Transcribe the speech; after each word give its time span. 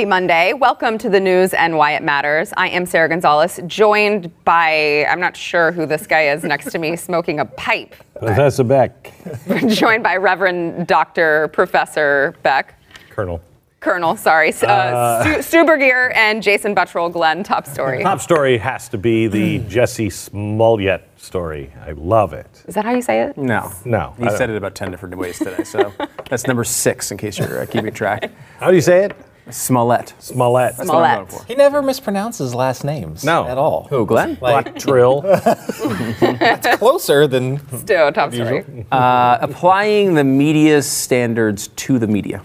Happy 0.00 0.08
Monday. 0.08 0.54
Welcome 0.54 0.96
to 0.96 1.10
the 1.10 1.20
news 1.20 1.52
and 1.52 1.76
why 1.76 1.92
it 1.92 2.02
matters. 2.02 2.54
I 2.56 2.70
am 2.70 2.86
Sarah 2.86 3.06
Gonzalez, 3.06 3.60
joined 3.66 4.32
by, 4.46 5.04
I'm 5.04 5.20
not 5.20 5.36
sure 5.36 5.72
who 5.72 5.84
this 5.84 6.06
guy 6.06 6.28
is 6.28 6.42
next 6.42 6.72
to 6.72 6.78
me 6.78 6.96
smoking 6.96 7.38
a 7.38 7.44
pipe. 7.44 7.94
Professor 8.18 8.64
Beck. 8.64 9.12
joined 9.66 10.02
by 10.02 10.16
Reverend 10.16 10.86
Dr. 10.86 11.48
Professor 11.48 12.34
Beck. 12.42 12.80
Colonel. 13.10 13.42
Colonel, 13.80 14.16
sorry. 14.16 14.54
Uh, 14.62 15.22
Stu, 15.22 15.42
Stu 15.42 15.64
Burguiere 15.66 16.16
and 16.16 16.42
Jason 16.42 16.74
Buttrill, 16.74 17.12
Glenn, 17.12 17.42
top 17.42 17.66
story. 17.66 18.02
Top 18.02 18.22
story 18.22 18.56
has 18.56 18.88
to 18.88 18.96
be 18.96 19.26
the 19.26 19.58
Jussie 19.60 20.10
Smollett 20.10 21.06
story. 21.18 21.74
I 21.84 21.92
love 21.92 22.32
it. 22.32 22.64
Is 22.66 22.74
that 22.74 22.86
how 22.86 22.94
you 22.94 23.02
say 23.02 23.20
it? 23.20 23.36
No. 23.36 23.70
No, 23.84 24.14
He 24.18 24.30
said 24.30 24.48
it 24.48 24.56
about 24.56 24.74
10 24.74 24.90
different 24.90 25.18
ways 25.18 25.36
today. 25.38 25.64
So 25.64 25.92
that's 26.30 26.46
number 26.46 26.64
six 26.64 27.10
in 27.10 27.18
case 27.18 27.38
you're 27.38 27.60
uh, 27.60 27.66
keeping 27.66 27.92
track. 27.92 28.30
How 28.60 28.70
do 28.70 28.74
you 28.74 28.80
say 28.80 29.04
it? 29.04 29.14
Smollett. 29.52 30.14
Smollett. 30.18 30.76
That's 30.76 30.88
what 30.88 31.04
I'm 31.04 31.16
going 31.16 31.28
Smollett. 31.28 31.42
for. 31.42 31.46
He 31.46 31.54
never 31.54 31.82
mispronounces 31.82 32.54
last 32.54 32.84
names. 32.84 33.24
No. 33.24 33.44
At 33.46 33.58
all. 33.58 33.86
Who, 33.90 34.06
Glenn? 34.06 34.34
Black 34.34 34.76
Trill. 34.78 35.20
That's 36.20 36.76
closer 36.76 37.26
than. 37.26 37.58
Still, 37.78 38.12
top 38.12 38.32
story. 38.32 38.86
Uh, 38.90 39.38
applying 39.40 40.14
the 40.14 40.24
media's 40.24 40.86
standards 40.88 41.68
to 41.68 41.98
the 41.98 42.06
media. 42.06 42.42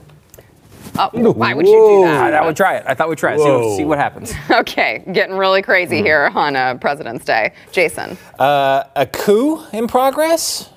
Oh, 0.97 1.09
why 1.33 1.53
would 1.53 1.65
you 1.67 1.73
do 1.73 2.03
I 2.05 2.31
that? 2.31 2.39
thought 2.39 2.47
we'd 2.47 2.55
try 2.55 2.75
it. 2.77 2.83
I 2.87 2.93
thought 2.93 3.09
we'd 3.09 3.17
try 3.17 3.33
it. 3.33 3.39
See 3.39 3.43
what, 3.43 3.59
Whoa. 3.61 3.77
see 3.77 3.83
what 3.85 3.97
happens. 3.97 4.33
Okay, 4.49 5.03
getting 5.11 5.35
really 5.35 5.61
crazy 5.61 5.99
Hmm. 5.99 6.05
here 6.05 6.31
on 6.33 6.55
uh, 6.55 6.75
President's 6.75 7.25
Day. 7.25 7.51
Jason. 7.73 8.17
Uh, 8.39 8.83
a 8.95 9.05
coup 9.05 9.61
in 9.73 9.87
progress? 9.87 10.69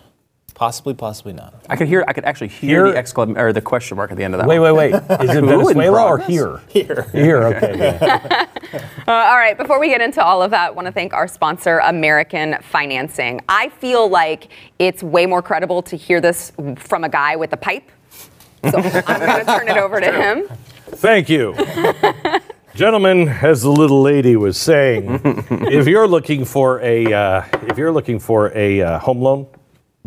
Possibly, 0.58 0.92
possibly 0.92 1.32
not. 1.34 1.54
I 1.70 1.76
could 1.76 1.86
hear. 1.86 2.04
I 2.08 2.12
could 2.12 2.24
actually 2.24 2.48
hear, 2.48 2.86
Here? 2.86 2.92
the 2.92 3.00
exclam- 3.00 3.38
or 3.38 3.52
the 3.52 3.60
question 3.60 3.96
mark 3.96 4.10
at 4.10 4.16
the 4.16 4.24
end 4.24 4.34
of 4.34 4.40
that. 4.40 4.48
Wait, 4.48 4.58
one. 4.58 4.74
wait, 4.74 4.92
wait. 4.92 5.20
Is 5.22 5.36
it 5.36 5.44
Venezuela 5.44 6.04
or 6.04 6.18
here? 6.18 6.60
Here. 6.66 7.06
Here, 7.12 7.44
okay. 7.44 7.76
yeah. 7.78 8.46
Uh, 9.08 9.12
all 9.12 9.36
right, 9.36 9.56
before 9.56 9.80
we 9.80 9.88
get 9.88 10.02
into 10.02 10.22
all 10.22 10.42
of 10.42 10.50
that, 10.50 10.66
I 10.66 10.70
want 10.70 10.84
to 10.84 10.92
thank 10.92 11.14
our 11.14 11.26
sponsor, 11.26 11.78
American 11.78 12.56
Financing. 12.60 13.40
I 13.48 13.70
feel 13.70 14.06
like 14.10 14.48
it's 14.78 15.02
way 15.02 15.24
more 15.24 15.40
credible 15.40 15.80
to 15.84 15.96
hear 15.96 16.20
this 16.20 16.52
from 16.76 17.04
a 17.04 17.08
guy 17.08 17.34
with 17.34 17.50
a 17.54 17.56
pipe. 17.56 17.90
So 18.70 18.76
I'm 18.76 19.20
going 19.20 19.40
to 19.40 19.44
turn 19.46 19.68
it 19.68 19.78
over 19.78 19.98
to 20.00 20.12
him. 20.12 20.48
Thank 20.88 21.30
you. 21.30 21.54
Gentlemen, 22.74 23.28
as 23.28 23.62
the 23.62 23.70
little 23.70 24.02
lady 24.02 24.36
was 24.36 24.58
saying, 24.58 25.20
if 25.50 25.86
you're 25.86 26.06
looking 26.08 26.44
for 26.44 26.82
a 26.82 27.10
uh, 27.10 27.44
if 27.62 27.78
you're 27.78 27.92
looking 27.92 28.18
for 28.18 28.52
a 28.54 28.82
uh, 28.82 28.98
home 28.98 29.22
loan, 29.22 29.46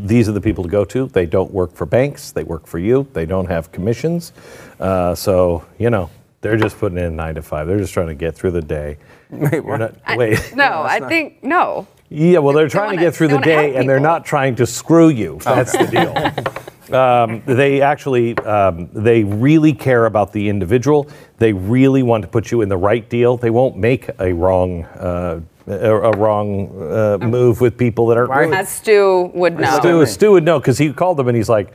these 0.07 0.27
are 0.30 0.33
the 0.33 0.41
people 0.41 0.63
to 0.63 0.69
go 0.69 0.85
to. 0.85 1.07
They 1.07 1.25
don't 1.25 1.52
work 1.52 1.73
for 1.73 1.85
banks. 1.85 2.31
They 2.31 2.44
work 2.44 2.67
for 2.67 2.80
you. 2.80 3.07
They 3.13 3.25
don't 3.25 3.47
have 3.47 3.71
commissions. 3.71 4.33
Uh, 4.80 5.16
so 5.16 5.66
you 5.77 5.89
know 5.89 6.09
they're 6.41 6.57
just 6.57 6.77
putting 6.80 6.97
in 6.97 7.16
nine 7.16 7.35
to 7.35 7.41
five. 7.41 7.67
They're 7.67 7.80
just 7.80 7.94
trying 7.94 8.07
to 8.07 8.16
get 8.16 8.35
through 8.35 8.52
the 8.52 8.61
day. 8.61 8.97
Wait, 9.29 9.53
You're 9.53 9.61
what? 9.63 9.79
not- 10.07 10.17
wait. 10.17 10.53
No, 10.55 10.83
I 10.83 10.99
think, 11.07 11.44
no. 11.44 11.88
Yeah, 12.09 12.39
well, 12.39 12.53
they're 12.53 12.67
trying 12.67 12.89
to 12.89 12.95
wanna- 12.95 13.07
get 13.07 13.16
through 13.16 13.29
the 13.29 13.38
day, 13.38 13.75
and 13.75 13.88
they're 13.88 13.99
not 13.99 14.25
trying 14.25 14.55
to 14.55 14.66
screw 14.66 15.07
you. 15.07 15.39
That's 15.41 15.72
the 15.72 15.85
deal. 15.88 16.94
um, 16.99 17.41
they 17.45 17.79
actually, 17.81 18.38
um, 18.39 18.89
they 18.91 19.23
really 19.23 19.72
care 19.72 20.05
about 20.05 20.33
the 20.33 20.49
individual. 20.49 21.07
They 21.38 21.53
really 21.53 22.03
want 22.03 22.23
to 22.23 22.27
put 22.27 22.52
you 22.52 22.59
in 22.61 22.67
the 22.67 22.75
right 22.75 23.07
deal. 23.09 23.38
They 23.38 23.52
won't 23.52 23.77
make 23.77 24.09
a 24.19 24.33
wrong, 24.33 24.83
uh, 24.83 25.39
a, 25.67 25.95
a 25.95 26.11
wrong 26.17 26.69
uh, 26.91 27.17
move 27.21 27.61
with 27.61 27.77
people 27.77 28.07
that 28.07 28.17
are. 28.17 28.27
Why- 28.27 28.49
As 28.53 28.69
Stu 28.69 29.31
would 29.33 29.59
know. 29.59 29.79
Stu, 29.79 30.05
Stu 30.05 30.31
would 30.31 30.43
know 30.43 30.59
because 30.59 30.77
he 30.77 30.91
called 30.93 31.17
them 31.17 31.27
and 31.27 31.35
he's 31.37 31.49
like, 31.49 31.73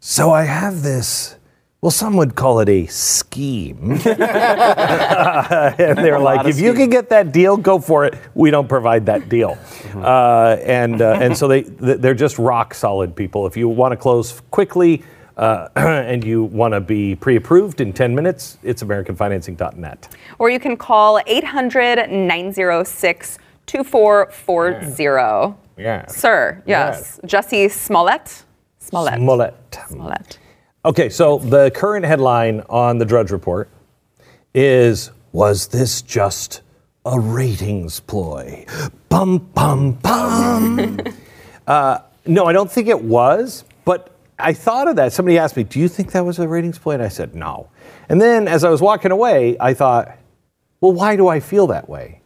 "So 0.00 0.30
I 0.32 0.42
have 0.44 0.82
this." 0.82 1.36
Well, 1.82 1.90
some 1.90 2.16
would 2.16 2.34
call 2.34 2.60
it 2.60 2.68
a 2.68 2.86
scheme. 2.86 3.92
and 4.06 5.98
they're 5.98 6.18
like, 6.18 6.40
of 6.40 6.46
if 6.48 6.58
you 6.58 6.72
can 6.72 6.88
get 6.90 7.10
that 7.10 7.32
deal, 7.32 7.56
go 7.56 7.78
for 7.78 8.04
it. 8.06 8.14
We 8.34 8.50
don't 8.50 8.68
provide 8.68 9.06
that 9.06 9.28
deal. 9.28 9.56
Uh, 9.94 10.56
and, 10.64 11.00
uh, 11.02 11.18
and 11.20 11.36
so 11.36 11.46
they, 11.46 11.62
they're 11.62 12.14
just 12.14 12.38
rock 12.38 12.74
solid 12.74 13.14
people. 13.14 13.46
If 13.46 13.56
you 13.56 13.68
want 13.68 13.92
to 13.92 13.96
close 13.96 14.40
quickly 14.50 15.04
uh, 15.36 15.68
and 15.76 16.24
you 16.24 16.44
want 16.44 16.72
to 16.72 16.80
be 16.80 17.14
pre 17.14 17.36
approved 17.36 17.80
in 17.80 17.92
10 17.92 18.14
minutes, 18.14 18.58
it's 18.62 18.82
AmericanFinancing.net. 18.82 20.08
Or 20.38 20.50
you 20.50 20.58
can 20.58 20.76
call 20.76 21.20
800 21.26 22.10
906 22.10 23.38
2440. 23.66 25.56
Yeah. 25.76 26.06
Sir, 26.06 26.62
yes. 26.66 27.20
Jussie 27.24 27.70
Smollett? 27.70 28.44
Smollett. 28.78 29.18
Smollett. 29.18 29.78
Smollett. 29.88 30.38
Okay, 30.84 31.08
so 31.08 31.38
the 31.38 31.70
current 31.72 32.06
headline 32.06 32.62
on 32.70 32.98
the 32.98 33.04
Drudge 33.04 33.30
Report 33.30 33.68
is 34.54 35.10
Was 35.32 35.66
this 35.66 36.00
just 36.00 36.62
a 37.04 37.18
ratings 37.20 38.00
ploy? 38.00 38.64
Bum, 39.08 39.38
bum, 39.38 39.92
bum. 39.92 41.00
uh, 41.66 41.98
no, 42.24 42.46
I 42.46 42.52
don't 42.52 42.70
think 42.70 42.88
it 42.88 43.02
was, 43.02 43.64
but 43.84 44.15
I 44.38 44.52
thought 44.52 44.88
of 44.88 44.96
that. 44.96 45.12
Somebody 45.12 45.38
asked 45.38 45.56
me, 45.56 45.64
Do 45.64 45.80
you 45.80 45.88
think 45.88 46.12
that 46.12 46.24
was 46.24 46.38
a 46.38 46.46
ratings 46.46 46.78
ploy? 46.78 46.94
And 46.94 47.02
I 47.02 47.08
said, 47.08 47.34
No. 47.34 47.68
And 48.08 48.20
then 48.20 48.48
as 48.48 48.64
I 48.64 48.70
was 48.70 48.80
walking 48.80 49.10
away, 49.10 49.56
I 49.58 49.74
thought, 49.74 50.16
Well, 50.80 50.92
why 50.92 51.16
do 51.16 51.28
I 51.28 51.40
feel 51.40 51.66
that 51.68 51.88
way? 51.88 52.20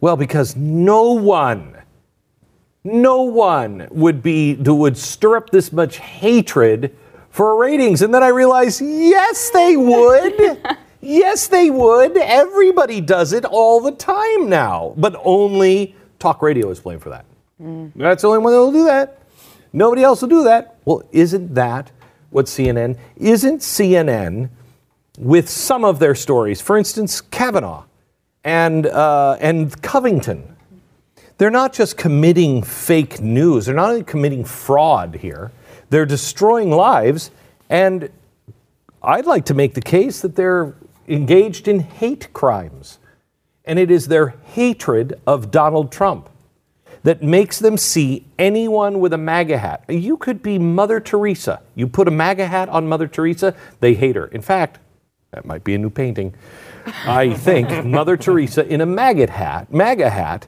Well, 0.00 0.16
because 0.16 0.56
no 0.56 1.12
one 1.12 1.82
no 2.84 3.22
one 3.22 3.86
would 3.90 4.22
be 4.22 4.54
would 4.54 4.96
stir 4.96 5.36
up 5.36 5.50
this 5.50 5.72
much 5.72 5.98
hatred 5.98 6.96
for 7.30 7.56
ratings 7.56 8.02
and 8.02 8.12
then 8.12 8.22
i 8.22 8.28
realized 8.28 8.80
yes 8.80 9.50
they 9.50 9.76
would 9.76 10.60
yes 11.00 11.46
they 11.46 11.70
would 11.70 12.16
everybody 12.16 13.00
does 13.00 13.32
it 13.32 13.44
all 13.44 13.80
the 13.80 13.92
time 13.92 14.48
now 14.48 14.92
but 14.96 15.14
only 15.22 15.94
talk 16.18 16.42
radio 16.42 16.70
is 16.70 16.80
blamed 16.80 17.00
for 17.00 17.10
that 17.10 17.24
mm. 17.60 17.90
that's 17.94 18.22
the 18.22 18.28
only 18.28 18.40
one 18.40 18.52
that 18.52 18.58
will 18.58 18.72
do 18.72 18.84
that 18.84 19.21
nobody 19.72 20.02
else 20.02 20.22
will 20.22 20.28
do 20.28 20.44
that 20.44 20.76
well 20.84 21.02
isn't 21.12 21.54
that 21.54 21.90
what 22.30 22.46
cnn 22.46 22.96
isn't 23.16 23.60
cnn 23.60 24.48
with 25.18 25.48
some 25.48 25.84
of 25.84 25.98
their 25.98 26.14
stories 26.14 26.60
for 26.60 26.76
instance 26.76 27.20
kavanaugh 27.20 27.84
and 28.44 28.86
uh, 28.86 29.36
and 29.40 29.80
covington 29.82 30.52
they're 31.42 31.50
not 31.50 31.72
just 31.72 31.96
committing 31.96 32.62
fake 32.62 33.20
news, 33.20 33.66
they're 33.66 33.74
not 33.74 33.90
only 33.90 34.04
committing 34.04 34.44
fraud 34.44 35.16
here, 35.16 35.50
they're 35.90 36.06
destroying 36.06 36.70
lives. 36.70 37.32
And 37.68 38.10
I'd 39.02 39.26
like 39.26 39.46
to 39.46 39.54
make 39.54 39.74
the 39.74 39.80
case 39.80 40.20
that 40.20 40.36
they're 40.36 40.74
engaged 41.08 41.66
in 41.66 41.80
hate 41.80 42.32
crimes. 42.32 43.00
And 43.64 43.80
it 43.80 43.90
is 43.90 44.06
their 44.06 44.34
hatred 44.44 45.20
of 45.26 45.50
Donald 45.50 45.90
Trump 45.90 46.28
that 47.04 47.22
makes 47.22 47.58
them 47.58 47.76
see 47.76 48.24
anyone 48.38 49.00
with 49.00 49.12
a 49.12 49.18
MAGA 49.18 49.58
hat. 49.58 49.84
You 49.88 50.16
could 50.16 50.42
be 50.42 50.58
Mother 50.58 51.00
Teresa. 51.00 51.60
You 51.74 51.88
put 51.88 52.06
a 52.08 52.12
MAGA 52.12 52.46
hat 52.46 52.68
on 52.68 52.86
Mother 52.88 53.08
Teresa, 53.08 53.54
they 53.80 53.94
hate 53.94 54.16
her. 54.16 54.26
In 54.26 54.40
fact, 54.40 54.78
that 55.32 55.44
might 55.44 55.64
be 55.64 55.74
a 55.74 55.78
new 55.78 55.90
painting. 55.90 56.34
I 57.06 57.32
think 57.34 57.84
Mother 57.84 58.16
Teresa 58.16 58.66
in 58.66 58.80
a 58.80 58.86
maggot 58.86 59.30
hat, 59.30 59.72
MAGA 59.72 60.10
hat, 60.10 60.46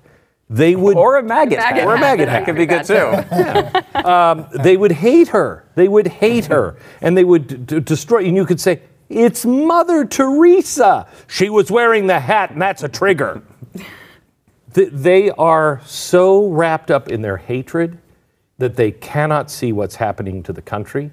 they 0.51 0.77
would 0.77 0.97
Or 0.97 1.17
a 1.17 1.23
maggot. 1.23 1.59
Maggot 1.59 1.79
hat. 1.81 1.87
Or 1.87 1.95
a 1.95 1.99
maggot 2.01 2.27
That 2.27 2.41
hat. 2.41 2.45
could 2.45 2.57
be 2.57 2.67
good 2.67 2.85
too. 2.85 4.09
Um, 4.09 4.47
they 4.63 4.77
would 4.77 4.93
hate 4.93 5.29
her. 5.29 5.65
They 5.75 5.89
would 5.89 6.07
hate 6.07 6.47
her, 6.47 6.77
and 7.01 7.17
they 7.17 7.25
would 7.25 7.47
d- 7.49 7.57
d- 7.57 7.81
destroy. 7.81 8.25
And 8.27 8.37
you 8.37 8.45
could 8.45 8.61
say, 8.61 8.83
"It's 9.09 9.47
Mother 9.47 10.05
Teresa. 10.05 11.07
She 11.29 11.49
was 11.49 11.71
wearing 11.71 12.07
the 12.09 12.21
hat, 12.21 12.51
and 12.51 12.61
that's 12.61 12.83
a 12.83 12.89
trigger." 12.89 13.41
Th- 14.75 14.91
they 14.91 15.31
are 15.31 15.81
so 15.85 16.49
wrapped 16.49 16.91
up 16.91 17.09
in 17.09 17.23
their 17.23 17.37
hatred 17.37 17.99
that 18.59 18.77
they 18.77 18.91
cannot 18.91 19.51
see 19.51 19.73
what's 19.73 19.97
happening 19.97 20.43
to 20.43 20.53
the 20.53 20.63
country. 20.63 21.11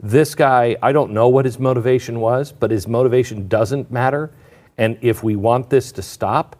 This 0.00 0.34
guy, 0.34 0.76
I 0.82 0.92
don't 0.92 1.12
know 1.12 1.28
what 1.28 1.44
his 1.44 1.58
motivation 1.58 2.20
was, 2.20 2.52
but 2.52 2.70
his 2.70 2.88
motivation 2.88 3.48
doesn't 3.48 3.90
matter. 3.90 4.30
And 4.78 4.98
if 5.00 5.22
we 5.22 5.36
want 5.36 5.70
this 5.70 5.92
to 5.92 6.02
stop, 6.02 6.56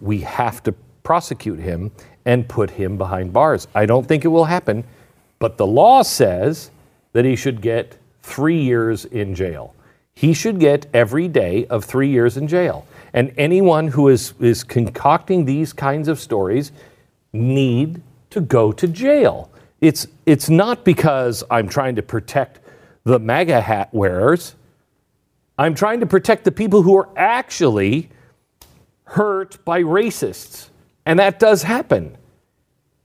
we 0.00 0.20
have 0.20 0.62
to 0.64 0.72
prosecute 1.02 1.58
him 1.58 1.90
and 2.24 2.48
put 2.48 2.70
him 2.70 2.96
behind 2.96 3.32
bars. 3.32 3.66
I 3.74 3.86
don't 3.86 4.06
think 4.06 4.24
it 4.24 4.28
will 4.28 4.44
happen, 4.44 4.84
but 5.38 5.56
the 5.56 5.66
law 5.66 6.02
says 6.02 6.70
that 7.12 7.24
he 7.24 7.36
should 7.36 7.60
get 7.60 7.96
three 8.22 8.60
years 8.60 9.04
in 9.04 9.34
jail. 9.34 9.74
He 10.14 10.32
should 10.32 10.58
get 10.58 10.86
every 10.92 11.28
day 11.28 11.66
of 11.66 11.84
three 11.84 12.08
years 12.08 12.36
in 12.36 12.48
jail. 12.48 12.86
And 13.16 13.32
anyone 13.38 13.88
who 13.88 14.08
is, 14.08 14.34
is 14.38 14.62
concocting 14.62 15.46
these 15.46 15.72
kinds 15.72 16.06
of 16.06 16.20
stories 16.20 16.70
need 17.32 18.02
to 18.28 18.42
go 18.42 18.72
to 18.72 18.86
jail. 18.86 19.50
It's, 19.80 20.06
it's 20.26 20.50
not 20.50 20.84
because 20.84 21.42
I'm 21.50 21.66
trying 21.66 21.96
to 21.96 22.02
protect 22.02 22.60
the 23.04 23.18
MAGA 23.18 23.62
hat 23.62 23.92
wearers. 23.94 24.54
I'm 25.58 25.74
trying 25.74 26.00
to 26.00 26.06
protect 26.06 26.44
the 26.44 26.52
people 26.52 26.82
who 26.82 26.94
are 26.96 27.08
actually 27.16 28.10
hurt 29.04 29.64
by 29.64 29.82
racists. 29.82 30.68
And 31.06 31.18
that 31.18 31.38
does 31.38 31.62
happen. 31.62 32.18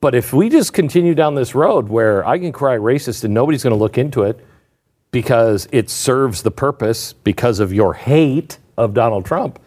But 0.01 0.13
if 0.13 0.33
we 0.33 0.49
just 0.49 0.73
continue 0.73 1.15
down 1.15 1.35
this 1.35 1.55
road 1.55 1.87
where 1.87 2.27
I 2.27 2.37
can 2.37 2.51
cry 2.51 2.75
racist 2.75 3.23
and 3.23 3.33
nobody's 3.33 3.63
going 3.63 3.75
to 3.75 3.79
look 3.79 3.97
into 3.97 4.23
it 4.23 4.45
because 5.11 5.69
it 5.71 5.89
serves 5.89 6.41
the 6.41 6.51
purpose 6.51 7.13
because 7.13 7.61
of 7.61 7.71
your 7.71 7.93
hate 7.93 8.57
of 8.77 8.93
Donald 8.93 9.25
Trump, 9.25 9.59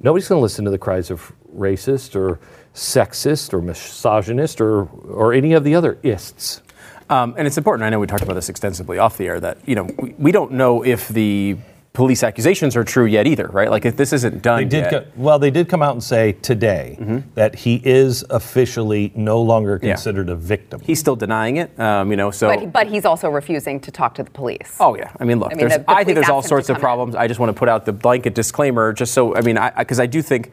nobody's 0.00 0.28
going 0.28 0.38
to 0.38 0.42
listen 0.42 0.64
to 0.64 0.70
the 0.70 0.78
cries 0.78 1.10
of 1.10 1.32
racist 1.54 2.16
or 2.16 2.40
sexist 2.74 3.52
or 3.52 3.60
misogynist 3.60 4.60
or, 4.60 4.84
or 4.84 5.32
any 5.32 5.52
of 5.52 5.64
the 5.64 5.74
other 5.74 5.98
ists. 6.02 6.62
Um, 7.08 7.34
and 7.36 7.46
it's 7.46 7.58
important. 7.58 7.84
I 7.84 7.90
know 7.90 7.98
we 7.98 8.06
talked 8.06 8.22
about 8.22 8.34
this 8.34 8.48
extensively 8.48 8.98
off 8.98 9.18
the 9.18 9.26
air. 9.26 9.40
That 9.40 9.58
you 9.66 9.74
know 9.74 9.90
we, 9.98 10.14
we 10.16 10.32
don't 10.32 10.52
know 10.52 10.84
if 10.84 11.08
the 11.08 11.56
police 11.92 12.22
accusations 12.22 12.76
are 12.76 12.84
true 12.84 13.04
yet 13.04 13.26
either, 13.26 13.48
right? 13.48 13.68
Like 13.68 13.84
if 13.84 13.96
this 13.96 14.12
isn't 14.12 14.42
done 14.42 14.58
They 14.60 14.64
did 14.68 14.84
yet. 14.84 14.90
co- 14.90 15.10
well. 15.16 15.38
They 15.40 15.50
did 15.50 15.68
come 15.68 15.82
out 15.82 15.92
and 15.92 16.02
say 16.02 16.32
today 16.34 16.96
that 17.34 17.54
he 17.56 17.80
is 17.84 18.24
officially 18.30 19.10
no 19.16 19.42
longer 19.42 19.76
Mm-hmm. 19.78 19.86
Yeah. 19.86 19.92
considered 19.94 20.28
a 20.28 20.36
victim. 20.36 20.80
He's 20.80 21.00
still 21.00 21.16
denying 21.16 21.56
it. 21.56 21.78
Um, 21.80 22.10
you 22.10 22.16
know, 22.16 22.30
so. 22.30 22.48
But, 22.54 22.72
but 22.72 22.86
he's 22.86 23.04
also 23.04 23.28
refusing 23.28 23.80
to 23.80 23.90
talk 23.90 24.14
to 24.14 24.22
the 24.22 24.30
police. 24.30 24.76
Oh 24.80 24.94
yeah, 24.96 25.10
I 25.18 25.24
mean, 25.24 25.40
look, 25.40 25.50
I 25.52 25.54
mean, 25.54 25.58
there's, 25.68 25.72
the- 25.72 25.78
the 25.84 25.90
I 25.90 26.04
think 26.04 26.14
there's 26.14 26.28
all 26.28 26.42
sorts 26.42 26.68
of 26.68 26.74
come 26.76 26.80
in. 26.80 26.82
problems. 26.82 27.14
I 27.16 27.26
just 27.26 27.40
want 27.40 27.50
to 27.54 27.58
put 27.58 27.68
out 27.68 27.84
the 27.86 27.92
blanket 27.92 28.34
disclaimer, 28.34 28.92
just 28.92 29.12
so 29.12 29.34
I 29.34 29.40
mean, 29.40 29.58
I 29.58 29.70
because 29.70 29.98
I, 30.00 30.06
do 30.06 30.22
think 30.22 30.52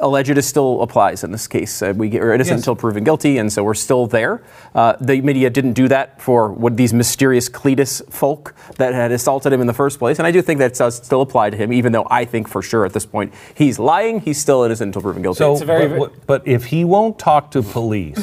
alleged 0.00 0.36
is 0.36 0.44
still 0.46 0.82
applies 0.82 1.22
in 1.22 1.30
this 1.30 1.46
case. 1.46 1.80
Uh, 1.80 1.92
we 1.96 2.18
are 2.18 2.32
innocent 2.32 2.56
Yes. 2.56 2.60
until 2.62 2.74
proven 2.74 3.04
guilty, 3.04 3.38
and 3.38 3.52
so 3.52 3.62
we're 3.62 3.74
still 3.74 4.06
there. 4.08 4.42
Uh, 4.74 4.94
the 5.00 5.20
media 5.20 5.48
didn't 5.48 5.74
do 5.74 5.86
that 5.88 6.20
for 6.20 6.50
what 6.50 6.76
these 6.76 6.92
mysterious 6.92 7.48
Cletus 7.48 8.02
folk 8.12 8.54
that 8.78 8.94
had 8.94 9.12
assaulted 9.12 9.52
him 9.52 9.60
in 9.60 9.68
the 9.68 9.72
first 9.72 10.00
place, 10.00 10.18
and 10.18 10.26
I 10.26 10.32
do 10.32 10.42
think 10.42 10.58
that 10.58 10.74
does 10.74 10.96
still 10.96 11.22
apply 11.22 11.50
to 11.50 11.56
him, 11.56 11.72
even 11.72 11.92
though 11.92 12.06
I 12.10 12.24
think 12.24 12.48
for 12.48 12.62
sure 12.62 12.84
at 12.84 12.92
this 12.94 13.06
point 13.06 13.32
he's 13.54 13.78
lying. 13.78 14.20
He's 14.20 14.38
still 14.40 14.64
innocent 14.64 14.88
until 14.88 15.02
proven 15.02 15.22
guilty. 15.22 15.38
So, 15.38 15.52
It's 15.52 15.62
a 15.62 15.66
very- 15.66 15.88
but, 15.88 15.98
what- 15.98 16.26
but 16.26 16.42
if 16.48 16.64
he 16.66 16.84
won't 16.84 17.16
talk 17.18 17.52
to 17.52 17.62
police, 17.62 18.18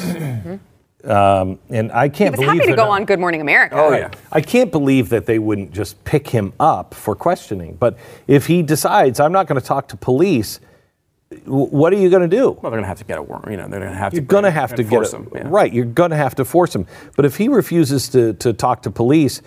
um, 1.04 1.58
and 1.70 1.90
I 1.92 2.08
can't 2.10 2.34
he 2.34 2.40
was 2.40 2.46
believe 2.46 2.60
happy 2.60 2.70
to 2.72 2.76
that- 2.76 2.84
go 2.84 2.90
on 2.90 3.04
Good 3.06 3.20
Morning 3.20 3.40
America. 3.40 3.76
Oh, 3.78 3.90
yeah. 3.92 4.10
I 4.32 4.40
can't 4.42 4.70
believe 4.70 5.08
that 5.08 5.24
they 5.26 5.38
wouldn't 5.38 5.72
just 5.72 6.02
pick 6.04 6.28
him 6.28 6.52
up 6.60 6.92
for 6.94 7.14
questioning. 7.14 7.76
But 7.80 7.96
if 8.26 8.46
he 8.46 8.62
decides 8.62 9.18
I'm 9.20 9.32
not 9.32 9.46
going 9.46 9.60
to 9.60 9.66
talk 9.66 9.88
to 9.88 9.96
police, 9.96 10.58
w- 10.58 10.64
what 11.44 11.92
are 11.92 11.96
you 11.96 12.10
going 12.10 12.28
to 12.28 12.36
do? 12.36 12.50
well, 12.50 12.70
they're 12.70 12.70
going 12.72 12.82
to 12.82 12.88
have 12.88 12.98
to 12.98 13.04
get 13.04 13.18
a 13.18 13.22
warrant. 13.22 13.50
You 13.50 13.56
know, 13.56 13.68
they're 13.68 13.80
going 13.80 13.92
to 13.92 13.98
have 13.98 14.12
You're 14.12 14.22
to. 14.22 14.26
going 14.26 14.44
to 14.44 14.50
have 14.50 14.74
to 14.74 14.82
get 14.82 15.12
him, 15.12 15.28
yeah. 15.34 15.42
right. 15.46 15.72
You're 15.72 15.84
going 15.84 16.10
to 16.10 16.16
have 16.16 16.34
to 16.36 16.44
force 16.44 16.74
him. 16.74 16.86
But 17.16 17.24
if 17.24 17.36
he 17.36 17.48
refuses 17.48 18.08
to, 18.10 18.34
to 18.34 18.52
talk 18.52 18.82
to 18.82 18.90
police, 18.90 19.42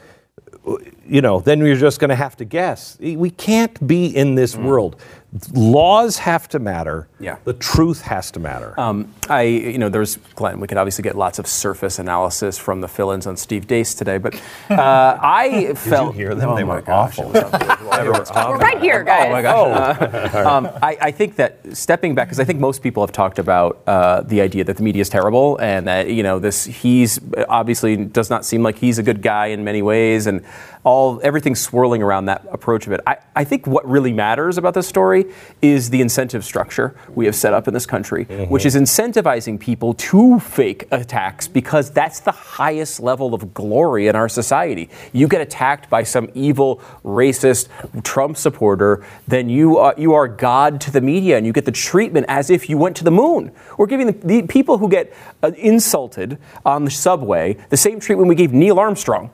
you 1.06 1.22
know, 1.22 1.40
then 1.40 1.60
you're 1.60 1.76
just 1.76 2.00
going 2.00 2.10
to 2.10 2.16
have 2.16 2.36
to 2.38 2.46
guess. 2.46 2.98
We 3.00 3.30
can't 3.30 3.88
be 3.88 4.08
in 4.08 4.36
this 4.36 4.56
mm. 4.56 4.64
world. 4.64 5.02
Laws 5.54 6.20
have 6.20 6.48
to 6.50 6.60
matter. 6.60 7.10
Yeah. 7.20 7.38
The 7.44 7.52
truth 7.54 8.02
has 8.04 8.32
to 8.32 8.40
matter. 8.40 8.80
Um, 8.80 9.14
I, 9.28 9.42
you 9.42 9.78
know, 9.78 9.90
there's 9.90 10.16
Glenn. 10.36 10.62
We 10.62 10.68
could 10.68 10.78
obviously 10.78 11.04
get 11.04 11.18
lots 11.18 11.38
of 11.38 11.48
surface 11.48 12.00
analysis 12.00 12.58
from 12.58 12.80
the 12.80 12.88
fill-ins 12.88 13.28
on 13.28 13.36
Steve 13.36 13.68
Deace 13.68 13.94
today, 13.94 14.20
but 14.20 14.36
uh, 14.70 15.18
I 15.22 15.74
felt. 15.76 16.16
hear 16.16 16.34
them? 16.34 16.50
Oh 16.50 16.56
They 16.58 16.64
were 16.64 16.82
gosh, 16.82 17.20
awful. 17.20 17.36
it 17.36 17.44
was 17.44 17.54
unbelievable. 18.32 18.52
We're 18.52 18.58
right 18.58 18.80
here, 18.82 19.04
guys. 19.04 19.28
Oh 19.28 19.32
my 19.32 19.42
gosh. 19.42 20.34
um, 20.46 20.70
I, 20.82 20.98
I 21.02 21.12
think 21.12 21.36
that 21.36 21.76
stepping 21.76 22.16
back, 22.16 22.30
because 22.30 22.40
I 22.40 22.46
think 22.46 22.62
most 22.62 22.82
people 22.82 23.04
have 23.04 23.12
talked 23.12 23.38
about 23.38 23.82
uh, 23.86 24.22
the 24.22 24.40
idea 24.40 24.64
that 24.64 24.78
the 24.78 24.84
media 24.84 25.02
is 25.02 25.10
terrible 25.10 25.58
and 25.58 25.88
that 25.88 26.10
you 26.10 26.24
know 26.24 26.40
this 26.40 26.64
he's 26.64 27.20
obviously 27.50 27.98
does 27.98 28.30
not 28.30 28.46
seem 28.46 28.64
like 28.64 28.78
he's 28.78 28.98
a 28.98 29.04
good 29.04 29.22
guy 29.22 29.48
in 29.48 29.66
many 29.66 29.82
ways, 29.82 30.26
and 30.26 30.42
all 30.88 31.20
everything 31.22 31.54
swirling 31.54 32.02
around 32.02 32.28
that 32.28 32.48
approach 32.50 32.88
of 32.88 32.94
it. 32.94 33.02
I, 33.06 33.18
I 33.36 33.44
think 33.44 33.68
what 33.68 33.86
really 33.86 34.14
matters 34.14 34.58
about 34.58 34.74
this 34.74 34.88
story 34.88 35.26
is 35.62 35.90
the 35.90 36.00
incentive 36.00 36.46
structure 36.46 36.96
we 37.14 37.26
have 37.26 37.36
set 37.36 37.54
up 37.54 37.68
in 37.68 37.74
this 37.74 37.86
country, 37.86 38.24
which 38.48 38.66
is 38.66 38.74
incentivizing 38.74 39.60
people 39.60 39.94
to 39.96 40.40
fake 40.40 40.88
attacks 40.92 41.46
because 41.46 41.92
that's 41.92 42.22
the 42.22 42.32
highest 42.32 43.02
level 43.02 43.34
of 43.34 43.54
glory 43.54 44.08
in 44.08 44.16
our 44.16 44.30
society. 44.30 44.90
You 45.12 45.28
get 45.28 45.42
attacked 45.42 45.90
by 45.90 46.04
some 46.04 46.30
evil, 46.34 46.78
racist 47.04 47.68
Trump 48.04 48.38
supporter, 48.38 49.06
then 49.28 49.50
you 49.50 49.78
are, 49.80 49.94
you 49.98 50.14
are 50.14 50.30
God 50.30 50.80
to 50.82 50.92
the 50.92 51.02
media 51.02 51.36
and 51.36 51.46
you 51.46 51.52
get 51.52 51.66
the 51.66 51.72
treatment 51.74 52.28
as 52.30 52.50
if 52.50 52.70
you 52.70 52.78
went 52.78 52.96
to 52.96 53.04
the 53.04 53.12
moon. 53.12 53.52
We're 53.78 53.88
giving 53.88 54.08
the, 54.08 54.14
the 54.14 54.44
people 54.44 54.78
who 54.78 54.88
get 54.88 55.14
uh, 55.44 55.52
insulted 55.58 56.38
on 56.66 56.86
the 56.86 56.92
subway 56.92 57.58
the 57.68 57.76
same 57.76 58.00
treatment 58.00 58.30
we 58.30 58.36
gave 58.36 58.54
Neil 58.54 58.80
Armstrong. 58.80 59.32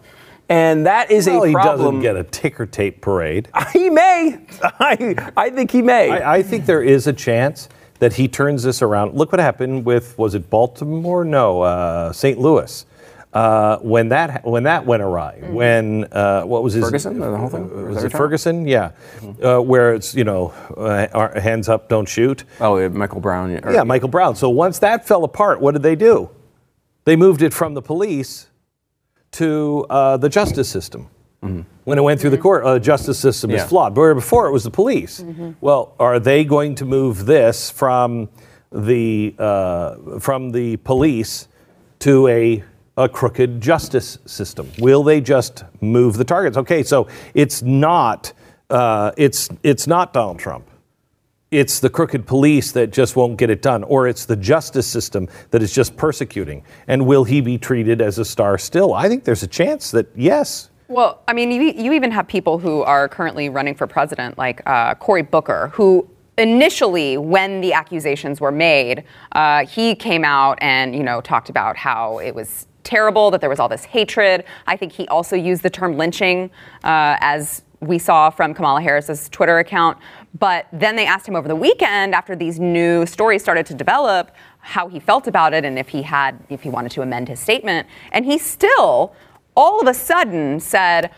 And 0.49 0.85
that 0.85 1.09
is 1.09 1.27
well, 1.27 1.45
a 1.45 1.51
problem. 1.51 1.79
he 1.79 1.83
doesn't 1.85 2.01
get 2.01 2.15
a 2.15 2.23
ticker 2.23 2.65
tape 2.65 3.01
parade. 3.01 3.49
he 3.73 3.89
may. 3.89 4.39
I, 4.63 5.31
I 5.35 5.49
think 5.49 5.71
he 5.71 5.81
may. 5.81 6.11
I, 6.11 6.35
I 6.35 6.43
think 6.43 6.65
there 6.65 6.83
is 6.83 7.07
a 7.07 7.13
chance 7.13 7.69
that 7.99 8.13
he 8.13 8.27
turns 8.27 8.63
this 8.63 8.81
around. 8.81 9.15
Look 9.15 9.31
what 9.31 9.39
happened 9.39 9.85
with 9.85 10.17
was 10.17 10.35
it 10.35 10.49
Baltimore? 10.49 11.23
No, 11.23 11.61
uh, 11.61 12.11
St. 12.11 12.37
Louis. 12.37 12.85
Uh, 13.33 13.79
when 13.79 14.09
that 14.09 14.45
when 14.45 14.63
that 14.63 14.85
went 14.85 15.01
awry, 15.01 15.39
when 15.49 16.05
uh, 16.11 16.43
what 16.43 16.61
was 16.61 16.73
his 16.73 16.83
Ferguson, 16.83 17.19
the 17.19 17.35
whole 17.35 17.49
thing? 17.49 17.63
Uh, 17.63 17.75
Was 17.75 17.95
was 17.95 18.03
it 18.03 18.11
your 18.11 18.17
Ferguson? 18.19 18.67
Yeah, 18.67 18.91
uh, 19.41 19.59
where 19.59 19.95
it's 19.95 20.13
you 20.13 20.23
know 20.23 20.49
uh, 20.77 21.39
hands 21.39 21.67
up, 21.67 21.89
don't 21.89 22.07
shoot. 22.07 22.43
oh, 22.59 22.77
yeah, 22.77 22.89
Michael 22.89 23.21
Brown. 23.21 23.49
or- 23.65 23.73
Yeah, 23.73 23.81
Michael 23.81 24.09
Brown. 24.09 24.35
So 24.35 24.51
once 24.51 24.77
that 24.79 25.07
fell 25.07 25.23
apart, 25.23 25.61
what 25.61 25.71
did 25.71 25.81
they 25.81 25.95
do? 25.95 26.29
They 27.05 27.15
moved 27.15 27.41
it 27.41 27.55
from 27.55 27.73
the 27.73 27.81
police 27.81 28.49
to 29.33 29.85
uh, 29.89 30.17
the 30.17 30.29
justice 30.29 30.69
system. 30.69 31.07
When 31.83 31.97
it 31.97 32.01
went 32.01 32.21
through 32.21 32.29
the 32.29 32.37
court, 32.37 32.65
uh, 32.65 32.79
justice 32.79 33.19
system 33.19 33.51
is 33.51 33.63
flawed. 33.65 33.97
Where 33.97 34.15
before 34.15 34.47
it 34.47 34.51
was 34.51 34.63
the 34.63 34.71
police. 34.71 35.21
Well, 35.59 35.93
are 35.99 36.17
they 36.17 36.45
going 36.45 36.75
to 36.75 36.85
move 36.85 37.25
this 37.25 37.69
from 37.69 38.29
the 38.71 39.35
uh, 39.37 40.19
from 40.19 40.51
the 40.51 40.77
police 40.77 41.49
to 41.99 42.27
a 42.29 42.63
a 42.95 43.09
crooked 43.09 43.59
justice 43.59 44.19
system? 44.25 44.69
Will 44.79 45.03
they 45.03 45.19
just 45.19 45.65
move 45.81 46.15
the 46.15 46.23
targets? 46.23 46.55
Okay, 46.55 46.81
so 46.83 47.07
it's 47.33 47.61
not 47.61 48.31
uh, 48.69 49.11
it's 49.17 49.49
it's 49.63 49.85
not 49.85 50.13
Donald 50.13 50.39
Trump 50.39 50.65
it's 51.53 51.79
the 51.79 51.89
crooked 51.89 52.25
police 52.25 52.71
that 52.71 52.91
just 52.91 53.15
won't 53.15 53.37
get 53.37 53.51
it 53.51 53.61
done, 53.61 53.83
or 53.83 54.07
it's 54.07 54.25
the 54.25 54.35
justice 54.35 54.87
system 54.87 55.29
that 55.51 55.61
is 55.61 55.73
just 55.73 55.95
persecuting. 55.95 56.63
And 56.87 57.05
will 57.05 57.23
he 57.23 57.41
be 57.41 57.59
treated 57.59 58.01
as 58.01 58.17
a 58.17 58.25
star 58.25 58.57
still? 58.57 58.93
I 58.93 59.07
think 59.07 59.23
there's 59.23 59.43
a 59.43 59.47
chance 59.47 59.91
that 59.91 60.07
yes. 60.15 60.71
Well, 60.87 61.21
I 61.27 61.33
mean, 61.33 61.51
you, 61.51 61.61
you 61.61 61.93
even 61.93 62.11
have 62.11 62.27
people 62.27 62.57
who 62.57 62.81
are 62.81 63.07
currently 63.07 63.49
running 63.49 63.75
for 63.75 63.85
president, 63.85 64.37
like 64.37 64.61
uh, 64.65 64.95
Cory 64.95 65.21
Booker, 65.21 65.69
who 65.73 66.09
initially, 66.39 67.17
when 67.17 67.61
the 67.61 67.73
accusations 67.73 68.41
were 68.41 68.51
made, 68.51 69.03
uh, 69.33 69.65
he 69.67 69.93
came 69.93 70.25
out 70.25 70.57
and 70.59 70.95
you 70.95 71.03
know 71.03 71.21
talked 71.21 71.49
about 71.49 71.77
how 71.77 72.17
it 72.17 72.33
was 72.33 72.65
terrible 72.83 73.31
that 73.31 73.41
there 73.41 73.49
was 73.49 73.59
all 73.59 73.69
this 73.69 73.85
hatred. 73.85 74.43
I 74.65 74.75
think 74.75 74.91
he 74.91 75.07
also 75.07 75.35
used 75.35 75.61
the 75.61 75.69
term 75.69 75.97
lynching, 75.97 76.49
uh, 76.83 77.17
as 77.21 77.61
we 77.79 77.99
saw 77.99 78.29
from 78.29 78.53
Kamala 78.53 78.81
Harris's 78.81 79.29
Twitter 79.29 79.59
account. 79.59 79.97
But 80.37 80.67
then 80.73 80.95
they 80.95 81.05
asked 81.05 81.27
him 81.27 81.35
over 81.35 81.47
the 81.47 81.55
weekend, 81.55 82.15
after 82.15 82.35
these 82.35 82.59
new 82.59 83.05
stories 83.05 83.41
started 83.41 83.65
to 83.67 83.73
develop, 83.73 84.31
how 84.59 84.87
he 84.87 84.99
felt 84.99 85.27
about 85.27 85.53
it 85.53 85.63
and 85.63 85.77
if 85.77 85.89
he 85.89 86.01
had, 86.01 86.39
if 86.49 86.63
he 86.63 86.69
wanted 86.69 86.91
to 86.93 87.01
amend 87.01 87.27
his 87.27 87.39
statement. 87.39 87.87
And 88.11 88.25
he 88.25 88.37
still, 88.37 89.13
all 89.55 89.79
of 89.79 89.87
a 89.87 89.93
sudden, 89.93 90.59
said, 90.59 91.11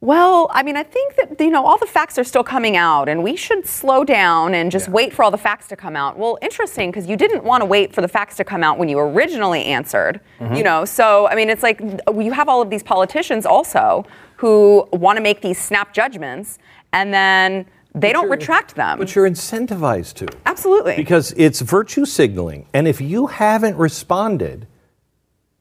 well, 0.00 0.48
I 0.52 0.62
mean, 0.62 0.76
I 0.76 0.82
think 0.82 1.16
that, 1.16 1.40
you 1.40 1.50
know, 1.50 1.66
all 1.66 1.78
the 1.78 1.86
facts 1.86 2.18
are 2.18 2.24
still 2.24 2.44
coming 2.44 2.76
out 2.76 3.08
and 3.08 3.22
we 3.22 3.34
should 3.34 3.66
slow 3.66 4.04
down 4.04 4.54
and 4.54 4.70
just 4.70 4.88
wait 4.88 5.12
for 5.12 5.22
all 5.22 5.30
the 5.30 5.38
facts 5.38 5.68
to 5.68 5.76
come 5.76 5.96
out. 5.96 6.18
Well, 6.18 6.38
interesting, 6.42 6.90
because 6.90 7.06
you 7.06 7.16
didn't 7.16 7.44
want 7.44 7.62
to 7.62 7.64
wait 7.64 7.94
for 7.94 8.02
the 8.02 8.08
facts 8.08 8.36
to 8.36 8.44
come 8.44 8.62
out 8.62 8.78
when 8.78 8.88
you 8.88 8.98
originally 8.98 9.64
answered, 9.64 10.20
mm-hmm. 10.38 10.54
you 10.54 10.62
know? 10.62 10.84
So, 10.84 11.28
I 11.28 11.34
mean, 11.34 11.50
it's 11.50 11.62
like 11.62 11.80
you 11.80 12.32
have 12.32 12.48
all 12.48 12.62
of 12.62 12.70
these 12.70 12.82
politicians 12.82 13.46
also 13.46 14.04
who 14.36 14.86
want 14.92 15.16
to 15.16 15.22
make 15.22 15.40
these 15.40 15.58
snap 15.58 15.92
judgments 15.94 16.58
and 16.92 17.12
then 17.12 17.66
they 17.96 18.12
don't 18.12 18.28
retract 18.28 18.76
them. 18.76 18.98
But 18.98 19.14
you're 19.14 19.28
incentivized 19.28 20.14
to. 20.14 20.28
Absolutely. 20.44 20.96
Because 20.96 21.32
it's 21.36 21.60
virtue 21.62 22.04
signaling. 22.04 22.66
And 22.74 22.86
if 22.86 23.00
you 23.00 23.26
haven't 23.26 23.76
responded, 23.76 24.66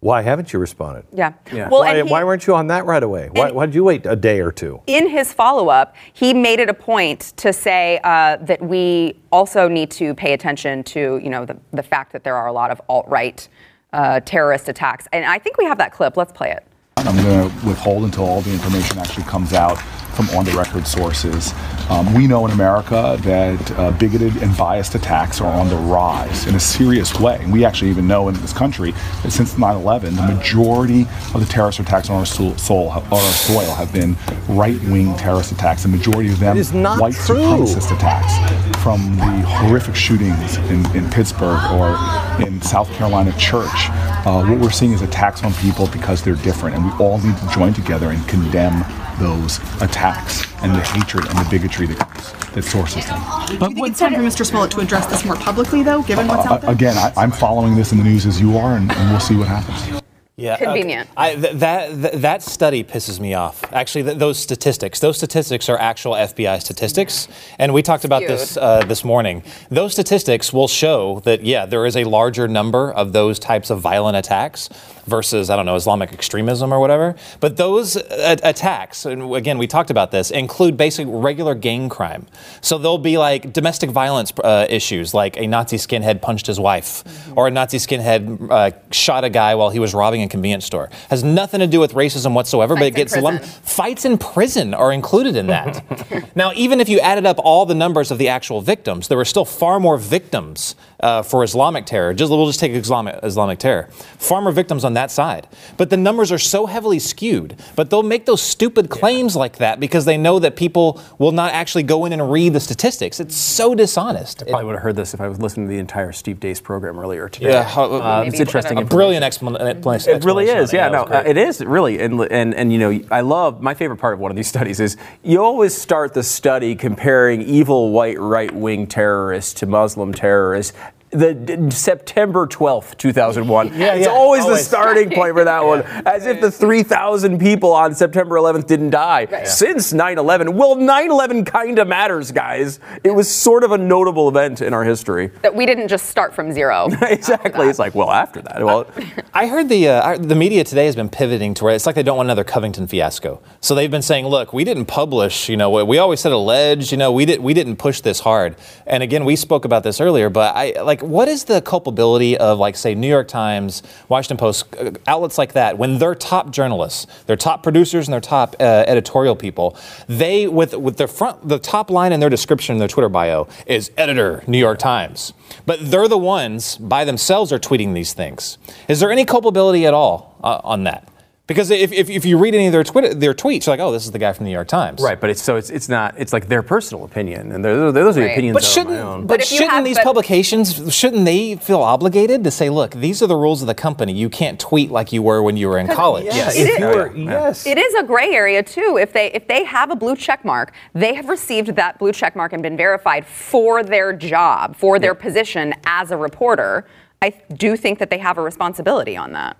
why 0.01 0.21
haven't 0.21 0.51
you 0.53 0.59
responded? 0.59 1.05
yeah. 1.13 1.33
Yeah. 1.51 1.69
Well, 1.69 1.79
why, 1.81 1.95
and 1.95 2.07
he- 2.07 2.11
why 2.11 2.23
weren't 2.23 2.45
you 2.45 2.53
on 2.53 2.67
that 2.67 2.85
right 2.85 3.01
away? 3.01 3.29
Why, 3.31 3.51
why 3.51 3.65
did 3.65 3.73
you 3.73 3.83
wait 3.85 4.05
a 4.05 4.15
day 4.15 4.41
or 4.41 4.51
two? 4.51 4.81
in 4.85 5.09
his 5.09 5.33
follow 5.33 5.69
up, 5.69 5.95
he 6.13 6.33
made 6.33 6.59
it 6.59 6.69
a 6.69 6.73
point 6.73 7.33
to 7.37 7.53
say 7.53 7.99
uh, 8.03 8.35
that 8.41 8.61
we 8.61 9.17
also 9.31 9.67
need 9.67 9.89
to 9.91 10.13
pay 10.13 10.33
attention 10.33 10.83
to, 10.83 11.19
you 11.23 11.29
know, 11.29 11.45
the, 11.45 11.57
the 11.71 11.83
fact 11.83 12.11
that 12.11 12.23
there 12.23 12.35
are 12.35 12.47
a 12.47 12.53
lot 12.53 12.69
of 12.69 12.81
alt 12.89 13.07
right 13.07 13.47
uh, 13.93 14.19
terrorist 14.19 14.67
attacks. 14.67 15.07
And 15.13 15.23
I 15.25 15.39
think 15.39 15.57
we 15.57 15.63
have 15.65 15.77
that 15.77 15.93
clip. 15.93 16.17
Let's 16.17 16.33
play 16.33 16.51
it. 16.51 16.65
I'm 16.97 17.15
going 17.15 17.49
to 17.49 17.67
withhold 17.67 18.03
until 18.03 18.25
all 18.25 18.41
the 18.41 18.51
information 18.51 18.97
actually 18.97 19.23
comes 19.23 19.53
out 19.53 19.77
from 20.15 20.29
on 20.29 20.45
the 20.45 20.51
record 20.51 20.87
sources. 20.87 21.53
Um, 21.89 22.13
we 22.13 22.25
know 22.25 22.45
in 22.45 22.51
America 22.51 23.17
that 23.21 23.71
uh, 23.71 23.91
bigoted 23.91 24.37
and 24.37 24.55
biased 24.57 24.95
attacks 24.95 25.41
are 25.41 25.51
on 25.51 25.69
the 25.69 25.75
rise 25.75 26.47
in 26.47 26.55
a 26.55 26.59
serious 26.59 27.19
way. 27.19 27.37
And 27.41 27.51
we 27.51 27.65
actually 27.65 27.91
even 27.91 28.07
know 28.07 28.27
in 28.29 28.35
this 28.35 28.53
country 28.53 28.91
that 29.23 29.31
since 29.31 29.57
9 29.57 29.75
11, 29.75 30.15
the 30.15 30.21
majority 30.23 31.01
of 31.33 31.39
the 31.39 31.45
terrorist 31.45 31.79
attacks 31.79 32.09
on 32.09 32.17
our, 32.17 32.25
soil, 32.25 32.57
soil, 32.57 32.89
on 32.89 33.03
our 33.11 33.19
soil 33.19 33.73
have 33.75 33.91
been 33.93 34.15
right 34.47 34.81
wing 34.85 35.15
terrorist 35.15 35.51
attacks. 35.51 35.83
The 35.83 35.89
majority 35.89 36.31
of 36.31 36.39
them 36.39 36.57
It 36.57 36.61
is 36.61 36.73
not 36.73 36.99
white 36.99 37.13
true. 37.13 37.35
supremacist 37.35 37.95
attacks 37.95 38.33
from 38.81 39.15
the 39.17 39.43
horrific 39.47 39.95
shootings 39.95 40.57
in, 40.69 40.85
in 40.95 41.09
Pittsburgh 41.11 41.59
or 41.73 41.97
in 42.45 42.61
South 42.61 42.89
Carolina 42.93 43.31
church. 43.37 43.89
Uh, 44.25 44.43
what 44.45 44.59
we're 44.59 44.71
seeing 44.71 44.93
is 44.93 45.01
attacks 45.01 45.43
on 45.43 45.53
people 45.55 45.87
because 45.87 46.23
they're 46.23 46.35
different, 46.37 46.75
and 46.75 46.85
we 46.85 46.91
all 47.03 47.19
need 47.19 47.37
to 47.37 47.47
join 47.49 47.73
together 47.73 48.09
and 48.09 48.27
condemn 48.27 48.83
those 49.19 49.59
attacks 49.81 50.45
and 50.63 50.73
the 50.75 50.81
hatred 50.81 51.25
and 51.27 51.37
the 51.39 51.47
bigotry 51.49 51.87
that 51.87 51.97
comes, 51.99 52.33
that 52.53 52.63
sources 52.63 53.05
them. 53.05 53.21
Do 53.47 53.53
you 53.53 53.59
think 53.59 53.87
it's 53.87 53.99
time 53.99 54.13
for 54.13 54.19
Mr. 54.21 54.45
Smollett 54.45 54.71
to 54.71 54.79
address 54.79 55.05
this 55.07 55.25
more 55.25 55.35
publicly, 55.35 55.83
though, 55.83 56.01
given 56.03 56.27
what's 56.27 56.45
out 56.45 56.53
Uh, 56.53 56.57
there? 56.57 56.71
again, 56.71 56.97
I, 56.97 57.11
I'm 57.17 57.31
following 57.31 57.75
this 57.75 57.91
in 57.91 57.97
the 57.97 58.03
news 58.03 58.25
as 58.25 58.39
you 58.41 58.57
are, 58.57 58.75
and, 58.75 58.91
and 58.91 59.09
we'll 59.11 59.19
see 59.19 59.35
what 59.35 59.47
happens. 59.47 60.01
Yeah, 60.37 60.57
Convenient. 60.57 61.09
okay. 61.11 61.13
I, 61.15 61.35
th- 61.35 61.53
that 61.59 61.87
th- 61.91 62.13
that 62.21 62.41
study 62.43 62.83
pisses 62.83 63.21
me 63.21 63.35
off. 63.35 63.63
Actually, 63.71 64.03
th- 64.03 64.17
those 64.17 64.37
statistics, 64.37 64.99
those 64.99 65.15
statistics 65.15 65.69
are 65.69 65.77
actual 65.77 66.11
FBI 66.11 66.59
statistics, 66.61 67.29
and 67.57 67.73
we 67.73 67.81
talked 67.81 68.03
about 68.03 68.21
this 68.27 68.57
uh, 68.57 68.83
this 68.85 69.05
morning. 69.05 69.43
Those 69.69 69.93
statistics 69.93 70.51
will 70.51 70.67
show 70.67 71.21
that 71.21 71.45
yeah, 71.45 71.65
there 71.65 71.85
is 71.85 71.95
a 71.95 72.03
larger 72.03 72.49
number 72.49 72.91
of 72.91 73.13
those 73.13 73.39
types 73.39 73.69
of 73.69 73.79
violent 73.79 74.17
attacks 74.17 74.67
versus 75.05 75.49
I 75.49 75.55
don't 75.55 75.65
know 75.65 75.75
Islamic 75.75 76.11
extremism 76.11 76.73
or 76.73 76.81
whatever. 76.81 77.15
But 77.39 77.55
those 77.55 77.95
uh, 77.95 78.35
attacks, 78.43 79.05
and 79.05 79.33
again, 79.35 79.57
we 79.57 79.67
talked 79.67 79.89
about 79.89 80.11
this, 80.11 80.31
include 80.31 80.75
basically 80.75 81.13
regular 81.13 81.55
gang 81.55 81.87
crime. 81.87 82.25
So 82.59 82.77
there'll 82.77 82.97
be 82.97 83.17
like 83.17 83.53
domestic 83.53 83.89
violence 83.89 84.33
uh, 84.43 84.65
issues, 84.69 85.13
like 85.13 85.37
a 85.37 85.47
Nazi 85.47 85.77
skinhead 85.77 86.21
punched 86.21 86.47
his 86.47 86.59
wife, 86.59 87.05
or 87.37 87.47
a 87.47 87.51
Nazi 87.51 87.77
skinhead 87.77 88.51
uh, 88.51 88.71
shot 88.91 89.23
a 89.23 89.29
guy 89.29 89.55
while 89.55 89.69
he 89.69 89.79
was 89.79 89.93
robbing 89.93 90.24
convenience 90.29 90.65
store. 90.65 90.89
Has 91.09 91.23
nothing 91.23 91.59
to 91.59 91.67
do 91.67 91.79
with 91.79 91.93
racism 91.93 92.33
whatsoever, 92.33 92.75
but 92.75 92.83
it 92.83 92.93
Fights 92.95 93.13
gets 93.13 93.23
lumped. 93.23 93.45
Fights 93.45 94.05
in 94.05 94.17
prison 94.17 94.73
are 94.73 94.91
included 94.91 95.35
in 95.35 95.47
that. 95.47 95.83
now, 96.35 96.51
even 96.55 96.81
if 96.81 96.89
you 96.89 96.99
added 96.99 97.25
up 97.25 97.37
all 97.39 97.65
the 97.65 97.75
numbers 97.75 98.11
of 98.11 98.17
the 98.17 98.29
actual 98.29 98.61
victims, 98.61 99.07
there 99.07 99.17
were 99.17 99.25
still 99.25 99.45
far 99.45 99.79
more 99.79 99.97
victims 99.97 100.75
uh, 100.99 101.21
for 101.21 101.43
Islamic 101.43 101.85
terror. 101.85 102.13
Just 102.13 102.31
we'll 102.31 102.45
just 102.47 102.59
take 102.59 102.71
Islamic 102.71 103.19
Islamic 103.23 103.59
terror. 103.59 103.89
Far 104.17 104.41
more 104.41 104.51
victims 104.51 104.83
on 104.85 104.93
that 104.93 105.11
side. 105.11 105.47
But 105.77 105.89
the 105.89 105.97
numbers 105.97 106.31
are 106.31 106.37
so 106.37 106.65
heavily 106.65 106.99
skewed. 106.99 107.57
But 107.75 107.89
they'll 107.89 108.03
make 108.03 108.25
those 108.25 108.41
stupid 108.41 108.89
claims 108.89 109.35
like 109.35 109.57
that 109.57 109.79
because 109.79 110.05
they 110.05 110.17
know 110.17 110.39
that 110.39 110.55
people 110.55 111.01
will 111.17 111.31
not 111.31 111.53
actually 111.53 111.83
go 111.83 112.05
in 112.05 112.13
and 112.13 112.31
read 112.31 112.53
the 112.53 112.59
statistics. 112.59 113.19
It's 113.19 113.35
so 113.35 113.75
dishonest. 113.75 114.41
I 114.43 114.45
Probably 114.49 114.65
would 114.65 114.75
have 114.75 114.83
heard 114.83 114.95
this 114.95 115.13
if 115.13 115.21
I 115.21 115.27
was 115.27 115.39
listening 115.41 115.67
to 115.67 115.73
the 115.73 115.79
entire 115.79 116.11
Steve 116.11 116.39
Deace 116.39 116.61
program 116.61 116.97
earlier 116.99 117.27
today. 117.29 117.49
yeah, 117.49 117.63
how- 117.63 117.85
Uh, 117.85 118.23
it's 118.25 118.39
interesting. 118.39 118.77
could've- 118.77 118.91
a 118.91 118.95
brilliant 118.95 119.23
explanation. 119.23 120.15
It 120.15 120.23
really 120.25 120.45
is, 120.45 120.71
yeah. 120.73 120.89
No, 120.89 121.05
that 121.05 121.09
was 121.09 121.25
uh, 121.25 121.29
it 121.29 121.37
is 121.37 121.63
really, 121.63 121.99
and 121.99 122.19
and 122.31 122.53
and 122.55 122.71
you 122.73 122.79
know, 122.79 122.99
I 123.11 123.21
love 123.21 123.61
my 123.61 123.73
favorite 123.73 123.97
part 123.97 124.13
of 124.13 124.19
one 124.19 124.31
of 124.31 124.35
these 124.37 124.47
studies 124.55 124.79
is 124.79 124.97
you 125.23 125.41
always 125.43 125.75
start 125.79 126.13
the 126.13 126.23
study 126.23 126.75
comparing 126.75 127.41
evil 127.41 127.91
white 127.91 128.19
right 128.19 128.53
wing 128.53 128.87
terrorists 128.87 129.53
to 129.55 129.65
Muslim 129.65 130.13
terrorists. 130.13 130.73
The 131.15 131.33
d- 131.33 131.71
September 131.71 132.45
twelfth, 132.45 132.97
two 132.97 133.13
thousand 133.13 133.47
one. 133.47 133.67
Yeah, 133.67 133.93
it's 133.95 134.07
yeah, 134.07 134.11
always, 134.11 134.45
the 134.45 134.57
starting 134.57 135.09
point 135.09 135.33
for 135.33 135.43
that 135.45 135.63
one, 135.63 135.81
as 136.05 136.25
if 136.25 136.41
the 136.41 136.51
three 136.51 136.83
thousand 136.83 137.39
people 137.39 137.71
on 137.71 137.95
September 137.95 138.35
eleventh 138.35 138.67
didn't 138.67 138.89
die 138.89 139.43
since 139.45 139.93
9/11. 139.93 140.53
Well, 140.55 140.75
9/11 140.75 141.45
kind 141.45 141.79
of 141.79 141.87
matters, 141.87 142.31
guys. 142.31 142.79
It 143.03 143.11
was 143.11 143.33
sort 143.33 143.63
of 143.63 143.71
a 143.71 143.77
notable 143.77 144.27
event 144.27 144.61
in 144.61 144.73
our 144.73 144.83
history. 144.83 145.31
That 145.41 145.55
we 145.55 145.65
didn't 145.65 145.87
just 145.87 146.07
start 146.07 146.33
from 146.33 146.51
zero. 146.51 146.87
exactly. 147.01 147.67
It's 147.67 147.79
like, 147.79 147.95
well, 147.95 148.11
after 148.11 148.41
that, 148.41 148.63
well, 148.63 148.85
I 149.33 149.47
heard 149.47 149.69
the 149.69 149.87
uh, 149.87 150.17
the 150.17 150.35
media 150.35 150.63
today 150.63 150.85
has 150.85 150.95
been 150.95 151.09
pivoting 151.09 151.53
to 151.55 151.63
where 151.63 151.73
it's 151.75 151.85
like 151.85 151.95
they 151.95 152.03
don't 152.03 152.17
want 152.17 152.27
another 152.27 152.43
Covington 152.43 152.87
fiasco. 152.87 153.41
So 153.61 153.73
they've 153.73 153.89
been 153.91 154.01
saying, 154.01 154.25
"Look, 154.25 154.51
we 154.53 154.63
didn't 154.63 154.85
publish. 154.85 155.47
You 155.49 155.57
know, 155.57 155.69
we- 155.69 155.83
we 155.83 155.97
always 155.97 156.19
said 156.19 156.31
alleged. 156.33 156.91
You 156.91 156.97
know, 156.97 157.11
we 157.11 157.25
did 157.25 157.39
we 157.41 157.53
didn't 157.53 157.77
push 157.77 158.01
this 158.01 158.19
hard." 158.19 158.55
And 158.85 159.01
again, 159.01 159.23
we 159.23 159.35
spoke 159.35 159.65
about 159.65 159.83
this 159.83 160.01
earlier, 160.01 160.29
but 160.29 160.55
I 160.55 160.81
like 160.81 161.01
what 161.05 161.27
is 161.27 161.45
the 161.45 161.61
culpability 161.61 162.37
of 162.37 162.59
like 162.59 162.75
say 162.75 162.95
New 162.95 163.07
York 163.07 163.27
Times, 163.27 163.83
Washington 164.09 164.37
Post, 164.37 164.75
uh, 164.75 164.91
outlets 165.07 165.37
like 165.37 165.53
that 165.53 165.77
when 165.77 165.99
their 165.99 166.15
top 166.15 166.51
journalists, 166.51 167.07
their 167.25 167.35
top 167.35 167.63
producers, 167.63 168.07
and 168.07 168.13
their 168.13 168.21
top 168.21 168.55
uh, 168.59 168.83
editorial 168.87 169.35
people, 169.35 169.77
they 170.07 170.47
with 170.47 170.73
with 170.75 170.97
the 170.97 171.07
front 171.07 171.47
the 171.47 171.59
top 171.59 171.89
line 171.89 172.11
in 172.11 172.19
their 172.19 172.29
description 172.29 172.73
in 172.73 172.79
their 172.79 172.87
Twitter 172.87 173.09
bio 173.09 173.47
is 173.65 173.91
editor 173.97 174.43
New 174.47 174.59
York 174.59 174.79
Times. 174.79 175.33
But 175.65 175.91
they're 175.91 176.07
the 176.07 176.17
ones 176.17 176.77
by 176.77 177.05
themselves 177.05 177.51
are 177.51 177.59
tweeting 177.59 177.93
these 177.93 178.13
things. 178.13 178.57
Is 178.87 178.99
there 178.99 179.11
any 179.11 179.25
culpability 179.25 179.85
at 179.85 179.93
all 179.93 180.37
uh, 180.43 180.61
on 180.63 180.83
that? 180.83 181.07
Because 181.47 181.69
if, 181.69 181.91
if, 181.91 182.09
if 182.09 182.25
you 182.25 182.39
read 182.39 182.55
any 182.55 182.65
of 182.65 182.71
their 182.71 182.83
Twitter 182.83 183.13
their 183.13 183.35
tweets, 183.35 183.67
you're 183.67 183.73
like, 183.73 183.79
oh, 183.79 183.91
this 183.91 184.03
is 184.05 184.11
the 184.11 184.17
guy 184.17 184.33
from 184.33 184.45
the 184.45 184.49
New 184.49 184.55
York 184.55 184.67
Times. 184.67 184.99
Right, 184.99 185.21
but 185.21 185.29
it's 185.29 185.43
so 185.43 185.57
it's 185.57 185.69
it's 185.69 185.87
not 185.87 186.15
it's 186.17 186.33
like 186.33 186.47
their 186.47 186.63
personal 186.63 187.03
opinion, 187.03 187.51
and 187.51 187.63
they're, 187.63 187.77
they're- 187.77 188.03
those 188.03 188.17
are 188.17 188.21
the 188.21 188.25
Right. 188.25 188.31
opinions 188.31 188.55
But 188.55 188.63
shouldn't 188.63 188.95
my 188.95 189.01
own. 189.01 189.27
but, 189.27 189.37
But 189.41 189.45
shouldn't 189.47 189.69
have- 189.69 189.85
these 189.85 189.97
but- 189.97 190.05
publications 190.05 190.91
shouldn't 190.95 191.23
they 191.25 191.55
feel 191.57 191.81
obligated 191.81 192.43
to 192.45 192.49
say, 192.49 192.71
look, 192.71 192.91
these 192.95 193.21
are 193.21 193.27
the 193.27 193.35
rules 193.35 193.61
of 193.61 193.67
the 193.67 193.75
company. 193.75 194.11
You 194.13 194.27
can't 194.27 194.59
tweet 194.59 194.89
like 194.89 195.13
you 195.13 195.21
were 195.21 195.43
when 195.43 195.55
you 195.55 195.67
were 195.69 195.77
in 195.77 195.87
college. 195.87 196.25
Yes, 196.25 196.55
It 196.57 196.61
if 196.61 196.69
is- 196.71 196.79
you 196.79 196.85
were, 196.87 197.15
yes. 197.15 197.67
It 197.67 197.77
is 197.77 197.93
a 197.93 198.01
gray 198.01 198.33
area 198.33 198.63
too. 198.63 198.97
If 198.99 199.13
they 199.13 199.27
if 199.33 199.47
they 199.47 199.65
have 199.65 199.91
a 199.91 199.95
blue 199.95 200.15
check 200.15 200.43
mark, 200.45 200.73
they 200.93 201.13
have 201.13 201.29
received 201.29 201.75
that 201.75 201.99
blue 201.99 202.11
check 202.11 202.35
mark 202.35 202.53
and 202.53 202.63
been 202.63 202.75
verified 202.75 203.23
for 203.23 203.83
their 203.83 204.13
job, 204.13 204.75
for 204.75 204.97
their 204.97 205.13
position 205.13 205.75
as 205.85 206.09
a 206.09 206.17
reporter. 206.17 206.87
I 207.21 207.33
do 207.55 207.77
think 207.77 207.99
that 207.99 208.09
they 208.09 208.17
have 208.17 208.39
a 208.39 208.41
responsibility 208.41 209.15
on 209.15 209.31
that. 209.33 209.57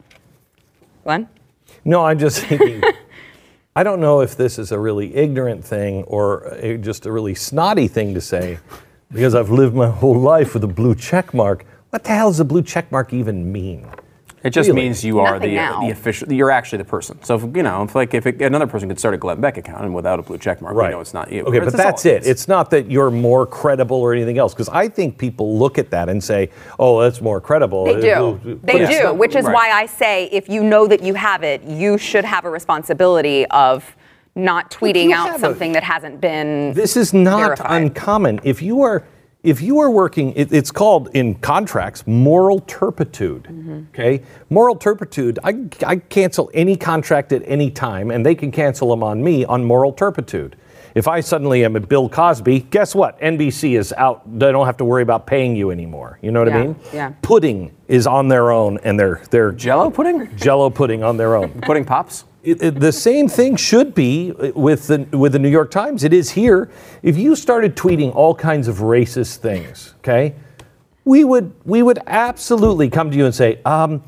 Glenn? 1.04 1.30
No, 1.86 2.04
I'm 2.04 2.20
just 2.20 2.40
thinking. 2.46 2.84
I 3.76 3.84
don't 3.84 4.00
know 4.00 4.22
if 4.22 4.36
this 4.36 4.58
is 4.58 4.72
a 4.72 4.80
really 4.80 5.16
ignorant 5.16 5.64
thing 5.64 6.04
or 6.04 6.46
a, 6.56 6.78
just 6.78 7.06
a 7.06 7.12
really 7.12 7.36
snotty 7.36 7.88
thing 7.88 8.14
to 8.14 8.22
say, 8.22 8.58
because 9.12 9.36
I've 9.36 9.52
lived 9.52 9.76
my 9.76 9.90
whole 9.90 10.20
life 10.20 10.54
with 10.54 10.64
a 10.64 10.68
blue 10.68 10.96
check 10.96 11.34
mark. 11.34 11.66
What 11.92 12.04
the 12.04 12.10
hell 12.10 12.30
does 12.30 12.40
a 12.40 12.46
blue 12.46 12.64
check 12.64 12.92
mark 12.92 13.14
even 13.14 13.52
mean? 13.52 13.88
It 14.46 14.52
just 14.52 14.70
Really? 14.70 14.84
means 14.84 15.04
you 15.04 15.20
are 15.22 15.34
Nothing 15.34 15.50
the 15.50 15.56
now. 15.56 15.80
the 15.82 15.90
official. 15.90 16.32
You're 16.32 16.52
actually 16.52 16.78
the 16.78 16.84
person. 16.86 17.18
So 17.24 17.34
if, 17.34 17.42
you 17.58 17.64
know, 17.64 17.82
if 17.82 17.96
like 17.96 18.14
if 18.14 18.28
it, 18.28 18.40
another 18.44 18.68
person 18.68 18.88
could 18.88 19.00
start 19.00 19.16
a 19.16 19.18
Glenn 19.18 19.42
Beck 19.42 19.58
account 19.58 19.84
and 19.84 19.96
without 19.96 20.20
a 20.20 20.22
blue 20.22 20.38
check 20.38 20.62
mark, 20.62 20.76
we 20.76 20.88
know 20.88 21.00
it's 21.00 21.16
not 21.16 21.32
you. 21.32 21.42
Okay, 21.46 21.58
but 21.60 21.74
that's 21.74 22.06
it. 22.06 22.28
It's 22.28 22.48
not 22.48 22.70
that 22.70 22.90
you're 22.92 23.10
more 23.10 23.48
credible 23.48 23.98
or 23.98 24.14
anything 24.14 24.38
else, 24.38 24.54
because 24.54 24.70
I 24.70 24.88
think 24.88 25.18
people 25.18 25.58
look 25.58 25.80
at 25.80 25.90
that 25.90 26.10
and 26.10 26.24
say, 26.24 26.52
"Oh, 26.78 27.02
that's 27.02 27.22
more 27.22 27.42
credible." 27.42 27.86
They 27.86 28.12
Uh, 28.14 28.20
do. 28.34 28.60
but 28.62 28.68
They 28.72 28.86
do, 28.86 29.04
not- 29.06 29.18
which 29.18 29.36
is 29.36 29.46
right. 29.46 29.54
why 29.56 29.72
I 29.72 29.88
say 29.88 30.30
if 30.32 30.48
you 30.48 30.64
know 30.64 30.86
that 30.86 31.02
you 31.02 31.16
have 31.16 31.42
it, 31.42 31.64
you 31.64 31.98
should 31.98 32.24
have 32.24 32.46
a 32.46 32.50
responsibility 32.52 33.48
of 33.48 33.96
not 34.36 34.70
tweeting 34.70 35.12
out 35.12 35.26
have 35.28 35.36
a- 35.38 35.40
something 35.40 35.72
that 35.72 35.84
hasn't 35.84 36.22
been. 36.22 36.74
This 36.74 36.96
is 36.96 37.16
not 37.16 37.40
verified. 37.58 37.82
uncommon. 37.82 38.42
If 38.44 38.62
you 38.62 38.82
are 38.84 39.02
if 39.46 39.62
you 39.62 39.80
are 39.80 39.92
working, 39.92 40.34
it, 40.34 40.52
it's 40.52 40.72
called 40.72 41.10
in 41.14 41.36
contracts 41.36 42.06
moral 42.08 42.60
turpitude. 42.62 43.44
Mm-hmm. 43.44 43.84
Okay, 43.94 44.24
moral 44.50 44.76
turpitude. 44.76 45.40
I, 45.44 45.68
I 45.86 45.98
cancel 45.98 46.50
any 46.54 46.76
contract 46.76 47.32
at 47.32 47.44
any 47.46 47.70
time, 47.70 48.12
and 48.12 48.26
they 48.26 48.36
can 48.36 48.52
cancel 48.52 48.90
them 48.90 49.04
on 49.04 49.24
me 49.24 49.46
on 49.46 49.64
moral 49.64 49.94
turpitude. 49.94 50.56
If 50.96 51.10
I 51.10 51.20
suddenly 51.20 51.66
am 51.66 51.76
at 51.76 51.90
Bill 51.90 52.08
Cosby, 52.08 52.62
guess 52.72 52.96
what? 52.96 53.20
NBC 53.20 53.78
is 53.78 53.94
out. 53.94 54.24
They 54.40 54.52
don't 54.52 54.66
have 54.66 54.78
to 54.78 54.86
worry 54.86 55.04
about 55.04 55.28
paying 55.28 55.56
you 55.56 55.70
anymore. 55.70 56.20
You 56.22 56.32
know 56.32 56.40
what 56.40 56.54
I 56.54 56.64
mean? 56.64 56.76
yeah. 56.94 57.14
Pudding 57.22 57.76
is 57.90 58.08
on 58.08 58.30
their 58.30 58.52
own, 58.52 58.80
and 58.84 59.00
they're 59.00 59.22
they're 59.30 59.52
Jello 59.52 59.90
pudding, 59.90 60.36
Jello 60.38 60.70
pudding 60.70 61.04
on 61.04 61.18
their 61.18 61.36
own. 61.36 61.52
pudding 61.62 61.86
pops. 61.86 62.24
It, 62.46 62.62
it- 62.62 62.80
the 62.80 62.92
same 62.92 63.28
thing 63.28 63.56
should 63.56 63.96
be 63.96 64.32
with 64.56 64.88
the 64.88 65.00
with 65.18 65.32
the 65.32 65.40
New 65.40 65.50
York 65.50 65.72
Times. 65.72 66.04
It 66.04 66.14
is 66.14 66.30
here. 66.32 66.70
If 67.02 67.18
you 67.18 67.36
started 67.36 67.76
tweeting 67.76 68.14
all 68.16 68.36
kinds 68.36 68.68
of 68.68 68.78
racist 68.78 69.38
things, 69.38 69.96
okay, 70.00 70.36
we 71.04 71.24
would 71.24 71.52
we 71.66 71.82
would 71.82 72.00
absolutely 72.06 72.90
come 72.90 73.10
to 73.12 73.18
you 73.18 73.26
and 73.26 73.34
say, 73.34 73.60
um, 73.66 74.04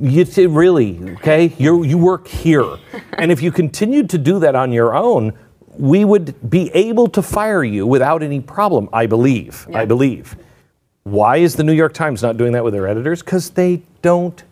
you 0.00 0.24
really 0.48 0.98
okay? 1.14 1.52
You 1.56 1.84
you 1.84 1.98
work 1.98 2.26
here, 2.26 2.76
and 3.18 3.30
if 3.30 3.40
you 3.42 3.52
continued 3.52 4.10
to 4.10 4.18
do 4.18 4.40
that 4.40 4.56
on 4.56 4.72
your 4.72 4.94
own, 4.96 5.32
we 5.76 6.04
would 6.04 6.50
be 6.50 6.70
able 6.74 7.06
to 7.08 7.22
fire 7.22 7.62
you 7.62 7.86
without 7.86 8.22
any 8.24 8.40
problem. 8.40 8.88
I 8.92 9.06
believe. 9.06 9.68
I 9.72 9.84
believe. 9.84 10.36
Why 11.04 11.36
is 11.38 11.54
the 11.54 11.62
New 11.64 11.72
York 11.72 11.94
Times 11.94 12.22
not 12.22 12.36
doing 12.36 12.52
that 12.52 12.64
with 12.64 12.74
their 12.74 12.86
editors? 12.86 13.22
Because 13.22 13.50
they 13.50 13.82
don't 14.02 14.42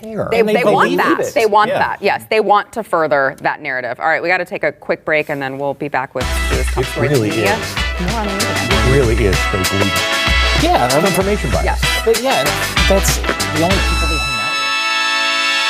care. 0.00 0.28
They, 0.30 0.42
they 0.42 0.54
they 0.54 0.64
want 0.64 0.96
that. 0.96 1.20
it. 1.20 1.34
They 1.34 1.46
want 1.46 1.68
Yeah. 1.70 1.78
that. 1.78 2.02
Yes, 2.02 2.24
they 2.30 2.40
want 2.40 2.72
to 2.74 2.82
further 2.82 3.36
that 3.42 3.60
narrative. 3.60 4.00
All 4.00 4.06
right, 4.06 4.22
we 4.22 4.28
got 4.28 4.38
to 4.38 4.44
take 4.44 4.64
a 4.64 4.72
quick 4.72 5.04
break 5.04 5.28
and 5.30 5.40
then 5.40 5.58
we'll 5.58 5.74
be 5.74 5.88
back 5.88 6.14
with 6.14 6.24
this 6.50 6.66
top 6.72 6.84
It 6.84 6.94
the 6.94 7.00
really 7.02 7.30
media. 7.30 7.56
is. 7.56 7.74
More 8.10 8.20
on 8.20 8.26
the 8.26 8.32
media. 8.34 8.48
It 8.50 8.92
really 8.96 9.14
is. 9.26 9.36
They 9.52 9.62
believe 9.78 9.92
it. 9.92 10.62
Yeah, 10.62 10.88
I 10.90 10.94
mean, 10.96 11.04
Confirmation 11.06 11.50
bias. 11.50 11.64
Yes. 11.64 12.02
but 12.04 12.22
yeah, 12.22 12.44
that's 12.88 13.16
the 13.18 13.62
only 13.62 13.76
people 13.76 14.08
they 14.08 14.18
hang 14.18 14.40
out. 14.40 15.60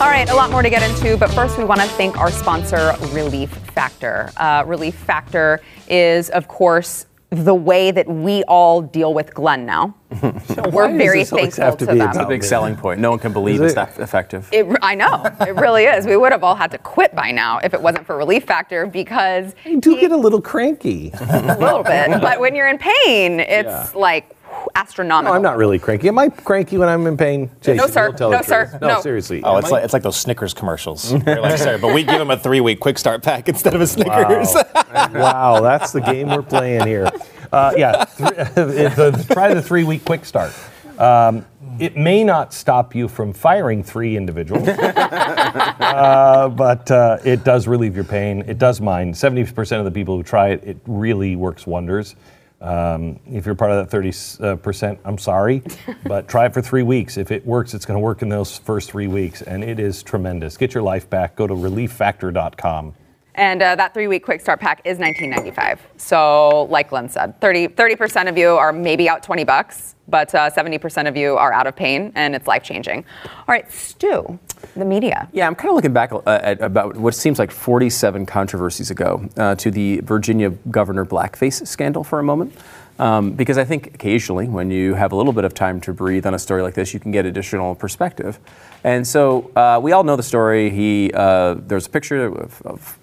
All 0.00 0.08
right, 0.08 0.26
a 0.30 0.34
lot 0.34 0.50
more 0.50 0.62
to 0.62 0.70
get 0.70 0.82
into, 0.88 1.18
but 1.18 1.30
first 1.32 1.58
we 1.58 1.64
want 1.64 1.82
to 1.82 1.86
thank 1.88 2.16
our 2.18 2.30
sponsor, 2.30 2.94
Relief 3.12 3.50
Factor. 3.50 4.30
Uh, 4.38 4.64
Relief 4.66 4.94
Factor 4.94 5.60
is, 5.88 6.30
of 6.30 6.48
course, 6.48 7.04
the 7.30 7.54
way 7.54 7.92
that 7.92 8.08
we 8.08 8.42
all 8.44 8.82
deal 8.82 9.14
with 9.14 9.32
Glenn 9.34 9.64
now. 9.64 9.94
We're 10.72 10.96
very 10.96 11.24
thankful 11.24 11.64
have 11.64 11.76
to 11.78 11.86
to 11.86 11.92
be 11.92 11.98
them. 11.98 12.10
about 12.10 12.28
Big 12.28 12.42
selling 12.42 12.74
point. 12.76 12.98
No 12.98 13.10
one 13.10 13.20
can 13.20 13.32
believe 13.32 13.56
Is 13.62 13.72
it's 13.72 13.74
that 13.74 13.98
effective. 14.00 14.48
It, 14.52 14.66
I 14.82 14.96
know, 14.96 15.24
it 15.40 15.54
really 15.54 15.84
is. 15.84 16.06
We 16.06 16.16
would 16.16 16.32
have 16.32 16.42
all 16.42 16.56
had 16.56 16.72
to 16.72 16.78
quit 16.78 17.14
by 17.14 17.30
now 17.30 17.58
if 17.62 17.72
it 17.72 17.80
wasn't 17.80 18.04
for 18.06 18.16
Relief 18.16 18.44
Factor 18.44 18.86
because 18.86 19.54
You 19.64 19.80
do 19.80 19.98
get 20.00 20.10
a 20.10 20.16
little 20.16 20.40
cranky. 20.42 21.12
a 21.14 21.56
little 21.58 21.84
bit. 21.84 22.10
But 22.20 22.40
when 22.40 22.56
you're 22.56 22.68
in 22.68 22.78
pain, 22.78 23.38
it's 23.40 23.66
Yeah. 23.68 23.88
like, 23.94 24.28
astronomical. 24.74 25.32
No, 25.32 25.36
I'm 25.36 25.42
not 25.42 25.56
really 25.56 25.78
cranky. 25.78 26.08
Am 26.08 26.18
I 26.18 26.28
cranky 26.28 26.76
when 26.78 26.88
I'm 26.88 27.06
in 27.06 27.16
pain? 27.16 27.50
Jason, 27.60 27.76
No, 27.76 27.86
sir. 27.86 28.12
tell 28.12 28.30
No, 28.30 28.38
the 28.38 28.44
sir. 28.44 28.66
truth. 28.66 28.80
No. 28.80 28.88
No, 28.88 29.00
seriously. 29.00 29.42
Oh, 29.42 29.56
it's 29.58 29.68
I? 29.68 29.70
like 29.70 29.84
it's 29.84 29.92
like 29.92 30.02
those 30.02 30.16
Snickers 30.18 30.54
commercials. 30.54 31.10
They're 31.24 31.40
like, 31.40 31.58
sorry, 31.58 31.78
but 31.78 31.94
we 31.94 32.02
give 32.04 32.18
them 32.18 32.30
a 32.30 32.36
three-week 32.38 32.80
quick 32.80 32.98
start 32.98 33.22
pack 33.22 33.48
instead 33.48 33.74
of 33.74 33.80
a 33.80 33.86
Snickers. 33.86 34.54
Wow. 34.54 34.64
wow, 35.14 35.60
that's 35.60 35.92
the 35.92 36.00
game 36.00 36.28
we're 36.28 36.42
playing 36.42 36.86
here. 36.86 37.10
Uh, 37.52 37.72
yeah, 37.76 38.04
th- 38.04 38.28
the, 38.54 39.26
try 39.32 39.52
the 39.54 39.62
three 39.62 39.84
week 39.84 40.04
quick 40.04 40.24
start. 40.24 40.52
Um, 40.98 41.44
it 41.78 41.96
may 41.96 42.22
not 42.24 42.52
stop 42.52 42.94
you 42.94 43.08
from 43.08 43.32
firing 43.32 43.82
three 43.82 44.16
individuals, 44.16 44.68
uh, 44.68 46.48
but 46.54 46.90
uh, 46.90 47.18
it 47.24 47.42
does 47.44 47.66
relieve 47.66 47.94
your 47.94 48.04
pain. 48.04 48.42
It 48.46 48.58
does 48.58 48.80
mine. 48.80 49.12
70% 49.14 49.78
of 49.78 49.84
the 49.84 49.90
people 49.90 50.16
who 50.16 50.22
try 50.22 50.50
it, 50.50 50.62
it 50.64 50.76
really 50.86 51.36
works 51.36 51.66
wonders. 51.66 52.16
Um, 52.60 53.18
if 53.26 53.46
you're 53.46 53.54
part 53.54 53.70
of 53.70 53.88
that 53.88 53.96
30%, 53.96 54.98
I'm 55.04 55.18
sorry, 55.18 55.62
but 56.04 56.28
try 56.28 56.46
it 56.46 56.52
for 56.52 56.60
three 56.60 56.82
weeks. 56.82 57.16
If 57.16 57.30
it 57.30 57.44
works, 57.46 57.72
it's 57.72 57.86
going 57.86 57.96
to 57.96 58.02
work 58.02 58.22
in 58.22 58.28
those 58.28 58.58
first 58.58 58.90
three 58.90 59.06
weeks, 59.06 59.42
and 59.42 59.64
it 59.64 59.80
is 59.80 60.02
tremendous. 60.02 60.56
Get 60.56 60.74
your 60.74 60.82
life 60.82 61.08
back. 61.08 61.36
Go 61.36 61.46
to 61.46 61.54
relieffactor.com. 61.54 62.94
And 63.34 63.62
uh, 63.62 63.76
that 63.76 63.94
three 63.94 64.06
week 64.06 64.24
quick 64.24 64.40
start 64.40 64.60
pack 64.60 64.80
is 64.84 64.98
$19.95. 64.98 65.78
So, 65.96 66.64
like 66.70 66.90
Glenn 66.90 67.08
said, 67.08 67.40
30 67.40 67.68
percent 67.96 68.28
of 68.28 68.36
you 68.36 68.48
are 68.50 68.72
maybe 68.72 69.08
out 69.08 69.22
20 69.22 69.44
bucks, 69.44 69.94
but 70.08 70.34
uh, 70.34 70.50
70% 70.50 71.08
of 71.08 71.16
you 71.16 71.36
are 71.36 71.52
out 71.52 71.66
of 71.66 71.76
pain, 71.76 72.12
and 72.14 72.34
it's 72.34 72.46
life 72.46 72.62
changing. 72.62 73.04
All 73.24 73.44
right, 73.48 73.70
Stu, 73.70 74.38
the 74.74 74.84
media. 74.84 75.28
Yeah, 75.32 75.46
I'm 75.46 75.54
kind 75.54 75.70
of 75.70 75.76
looking 75.76 75.92
back 75.92 76.12
uh, 76.12 76.20
at 76.26 76.60
about 76.60 76.96
what 76.96 77.14
seems 77.14 77.38
like 77.38 77.50
47 77.50 78.26
controversies 78.26 78.90
ago 78.90 79.28
uh, 79.36 79.54
to 79.56 79.70
the 79.70 80.00
Virginia 80.00 80.50
governor 80.70 81.04
blackface 81.04 81.66
scandal 81.66 82.04
for 82.04 82.18
a 82.18 82.22
moment. 82.22 82.52
Um, 82.98 83.32
because 83.32 83.56
I 83.56 83.64
think 83.64 83.94
occasionally, 83.94 84.46
when 84.46 84.70
you 84.70 84.92
have 84.92 85.12
a 85.12 85.16
little 85.16 85.32
bit 85.32 85.44
of 85.44 85.54
time 85.54 85.80
to 85.82 85.92
breathe 85.94 86.26
on 86.26 86.34
a 86.34 86.38
story 86.38 86.60
like 86.60 86.74
this, 86.74 86.92
you 86.92 87.00
can 87.00 87.10
get 87.10 87.24
additional 87.24 87.74
perspective. 87.74 88.38
And 88.84 89.06
so 89.06 89.50
uh, 89.56 89.80
we 89.82 89.92
all 89.92 90.04
know 90.04 90.16
the 90.16 90.22
story. 90.22 90.68
He 90.68 91.10
uh, 91.14 91.54
there's 91.54 91.86
a 91.86 91.88
picture 91.88 92.26
of, 92.26 92.60
of 92.60 92.98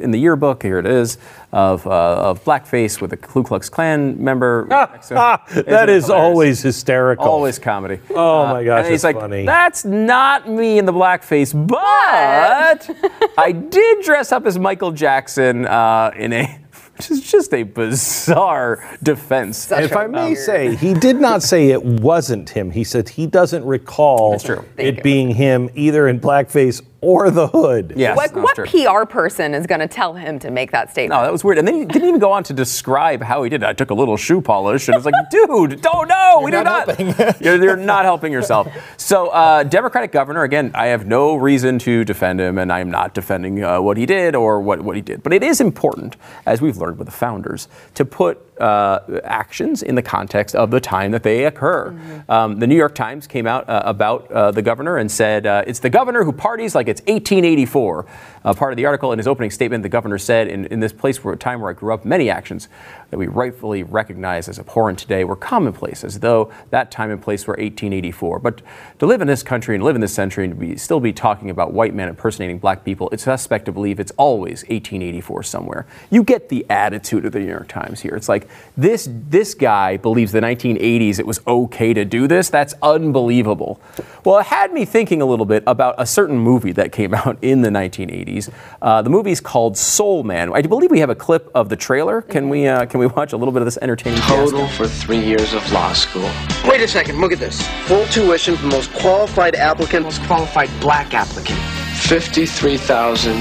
in 0.00 0.10
the 0.10 0.18
yearbook, 0.18 0.62
here 0.62 0.78
it 0.78 0.86
is, 0.86 1.18
of, 1.52 1.86
uh, 1.86 1.90
of 2.30 2.44
blackface 2.44 3.00
with 3.00 3.12
a 3.12 3.16
Ku 3.16 3.42
Klux 3.42 3.68
Klan 3.68 4.22
member. 4.22 4.66
next 4.68 5.08
to 5.08 5.14
that 5.14 5.42
Isn't 5.50 5.68
it 5.68 5.88
is 5.88 6.06
hilarious? 6.06 6.10
always 6.10 6.62
hysterical. 6.62 7.24
Always 7.26 7.58
comedy. 7.58 8.00
Oh 8.10 8.46
my 8.46 8.64
gosh, 8.64 8.84
and 8.84 8.92
he's 8.92 9.02
that's 9.02 9.14
like, 9.14 9.22
funny. 9.22 9.44
that's 9.44 9.84
not 9.84 10.48
me 10.48 10.78
in 10.78 10.84
the 10.86 10.92
blackface, 10.92 11.52
but 11.66 12.90
I 13.38 13.52
did 13.52 14.04
dress 14.04 14.32
up 14.32 14.46
as 14.46 14.58
Michael 14.58 14.92
Jackson 14.92 15.66
uh, 15.66 16.12
in 16.16 16.32
a, 16.32 16.46
which 16.96 17.10
is 17.10 17.20
just 17.30 17.52
a 17.52 17.62
bizarre 17.64 18.98
defense. 19.02 19.70
If 19.72 19.96
I 19.96 20.06
may 20.06 20.34
say, 20.34 20.76
he 20.76 20.94
did 20.94 21.16
not 21.20 21.42
say 21.42 21.70
it 21.70 21.82
wasn't 21.84 22.50
him. 22.50 22.70
He 22.70 22.84
said 22.84 23.08
he 23.08 23.26
doesn't 23.26 23.64
recall 23.64 24.34
it 24.76 24.96
you. 24.96 25.02
being 25.02 25.30
him 25.30 25.70
either 25.74 26.06
in 26.08 26.20
blackface 26.20 26.82
or 27.02 27.30
the 27.30 27.48
hood. 27.48 27.92
Yes, 27.96 28.16
What, 28.16 28.32
what 28.34 28.54
true. 28.54 28.64
PR 28.66 29.04
person 29.04 29.54
is 29.54 29.66
going 29.66 29.80
to 29.80 29.88
tell 29.88 30.14
him 30.14 30.38
to 30.38 30.50
make 30.50 30.70
that 30.70 30.90
statement? 30.90 31.18
No, 31.20 31.24
that 31.24 31.32
was 31.32 31.44
weird. 31.44 31.58
And 31.58 31.68
then 31.68 31.74
he 31.74 31.84
didn't 31.84 32.08
even 32.08 32.20
go 32.20 32.32
on 32.32 32.44
to 32.44 32.54
describe 32.54 33.20
how 33.22 33.42
he 33.42 33.50
did 33.50 33.62
it. 33.62 33.66
I 33.66 33.72
took 33.72 33.90
a 33.90 33.94
little 33.94 34.16
shoe 34.16 34.40
polish, 34.40 34.88
and 34.88 34.96
it's 34.96 35.04
like, 35.04 35.14
dude, 35.30 35.82
don't 35.82 36.08
know. 36.08 36.40
we 36.42 36.50
do 36.50 36.62
not 36.62 36.86
not. 36.86 37.40
you're, 37.40 37.62
you're 37.62 37.76
not 37.76 38.04
helping 38.04 38.32
yourself. 38.32 38.68
So, 38.96 39.28
uh, 39.28 39.64
Democratic 39.64 40.12
governor, 40.12 40.44
again, 40.44 40.70
I 40.74 40.86
have 40.86 41.06
no 41.06 41.34
reason 41.34 41.78
to 41.80 42.04
defend 42.04 42.40
him, 42.40 42.56
and 42.58 42.72
I 42.72 42.80
am 42.80 42.90
not 42.90 43.14
defending 43.14 43.62
uh, 43.64 43.80
what 43.80 43.96
he 43.96 44.06
did 44.06 44.34
or 44.34 44.60
what, 44.60 44.80
what 44.82 44.96
he 44.96 45.02
did. 45.02 45.22
But 45.22 45.32
it 45.32 45.42
is 45.42 45.60
important, 45.60 46.16
as 46.46 46.60
we've 46.60 46.76
learned 46.76 46.98
with 46.98 47.06
the 47.08 47.12
founders, 47.12 47.68
to 47.94 48.04
put 48.04 48.40
uh, 48.62 49.20
actions 49.24 49.82
in 49.82 49.96
the 49.96 50.02
context 50.02 50.54
of 50.54 50.70
the 50.70 50.80
time 50.80 51.10
that 51.10 51.24
they 51.24 51.44
occur. 51.46 51.98
Um, 52.28 52.60
the 52.60 52.66
New 52.66 52.76
York 52.76 52.94
Times 52.94 53.26
came 53.26 53.46
out 53.46 53.68
uh, 53.68 53.82
about 53.84 54.30
uh, 54.30 54.52
the 54.52 54.62
governor 54.62 54.98
and 54.98 55.10
said, 55.10 55.46
uh, 55.46 55.64
It's 55.66 55.80
the 55.80 55.90
governor 55.90 56.22
who 56.22 56.32
parties 56.32 56.74
like 56.74 56.86
it's 56.86 57.00
1884. 57.02 58.06
Uh, 58.44 58.54
part 58.54 58.72
of 58.72 58.76
the 58.76 58.86
article 58.86 59.12
in 59.12 59.18
his 59.18 59.26
opening 59.26 59.50
statement, 59.50 59.82
the 59.82 59.88
governor 59.88 60.16
said, 60.16 60.46
In, 60.46 60.66
in 60.66 60.78
this 60.78 60.92
place 60.92 61.22
where 61.24 61.34
a 61.34 61.36
time 61.36 61.60
where 61.60 61.70
I 61.70 61.74
grew 61.74 61.92
up, 61.92 62.04
many 62.04 62.30
actions 62.30 62.68
that 63.10 63.18
we 63.18 63.26
rightfully 63.26 63.82
recognize 63.82 64.48
as 64.48 64.58
abhorrent 64.58 64.98
today 64.98 65.24
were 65.24 65.36
commonplace, 65.36 66.04
as 66.04 66.20
though 66.20 66.52
that 66.70 66.90
time 66.90 67.10
and 67.10 67.20
place 67.20 67.46
were 67.46 67.52
1884. 67.52 68.38
But 68.38 68.62
to 69.00 69.06
live 69.06 69.20
in 69.20 69.26
this 69.26 69.42
country 69.42 69.74
and 69.74 69.82
live 69.82 69.96
in 69.96 70.00
this 70.00 70.14
century 70.14 70.44
and 70.44 70.54
to 70.54 70.58
be, 70.58 70.76
still 70.76 71.00
be 71.00 71.12
talking 71.12 71.50
about 71.50 71.72
white 71.72 71.94
men 71.94 72.08
impersonating 72.08 72.58
black 72.58 72.84
people, 72.84 73.08
it's 73.10 73.24
suspect 73.24 73.64
to 73.64 73.72
believe 73.72 73.98
it's 73.98 74.12
always 74.16 74.62
1884 74.62 75.42
somewhere. 75.42 75.86
You 76.10 76.22
get 76.22 76.48
the 76.48 76.64
attitude 76.70 77.26
of 77.26 77.32
the 77.32 77.40
New 77.40 77.48
York 77.48 77.68
Times 77.68 78.00
here. 78.00 78.14
It's 78.14 78.28
like 78.28 78.48
this 78.76 79.08
this 79.10 79.54
guy 79.54 79.96
believes 79.96 80.32
the 80.32 80.40
1980s 80.40 81.18
it 81.18 81.26
was 81.26 81.40
okay 81.46 81.92
to 81.92 82.04
do 82.04 82.26
this. 82.26 82.48
That's 82.48 82.74
unbelievable. 82.82 83.80
Well, 84.24 84.38
it 84.38 84.46
had 84.46 84.72
me 84.72 84.84
thinking 84.84 85.20
a 85.20 85.26
little 85.26 85.46
bit 85.46 85.62
about 85.66 85.94
a 85.98 86.06
certain 86.06 86.38
movie 86.38 86.72
that 86.72 86.92
came 86.92 87.14
out 87.22 87.38
in 87.42 87.62
the 87.62 87.68
1980s. 87.68 88.52
Uh, 88.80 89.02
the 89.02 89.10
movie's 89.10 89.40
called 89.40 89.76
Soul 89.76 90.22
Man. 90.22 90.52
I 90.52 90.62
believe 90.62 90.90
we 90.90 91.00
have 91.00 91.10
a 91.10 91.14
clip 91.14 91.50
of 91.54 91.68
the 91.68 91.76
trailer. 91.76 92.22
Can 92.22 92.48
we 92.48 92.66
uh, 92.66 92.86
can 92.86 93.00
we 93.00 93.06
watch 93.06 93.32
a 93.32 93.36
little 93.36 93.52
bit 93.52 93.62
of 93.62 93.66
this 93.66 93.78
entertaining? 93.82 94.20
Total 94.20 94.66
fiasco? 94.66 94.84
for 94.84 94.88
three 94.88 95.20
years 95.20 95.52
of 95.52 95.70
law 95.72 95.92
school. 95.92 96.30
Wait 96.66 96.80
a 96.80 96.88
second, 96.88 97.20
look 97.20 97.32
at 97.32 97.38
this. 97.38 97.66
Full 97.86 98.06
tuition 98.06 98.56
for 98.56 98.62
the 98.62 98.68
most 98.68 98.92
qualified 98.94 99.54
applicant. 99.54 100.04
Most 100.04 100.22
qualified 100.22 100.70
black 100.80 101.14
applicant. 101.14 101.58
Fifty-three 101.98 102.78
thousand 102.78 103.40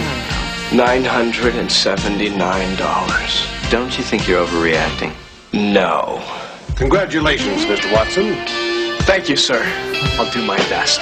nine 0.73 1.03
hundred 1.03 1.55
and 1.55 1.71
seventy-nine 1.71 2.77
dollars. 2.77 3.45
Don't 3.69 3.97
you 3.97 4.03
think 4.03 4.27
you're 4.27 4.45
overreacting? 4.45 5.13
No. 5.53 6.23
Congratulations, 6.75 7.65
Mr. 7.65 7.91
Watson. 7.93 8.35
Thank 9.05 9.27
you, 9.29 9.35
sir. 9.35 9.61
I'll 10.17 10.31
do 10.31 10.43
my 10.45 10.57
best. 10.69 11.01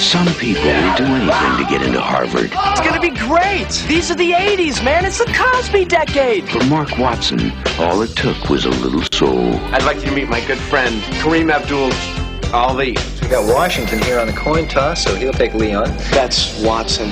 Some 0.00 0.26
people 0.34 0.62
would 0.62 0.96
do 0.96 1.04
anything 1.04 1.64
to 1.64 1.66
get 1.70 1.82
into 1.82 2.00
Harvard. 2.00 2.50
It's 2.52 2.80
gonna 2.80 3.00
be 3.00 3.10
great. 3.10 3.68
These 3.86 4.10
are 4.10 4.14
the 4.14 4.32
80s, 4.32 4.82
man. 4.82 5.04
It's 5.04 5.18
the 5.18 5.30
Cosby 5.32 5.84
decade. 5.84 6.48
For 6.48 6.64
Mark 6.64 6.96
Watson, 6.98 7.52
all 7.78 8.00
it 8.02 8.16
took 8.16 8.48
was 8.48 8.64
a 8.64 8.70
little 8.70 9.02
soul. 9.12 9.54
I'd 9.74 9.84
like 9.84 9.96
you 9.96 10.06
to 10.06 10.12
meet 10.12 10.28
my 10.28 10.44
good 10.46 10.58
friend, 10.58 11.00
Kareem 11.20 11.52
Abdul 11.52 11.92
Ali. 12.54 12.96
We 13.22 13.28
got 13.28 13.46
Washington 13.52 14.00
here 14.00 14.18
on 14.18 14.26
the 14.26 14.32
coin 14.32 14.66
toss, 14.66 15.04
so 15.04 15.14
he'll 15.14 15.32
take 15.32 15.54
Leon. 15.54 15.94
That's 16.10 16.60
Watson. 16.62 17.10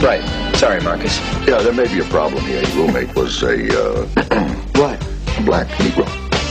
Right. 0.00 0.22
Sorry, 0.56 0.80
Marcus. 0.80 1.18
Yeah, 1.46 1.58
there 1.62 1.72
may 1.72 1.86
be 1.86 2.00
a 2.00 2.04
problem 2.04 2.42
here. 2.44 2.62
Your 2.62 2.86
roommate 2.86 3.14
was 3.14 3.42
a, 3.42 3.54
uh, 3.68 4.06
What? 4.74 4.98
black 5.44 5.68
Negro. 5.78 6.06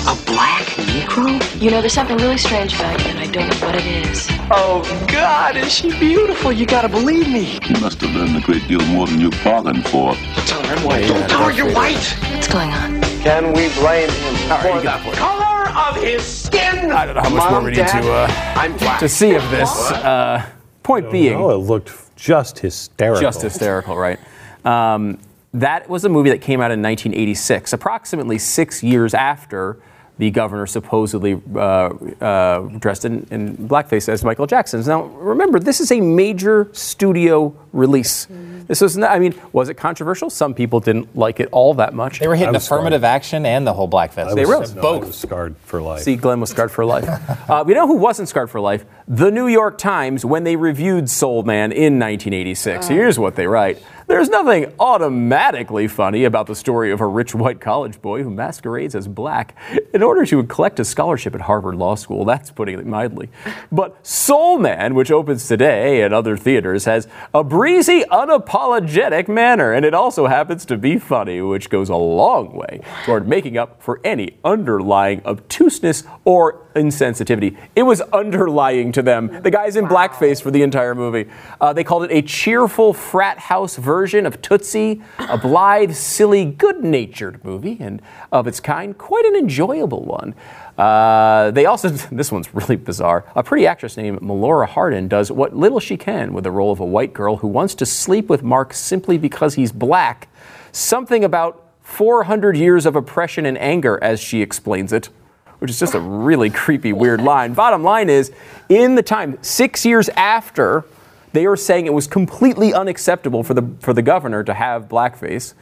A 0.07 0.25
black 0.25 0.65
Negro? 0.65 1.61
You 1.61 1.71
know, 1.71 1.81
there's 1.81 1.93
something 1.93 2.17
really 2.17 2.37
strange 2.37 2.73
about 2.75 2.99
you, 3.03 3.09
and 3.09 3.19
I 3.19 3.25
don't 3.27 3.49
know 3.49 3.65
what 3.65 3.75
it 3.75 3.85
is. 3.85 4.27
Oh, 4.51 4.81
God, 5.11 5.57
is 5.57 5.71
she 5.73 5.89
beautiful? 5.99 6.51
You 6.51 6.65
gotta 6.67 6.89
believe 6.89 7.27
me. 7.27 7.59
He 7.63 7.73
must 7.79 7.99
have 8.01 8.15
learned 8.15 8.37
a 8.37 8.41
great 8.41 8.67
deal 8.67 8.81
more 8.87 9.07
than 9.07 9.19
you 9.19 9.31
bargained 9.43 9.87
for. 9.87 10.13
Tell 10.45 10.61
her 10.63 10.75
I'm 10.75 10.83
white. 10.83 11.07
Don't 11.07 11.29
tell 11.29 11.43
her 11.45 11.51
you're 11.51 11.73
white. 11.73 11.97
What's 12.31 12.47
going 12.47 12.69
on? 12.71 13.01
Can 13.21 13.47
we 13.53 13.69
blame 13.73 14.09
him 14.09 14.35
for 14.61 14.67
you 14.69 14.73
the 14.75 14.81
get 14.83 14.97
the 14.99 15.03
point. 15.05 15.17
color 15.17 15.69
of 15.69 15.95
his 16.01 16.23
skin? 16.23 16.91
I 16.91 17.05
don't 17.05 17.15
know 17.15 17.21
how 17.21 17.29
much 17.29 17.51
more 17.51 17.61
we 17.63 17.71
need 17.71 17.87
to 17.87 18.11
uh, 18.13 18.53
I'm 18.55 18.77
black. 18.77 18.99
to 18.99 19.09
see 19.09 19.33
of 19.35 19.49
this. 19.49 19.69
Uh, 19.91 20.45
point 20.83 21.11
being, 21.11 21.35
Oh, 21.35 21.49
it 21.49 21.55
looked 21.57 21.89
just 22.19 22.59
hysterical. 22.59 23.21
just 23.21 23.41
hysterical, 23.41 23.97
right? 23.97 24.19
Um, 24.65 25.19
that 25.53 25.89
was 25.89 26.05
a 26.05 26.09
movie 26.09 26.29
that 26.29 26.41
came 26.41 26.61
out 26.61 26.71
in 26.71 26.81
1986, 26.81 27.73
approximately 27.73 28.37
six 28.37 28.83
years 28.83 29.13
after 29.13 29.77
the 30.19 30.29
governor 30.31 30.67
supposedly 30.67 31.41
uh, 31.55 31.59
uh, 31.59 32.59
dressed 32.77 33.05
in, 33.05 33.25
in 33.31 33.55
blackface 33.55 34.09
as 34.09 34.21
Michael 34.21 34.45
Jackson's. 34.45 34.85
Now, 34.85 35.03
remember, 35.03 35.59
this 35.59 35.79
is 35.79 35.93
a 35.93 36.01
major 36.01 36.69
studio 36.73 37.55
release. 37.71 38.27
This 38.67 38.81
was, 38.81 38.97
not, 38.97 39.11
I 39.11 39.19
mean, 39.19 39.33
was 39.53 39.69
it 39.69 39.75
controversial? 39.75 40.29
Some 40.29 40.53
people 40.53 40.81
didn't 40.81 41.15
like 41.15 41.39
it 41.39 41.47
all 41.53 41.73
that 41.75 41.93
much. 41.93 42.19
They 42.19 42.27
were 42.27 42.35
hitting 42.35 42.53
was 42.53 42.65
affirmative 42.65 43.05
action 43.05 43.45
and 43.45 43.65
the 43.65 43.71
whole 43.73 43.89
blackface. 43.89 44.27
I 44.27 44.33
They 44.35 44.45
was, 44.45 44.75
were. 44.75 44.81
no, 44.81 44.95
I 44.95 44.97
was 44.97 45.15
scarred 45.17 45.55
for 45.63 45.81
life. 45.81 46.01
See, 46.01 46.17
Glenn 46.17 46.41
was 46.41 46.49
scarred 46.49 46.71
for 46.71 46.85
life. 46.85 47.07
Uh, 47.49 47.63
you 47.67 47.73
know 47.73 47.87
who 47.87 47.95
wasn't 47.95 48.29
scarred 48.29 48.49
for 48.49 48.59
life? 48.59 48.85
The 49.07 49.31
New 49.31 49.47
York 49.47 49.79
Times 49.79 50.23
when 50.23 50.43
they 50.43 50.55
reviewed 50.55 51.09
Soul 51.09 51.41
Man 51.43 51.71
in 51.71 51.97
1986. 51.97 52.87
Here's 52.87 53.17
what 53.17 53.35
they 53.35 53.47
write. 53.47 53.81
There's 54.09 54.29
nothing 54.29 54.73
automatically 54.79 55.87
funny 55.87 56.23
about 56.23 56.47
the 56.47 56.55
story 56.55 56.91
of 56.91 56.99
a 56.99 57.05
rich 57.05 57.35
white 57.35 57.61
college 57.61 58.01
boy 58.01 58.23
who 58.23 58.31
masquerades 58.31 58.95
as 58.95 59.07
black 59.07 59.55
in 59.93 60.01
order 60.01 60.25
to 60.25 60.41
collect 60.45 60.79
a 60.79 60.83
scholarship 60.83 61.35
at 61.35 61.41
Harvard 61.41 61.75
Law 61.75 61.93
School. 61.93 62.25
That's 62.25 62.49
putting 62.49 62.79
it 62.79 62.87
mildly. 62.87 63.29
But 63.71 64.03
Soul 64.03 64.57
Man, 64.57 64.95
which 64.95 65.11
opens 65.11 65.47
today 65.47 66.01
at 66.01 66.11
other 66.11 66.37
theaters, 66.37 66.85
has 66.85 67.07
a 67.35 67.43
breezy, 67.43 68.03
unapologetic 68.11 69.27
manner, 69.27 69.73
and 69.73 69.85
it 69.85 69.93
also 69.93 70.25
happens 70.25 70.65
to 70.65 70.77
be 70.77 70.97
funny, 70.97 71.43
which 71.43 71.69
goes 71.69 71.89
a 71.89 71.95
long 71.95 72.57
way 72.57 72.81
toward 73.05 73.27
making 73.27 73.59
up 73.59 73.79
for 73.79 74.01
any 74.03 74.39
underlying 74.43 75.21
obtuseness 75.23 76.03
or 76.25 76.67
insensitivity. 76.75 77.55
It 77.75 77.83
was 77.83 78.01
underlying 78.01 78.91
to 78.93 79.03
them. 79.03 79.43
The 79.43 79.51
guy's 79.51 79.75
in 79.75 79.85
blackface 79.85 80.41
for 80.41 80.49
the 80.49 80.63
entire 80.63 80.95
movie. 80.95 81.29
Uh, 81.61 81.73
they 81.73 81.83
called 81.83 82.05
it 82.05 82.11
a 82.11 82.23
cheerful 82.23 82.91
frat 82.91 83.37
house 83.37 83.75
version 83.75 83.98
version 83.99 84.25
of 84.25 84.41
Tootsie, 84.41 85.01
a 85.17 85.37
blithe, 85.37 85.93
silly, 85.93 86.45
good 86.45 86.81
natured 86.81 87.43
movie, 87.43 87.75
and 87.81 88.01
of 88.31 88.47
its 88.47 88.61
kind, 88.61 88.97
quite 88.97 89.25
an 89.25 89.35
enjoyable 89.35 90.05
one. 90.05 90.33
Uh, 90.77 91.51
they 91.51 91.65
also, 91.65 91.89
this 92.13 92.31
one's 92.31 92.55
really 92.55 92.77
bizarre. 92.77 93.25
A 93.35 93.43
pretty 93.43 93.67
actress 93.67 93.97
named 93.97 94.21
Melora 94.21 94.69
Hardin 94.69 95.09
does 95.09 95.33
what 95.33 95.53
little 95.53 95.81
she 95.81 95.97
can 95.97 96.31
with 96.31 96.45
the 96.45 96.51
role 96.51 96.71
of 96.71 96.79
a 96.79 96.85
white 96.85 97.13
girl 97.13 97.35
who 97.35 97.47
wants 97.49 97.75
to 97.75 97.85
sleep 97.85 98.29
with 98.29 98.41
Mark 98.41 98.73
simply 98.73 99.17
because 99.17 99.55
he's 99.55 99.73
black. 99.73 100.29
Something 100.71 101.25
about 101.25 101.61
400 101.81 102.55
years 102.55 102.85
of 102.85 102.95
oppression 102.95 103.45
and 103.45 103.57
anger, 103.57 104.01
as 104.01 104.21
she 104.21 104.41
explains 104.41 104.93
it 104.93 105.09
which 105.57 105.69
is 105.69 105.77
just 105.77 105.93
a 105.93 105.99
really 105.99 106.49
creepy, 106.49 106.93
weird 106.93 107.19
line. 107.19 107.53
Bottom 107.53 107.83
line 107.83 108.09
is, 108.09 108.31
in 108.69 108.95
the 108.95 109.03
time, 109.03 109.37
six 109.41 109.85
years 109.85 110.07
after, 110.15 110.85
they 111.33 111.47
were 111.47 111.57
saying 111.57 111.85
it 111.85 111.93
was 111.93 112.07
completely 112.07 112.73
unacceptable 112.73 113.43
for 113.43 113.53
the, 113.53 113.69
for 113.79 113.93
the 113.93 114.01
governor 114.01 114.43
to 114.43 114.53
have 114.53 114.87
blackface. 114.87 115.53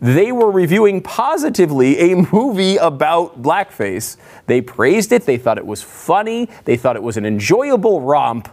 They 0.00 0.32
were 0.32 0.50
reviewing 0.50 1.00
positively 1.00 2.12
a 2.12 2.16
movie 2.32 2.76
about 2.76 3.40
blackface. 3.40 4.16
They 4.46 4.60
praised 4.60 5.12
it, 5.12 5.24
they 5.24 5.38
thought 5.38 5.56
it 5.56 5.66
was 5.66 5.82
funny, 5.82 6.48
they 6.64 6.76
thought 6.76 6.96
it 6.96 7.02
was 7.02 7.16
an 7.16 7.24
enjoyable 7.24 8.00
romp. 8.00 8.48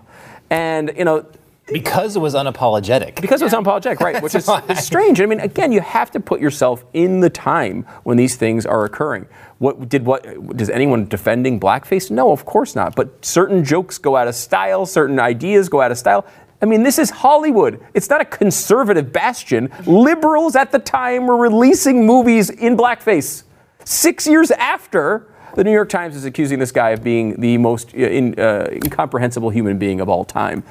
And, 0.49 0.93
you 0.97 1.05
know, 1.05 1.25
because 1.71 2.15
it 2.15 2.19
was 2.19 2.35
unapologetic. 2.35 3.21
Because 3.21 3.41
it 3.41 3.45
was 3.45 3.53
unapologetic, 3.53 3.99
right? 3.99 4.21
Which 4.21 4.35
is 4.35 4.49
it's 4.69 4.85
strange. 4.85 5.21
I 5.21 5.25
mean, 5.25 5.39
again, 5.39 5.71
you 5.71 5.81
have 5.81 6.11
to 6.11 6.19
put 6.19 6.41
yourself 6.41 6.83
in 6.93 7.21
the 7.21 7.29
time 7.29 7.83
when 8.03 8.17
these 8.17 8.35
things 8.35 8.65
are 8.65 8.83
occurring. 8.83 9.27
What 9.59 9.87
did 9.89 10.05
what? 10.05 10.57
Does 10.57 10.69
anyone 10.69 11.07
defending 11.07 11.59
blackface? 11.59 12.11
No, 12.11 12.31
of 12.31 12.45
course 12.45 12.75
not. 12.75 12.95
But 12.95 13.23
certain 13.23 13.63
jokes 13.63 13.97
go 13.97 14.15
out 14.15 14.27
of 14.27 14.35
style. 14.35 14.85
Certain 14.85 15.19
ideas 15.19 15.69
go 15.69 15.81
out 15.81 15.91
of 15.91 15.97
style. 15.97 16.25
I 16.61 16.65
mean, 16.67 16.83
this 16.83 16.99
is 16.99 17.09
Hollywood. 17.09 17.83
It's 17.93 18.09
not 18.09 18.21
a 18.21 18.25
conservative 18.25 19.11
bastion. 19.11 19.69
Liberals 19.85 20.55
at 20.55 20.71
the 20.71 20.79
time 20.79 21.25
were 21.25 21.37
releasing 21.37 22.05
movies 22.05 22.49
in 22.49 22.77
blackface. 22.77 23.43
Six 23.83 24.27
years 24.27 24.51
after, 24.51 25.27
the 25.55 25.63
New 25.63 25.71
York 25.71 25.89
Times 25.89 26.15
is 26.15 26.23
accusing 26.25 26.59
this 26.59 26.71
guy 26.71 26.91
of 26.91 27.03
being 27.03 27.39
the 27.41 27.57
most 27.57 27.93
uh, 27.95 27.97
in, 27.97 28.39
uh, 28.39 28.67
incomprehensible 28.71 29.49
human 29.49 29.77
being 29.79 29.99
of 30.01 30.07
all 30.07 30.23
time. 30.23 30.63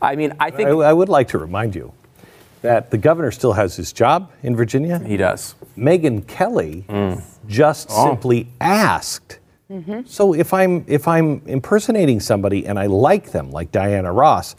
I 0.00 0.16
mean, 0.16 0.32
I 0.40 0.50
think 0.50 0.68
I, 0.70 0.72
I 0.72 0.92
would 0.92 1.08
like 1.10 1.28
to 1.28 1.38
remind 1.38 1.74
you 1.74 1.92
that 2.62 2.90
the 2.90 2.96
governor 2.98 3.30
still 3.30 3.52
has 3.52 3.76
his 3.76 3.92
job 3.92 4.32
in 4.42 4.56
Virginia. 4.56 4.98
he 4.98 5.18
does. 5.18 5.54
Megyn 5.76 6.26
Kelly 6.26 6.86
just 7.46 7.88
Oh. 7.90 8.08
simply 8.08 8.48
asked. 8.60 9.38
So 10.06 10.34
if 10.34 10.54
I'm 10.54 10.84
if 10.86 11.08
I'm 11.08 11.42
impersonating 11.46 12.20
somebody 12.20 12.64
and 12.66 12.78
I 12.78 12.86
like 12.86 13.32
them, 13.32 13.50
like 13.50 13.72
Diana 13.72 14.12
Ross, 14.12 14.54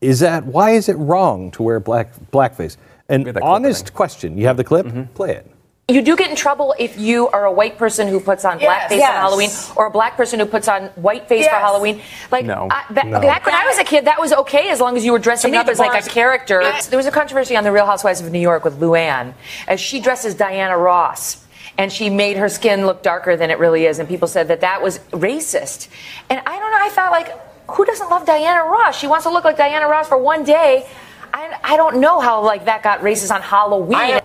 is 0.00 0.20
that 0.20 0.44
why 0.46 0.70
is 0.72 0.88
it 0.88 0.96
wrong 0.96 1.50
to 1.52 1.62
wear 1.62 1.80
black 1.80 2.14
blackface? 2.32 2.76
An 3.08 3.22
that 3.24 3.32
clip, 3.34 3.44
I 3.44 3.46
honest 3.48 3.94
question. 3.94 4.36
You 4.36 4.46
have 4.46 4.56
the 4.56 4.64
clip. 4.64 4.86
Mm-hmm. 4.86 5.12
Play 5.14 5.32
it. 5.36 5.50
You 5.88 6.02
do 6.02 6.16
get 6.16 6.28
in 6.30 6.34
trouble 6.34 6.74
if 6.80 6.98
you 6.98 7.28
are 7.28 7.44
a 7.44 7.52
white 7.52 7.78
person 7.78 8.08
who 8.08 8.18
puts 8.18 8.44
on 8.44 8.58
Yes. 8.58 8.90
blackface 8.90 8.98
Yes. 8.98 9.08
on 9.08 9.14
Halloween 9.14 9.50
or 9.76 9.86
a 9.86 9.90
black 9.90 10.16
person 10.16 10.40
who 10.40 10.46
puts 10.46 10.66
on 10.66 10.88
whiteface 10.96 11.44
for 11.44 11.54
Halloween. 11.54 12.00
Like 12.32 12.44
No. 12.44 12.66
I, 12.68 12.82
ba- 12.90 13.04
No. 13.04 13.20
back 13.20 13.46
when 13.46 13.54
I 13.54 13.64
was 13.66 13.78
a 13.78 13.84
kid, 13.84 14.06
that 14.06 14.20
was 14.20 14.32
okay 14.32 14.68
as 14.70 14.80
long 14.80 14.96
as 14.96 15.04
you 15.04 15.12
were 15.12 15.20
dressing 15.20 15.54
up 15.54 15.68
as 15.68 15.78
like 15.78 16.04
a 16.04 16.08
character. 16.08 16.60
There 16.90 16.96
was 16.96 17.06
a 17.06 17.12
controversy 17.12 17.56
on 17.56 17.62
The 17.62 17.70
Real 17.70 17.86
Housewives 17.86 18.20
of 18.20 18.32
New 18.32 18.40
York 18.40 18.64
with 18.64 18.80
Luann 18.80 19.34
as 19.68 19.78
she 19.78 20.00
dresses 20.00 20.34
Diana 20.34 20.76
Ross. 20.76 21.44
And 21.78 21.92
she 21.92 22.08
made 22.10 22.36
her 22.38 22.48
skin 22.48 22.86
look 22.86 23.02
darker 23.02 23.36
than 23.36 23.50
it 23.50 23.58
really 23.58 23.84
is, 23.84 23.98
and 23.98 24.08
people 24.08 24.26
said 24.28 24.48
that 24.48 24.62
that 24.62 24.82
was 24.82 24.98
racist. 25.12 25.88
And 26.30 26.40
I 26.46 26.58
don't 26.58 26.70
know. 26.72 26.78
I 26.80 26.88
thought 26.88 27.12
like, 27.12 27.45
who 27.68 27.84
doesn't 27.84 28.08
love 28.08 28.26
Diana 28.26 28.64
Ross? 28.64 28.98
She 28.98 29.06
wants 29.06 29.24
to 29.24 29.30
look 29.30 29.44
like 29.44 29.56
Diana 29.56 29.88
Ross 29.88 30.08
for 30.08 30.18
one 30.18 30.44
day. 30.44 30.88
I, 31.32 31.58
I 31.62 31.76
don't 31.76 32.00
know 32.00 32.20
how 32.20 32.42
like 32.42 32.64
that 32.64 32.82
got 32.82 33.00
racist 33.00 33.34
on 33.34 33.42
Halloween. 33.42 34.20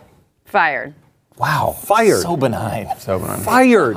Fired. 0.45 0.93
Wow. 1.37 1.75
Fired. 1.77 2.21
So 2.21 2.37
benign. 2.37 2.87
So 2.99 3.19
benign. 3.19 3.39
Fired. 3.39 3.95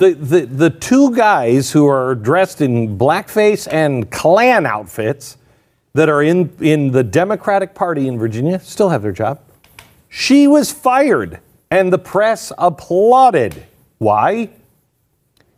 The, 0.00 0.14
the 0.14 0.46
the 0.46 0.70
two 0.70 1.14
guys 1.14 1.70
who 1.70 1.86
are 1.86 2.16
dressed 2.16 2.60
in 2.60 2.98
blackface 2.98 3.68
and 3.70 4.10
Klan 4.10 4.66
outfits 4.66 5.36
that 5.92 6.08
are 6.08 6.22
in 6.22 6.50
in 6.60 6.90
the 6.90 7.04
Democratic 7.04 7.74
Party 7.74 8.08
in 8.08 8.18
Virginia 8.18 8.58
still 8.58 8.88
have 8.88 9.02
their 9.02 9.12
job. 9.12 9.40
She 10.08 10.46
was 10.48 10.72
fired, 10.72 11.40
and 11.70 11.92
the 11.92 11.98
press 11.98 12.52
applauded. 12.58 13.66
Why? 13.98 14.50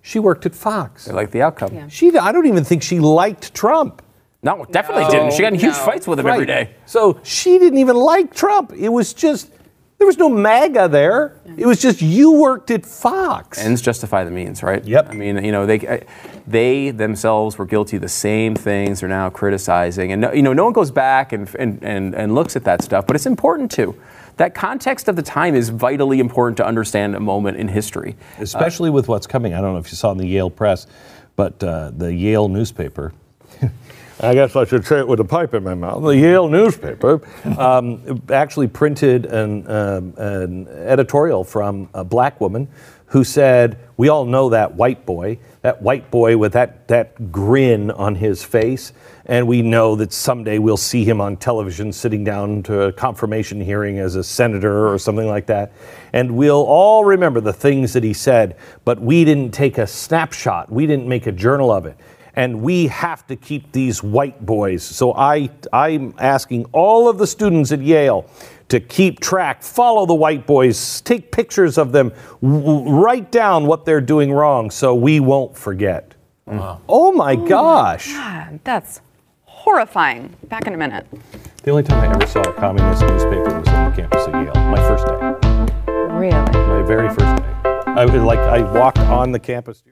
She 0.07 0.21
worked 0.21 0.47
at 0.47 0.55
Fox. 0.55 1.07
They 1.07 1.13
like 1.13 1.33
the 1.33 1.43
outcome. 1.43 1.89
She 1.89 2.17
I 2.17 2.31
don't 2.31 2.47
even 2.47 2.63
think 2.63 2.85
she 2.85 3.01
liked 3.01 3.53
Trump. 3.53 4.03
No, 4.41 4.65
definitely 4.71 5.07
didn't. 5.07 5.33
She 5.33 5.43
got 5.43 5.53
in 5.53 5.59
huge 5.59 5.73
no. 5.75 5.85
fights 5.85 6.07
with 6.07 6.21
him 6.21 6.29
every 6.29 6.47
Right. 6.47 6.69
day. 6.69 6.75
So 6.87 7.19
she 7.25 7.59
didn't 7.59 7.81
even 7.81 7.97
like 7.97 8.33
Trump. 8.33 8.73
It 8.73 8.91
was 8.91 9.13
just 9.13 9.51
there 9.99 10.07
was 10.07 10.17
no 10.17 10.29
MAGA 10.29 10.87
there. 10.89 11.41
It 11.57 11.67
was 11.67 11.81
just 11.83 12.01
you 12.03 12.31
worked 12.31 12.71
at 12.71 12.87
Fox. 12.87 13.59
Ends 13.59 13.83
justify 13.83 14.23
the 14.23 14.31
means, 14.31 14.63
right? 14.63 14.85
Yep. 14.85 15.09
I 15.11 15.15
mean, 15.15 15.45
you 15.45 15.51
know, 15.51 15.67
they 15.67 16.05
they 16.47 16.93
themselves 16.93 17.59
were 17.59 17.67
guilty 17.67 17.97
of 17.97 18.03
the 18.03 18.09
same 18.09 18.55
things 18.55 19.01
they're 19.01 19.09
now 19.09 19.29
criticizing, 19.29 20.13
and 20.13 20.21
no, 20.21 20.33
you 20.33 20.43
know, 20.43 20.53
no 20.53 20.63
one 20.63 20.73
goes 20.73 20.93
back 20.93 21.33
and, 21.33 21.53
and 21.59 21.83
and 21.83 22.15
and 22.15 22.33
looks 22.33 22.55
at 22.55 22.63
that 22.63 22.81
stuff, 22.81 23.09
but 23.09 23.17
it's 23.17 23.27
important 23.27 23.73
too. 23.73 23.97
That 24.37 24.55
context 24.55 25.09
of 25.09 25.17
the 25.17 25.23
time 25.23 25.55
is 25.55 25.71
vitally 25.71 26.21
important 26.21 26.59
to 26.59 26.67
understand 26.67 27.15
a 27.15 27.21
moment 27.21 27.57
in 27.57 27.69
history. 27.69 28.17
especially 28.39 28.91
with 28.91 29.09
what's 29.09 29.27
coming. 29.27 29.55
I 29.55 29.61
don't 29.61 29.73
know 29.73 29.79
if 29.79 29.91
you 29.91 29.97
saw 29.97 30.13
in 30.13 30.19
the 30.19 30.27
Yale 30.27 30.51
press, 30.51 30.87
but 31.37 31.63
uh, 31.63 31.91
the 31.97 32.13
Yale 32.13 32.49
newspaper. 32.49 33.13
I 34.21 34.33
guess 34.33 34.57
I 34.57 34.65
should 34.65 34.87
say 34.87 35.01
it 35.01 35.09
with 35.09 35.21
a 35.21 35.25
pipe 35.25 35.53
in 35.53 35.63
my 35.63 35.75
mouth. 35.75 36.03
The 36.03 36.17
Yale 36.17 36.49
newspaper 36.49 37.21
um, 37.59 38.23
actually 38.31 38.69
printed 38.69 39.27
an, 39.27 39.71
um, 39.71 40.15
an 40.17 40.69
editorial 40.69 41.45
from 41.45 41.91
a 41.93 42.03
black 42.03 42.41
woman 42.41 42.69
who 43.07 43.25
said, 43.25 43.79
"We 43.97 44.09
all 44.09 44.25
know 44.25 44.49
that 44.51 44.75
white 44.75 45.07
boy, 45.07 45.39
that 45.63 45.81
white 45.83 46.11
boy 46.11 46.37
with 46.37 46.53
that 46.53 46.89
that 46.89 47.31
grin 47.31 47.91
on 47.91 48.17
his 48.17 48.43
face, 48.43 48.93
and 49.27 49.47
we 49.47 49.63
know 49.63 49.95
that 49.97 50.13
someday 50.13 50.59
we'll 50.59 50.77
see 50.77 51.05
him 51.05 51.21
on 51.21 51.37
television 51.37 51.93
sitting 51.93 52.25
down 52.25 52.63
to 52.65 52.83
a 52.83 52.93
confirmation 52.93 53.61
hearing 53.61 53.99
as 53.99 54.17
a 54.17 54.25
senator 54.25 54.93
or 54.93 54.99
something 54.99 55.29
like 55.29 55.47
that, 55.47 55.73
and 56.13 56.31
we'll 56.33 56.65
all 56.65 57.05
remember 57.05 57.41
the 57.41 57.53
things 57.53 57.93
that 57.93 58.03
he 58.03 58.13
said, 58.13 58.57
but 58.85 59.01
we 59.01 59.25
didn't 59.25 59.53
take 59.53 59.79
a 59.79 59.87
snapshot, 59.87 60.71
we 60.71 60.87
didn't 60.87 61.09
make 61.09 61.27
a 61.27 61.33
journal 61.33 61.71
of 61.73 61.87
it." 61.87 61.97
and 62.37 62.61
we 62.61 62.87
have 62.89 63.27
to 63.27 63.35
keep 63.35 63.73
these 63.73 64.03
white 64.03 64.45
boys. 64.45 64.85
So 64.85 65.15
I, 65.15 65.49
I'm 65.73 66.15
asking 66.19 66.67
all 66.73 67.09
of 67.09 67.17
the 67.17 67.27
students 67.27 67.73
at 67.73 67.81
Yale 67.81 68.29
to 68.69 68.81
keep 68.81 69.21
track, 69.21 69.63
follow 69.63 70.07
the 70.07 70.15
white 70.15 70.47
boys, 70.47 71.01
take 71.03 71.31
pictures 71.31 71.79
of 71.79 71.93
them, 71.93 72.13
w- 72.43 72.89
write 72.91 73.31
down 73.31 73.67
what 73.67 73.85
they're 73.85 74.01
doing 74.01 74.33
wrong 74.33 74.71
so 74.71 74.95
we 74.95 75.21
won't 75.21 75.57
forget. 75.57 76.15
Oh, 76.49 76.81
oh 76.89 77.13
my 77.13 77.37
gosh. 77.37 78.13
God, 78.13 78.61
that's 78.65 79.01
horrifying. 79.45 80.35
Back 80.45 80.67
in 80.67 80.75
a 80.75 80.77
minute. 80.77 81.07
The 81.63 81.71
only 81.71 81.83
time 81.83 82.01
I 82.09 82.15
ever 82.15 82.27
saw 82.27 82.41
a 82.43 82.53
communist 82.53 83.03
newspaper 83.03 83.59
was 83.59 83.69
on 83.69 83.91
the 83.91 83.97
campus 83.97 84.27
of 84.27 84.35
Yale, 84.35 84.53
my 84.71 84.77
first 84.79 85.07
day, 85.07 85.93
Really? 86.13 86.31
my 86.31 86.83
very 86.87 87.09
first 87.09 87.19
day. 87.43 87.53
I 87.87 88.05
was 88.05 88.23
like, 88.23 88.39
I 88.39 88.63
walked 88.73 88.99
on 88.99 89.33
the 89.33 89.39
campus. 89.41 89.83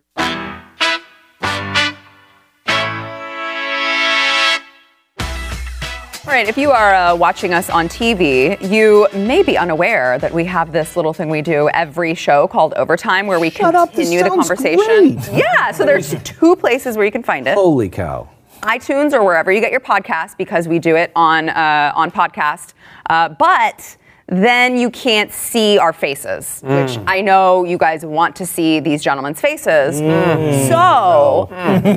All 6.27 6.31
right, 6.33 6.49
if 6.49 6.57
you 6.57 6.71
are 6.71 6.95
uh, 6.95 7.15
watching 7.15 7.53
us 7.53 7.69
on 7.69 7.87
TV, 7.87 8.57
you 8.73 9.07
may 9.13 9.43
be 9.43 9.59
unaware 9.59 10.19
that 10.21 10.33
we 10.33 10.47
have 10.47 10.73
this 10.73 10.97
little 10.97 11.13
thing 11.13 11.29
we 11.29 11.43
do 11.43 11.69
every 11.75 12.15
show 12.15 12.49
called 12.49 12.73
Overtime 12.79 13.27
where 13.27 13.39
we 13.39 13.51
Shut 13.51 13.75
up, 13.75 13.91
this 13.93 14.09
continue 14.09 14.23
the 14.25 14.31
sounds 14.31 14.49
conversation. 14.49 15.17
great. 15.17 15.33
Yeah, 15.39 15.71
so 15.71 15.85
there's 15.85 16.15
two 16.23 16.57
places 16.57 16.97
where 16.97 17.05
you 17.05 17.13
can 17.13 17.23
find 17.23 17.47
it. 17.47 17.55
Holy 17.55 17.91
cow. 17.91 18.27
iTunes 18.63 19.13
or 19.13 19.23
wherever 19.23 19.53
you 19.53 19.61
get 19.61 19.71
your 19.71 19.81
podcast 19.81 20.39
because 20.39 20.67
we 20.67 20.79
do 20.79 20.97
it 20.97 21.13
on 21.15 21.51
uh, 21.51 21.93
on 21.95 22.11
podcast. 22.11 22.73
Uh, 23.11 23.29
but 23.29 23.97
then 24.27 24.77
you 24.77 24.89
can't 24.91 25.31
see 25.31 25.77
our 25.79 25.93
faces, 25.93 26.61
which 26.63 26.93
Mm. 26.97 27.05
I 27.07 27.21
know 27.21 27.65
you 27.65 27.77
guys 27.77 28.07
want 28.07 28.35
to 28.37 28.47
see 28.47 28.81
these 28.81 29.03
gentlemen's 29.03 29.41
faces. 29.41 30.01
Mm. 30.01 30.69
So 30.69 31.49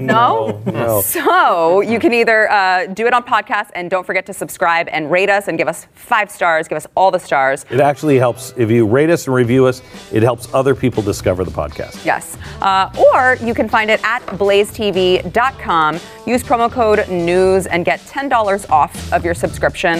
no, 0.01 0.61
no. 0.65 1.01
So 1.01 1.79
you 1.81 1.99
can 1.99 2.13
either 2.13 2.51
uh, 2.51 2.87
do 2.87 3.07
it 3.07 3.13
on 3.13 3.23
podcast 3.23 3.69
and 3.75 3.89
don't 3.89 4.05
forget 4.05 4.25
to 4.25 4.33
subscribe 4.33 4.87
and 4.91 5.09
rate 5.09 5.29
us 5.29 5.47
and 5.47 5.57
give 5.57 5.67
us 5.69 5.87
five 5.93 6.29
stars, 6.29 6.67
give 6.67 6.75
us 6.75 6.87
all 6.95 7.11
the 7.11 7.19
stars. 7.19 7.65
It 7.69 7.79
actually 7.79 8.17
helps 8.17 8.53
if 8.57 8.69
you 8.69 8.85
rate 8.85 9.09
us 9.09 9.27
and 9.27 9.33
review 9.35 9.65
us, 9.65 9.81
it 10.11 10.21
helps 10.23 10.53
other 10.53 10.75
people 10.75 11.01
discover 11.03 11.43
the 11.45 11.51
podcast. 11.51 12.03
Yes. 12.05 12.37
Uh, 12.61 12.89
or 13.13 13.37
you 13.45 13.53
can 13.53 13.69
find 13.69 13.89
it 13.89 14.01
at 14.03 14.21
blazetv.com. 14.25 15.99
Use 16.25 16.43
promo 16.43 16.69
code 16.71 16.99
NEWS 17.09 17.67
and 17.67 17.85
get 17.85 17.99
$10 18.01 18.69
off 18.69 19.13
of 19.13 19.23
your 19.23 19.33
subscription. 19.33 19.99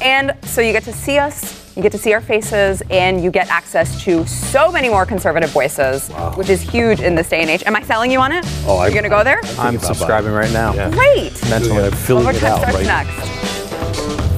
And 0.00 0.34
so 0.44 0.60
you 0.60 0.72
get 0.72 0.84
to 0.84 0.92
see 0.92 1.18
us, 1.18 1.74
you 1.76 1.82
get 1.82 1.92
to 1.92 1.98
see 1.98 2.12
our 2.14 2.20
faces, 2.22 2.82
and 2.90 3.22
you 3.22 3.30
get 3.30 3.48
access 3.50 4.02
to 4.04 4.26
so 4.26 4.72
many 4.72 4.88
more 4.88 5.04
conservative 5.04 5.50
voices, 5.50 6.08
which 6.34 6.48
is 6.48 6.62
huge 6.62 7.00
in 7.00 7.14
this 7.14 7.28
day 7.28 7.42
and 7.42 7.50
age. 7.50 7.62
Am 7.66 7.76
I 7.76 7.82
selling 7.82 8.10
you 8.10 8.18
on 8.18 8.32
it? 8.32 8.44
Oh, 8.66 8.78
I- 8.78 8.86
You're 8.86 8.92
going 8.92 9.04
to 9.04 9.10
go 9.10 9.22
there? 9.22 9.40
I'm 9.58 9.76
about 9.76 9.86
subscribing 9.86 10.32
right 10.32 10.50
now. 10.52 10.72
Yeah. 10.74 10.90
Great. 10.90 11.32
Mentally, 11.50 11.84
I'm 11.84 11.92
filling 11.92 12.24
it 12.26 12.28
Overtime 12.42 12.52
out 12.52 12.58
starts 12.60 12.76
right 12.76 12.86
next. 12.86 14.36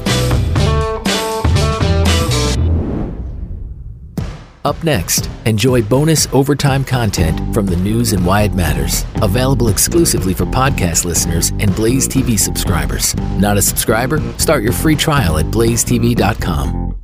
Up 4.65 4.81
next, 4.83 5.29
enjoy 5.45 5.81
bonus 5.81 6.27
overtime 6.33 6.83
content 6.83 7.53
from 7.53 7.65
the 7.65 7.77
news 7.77 8.11
and 8.11 8.25
why 8.25 8.41
it 8.43 8.53
matters. 8.53 9.05
Available 9.21 9.69
exclusively 9.69 10.33
for 10.33 10.45
podcast 10.45 11.05
listeners 11.05 11.49
and 11.59 11.73
Blaze 11.75 12.07
TV 12.07 12.37
subscribers. 12.37 13.15
Not 13.39 13.57
a 13.57 13.61
subscriber? 13.61 14.19
Start 14.37 14.61
your 14.63 14.73
free 14.73 14.95
trial 14.97 15.37
at 15.37 15.45
blazetv.com. 15.45 16.95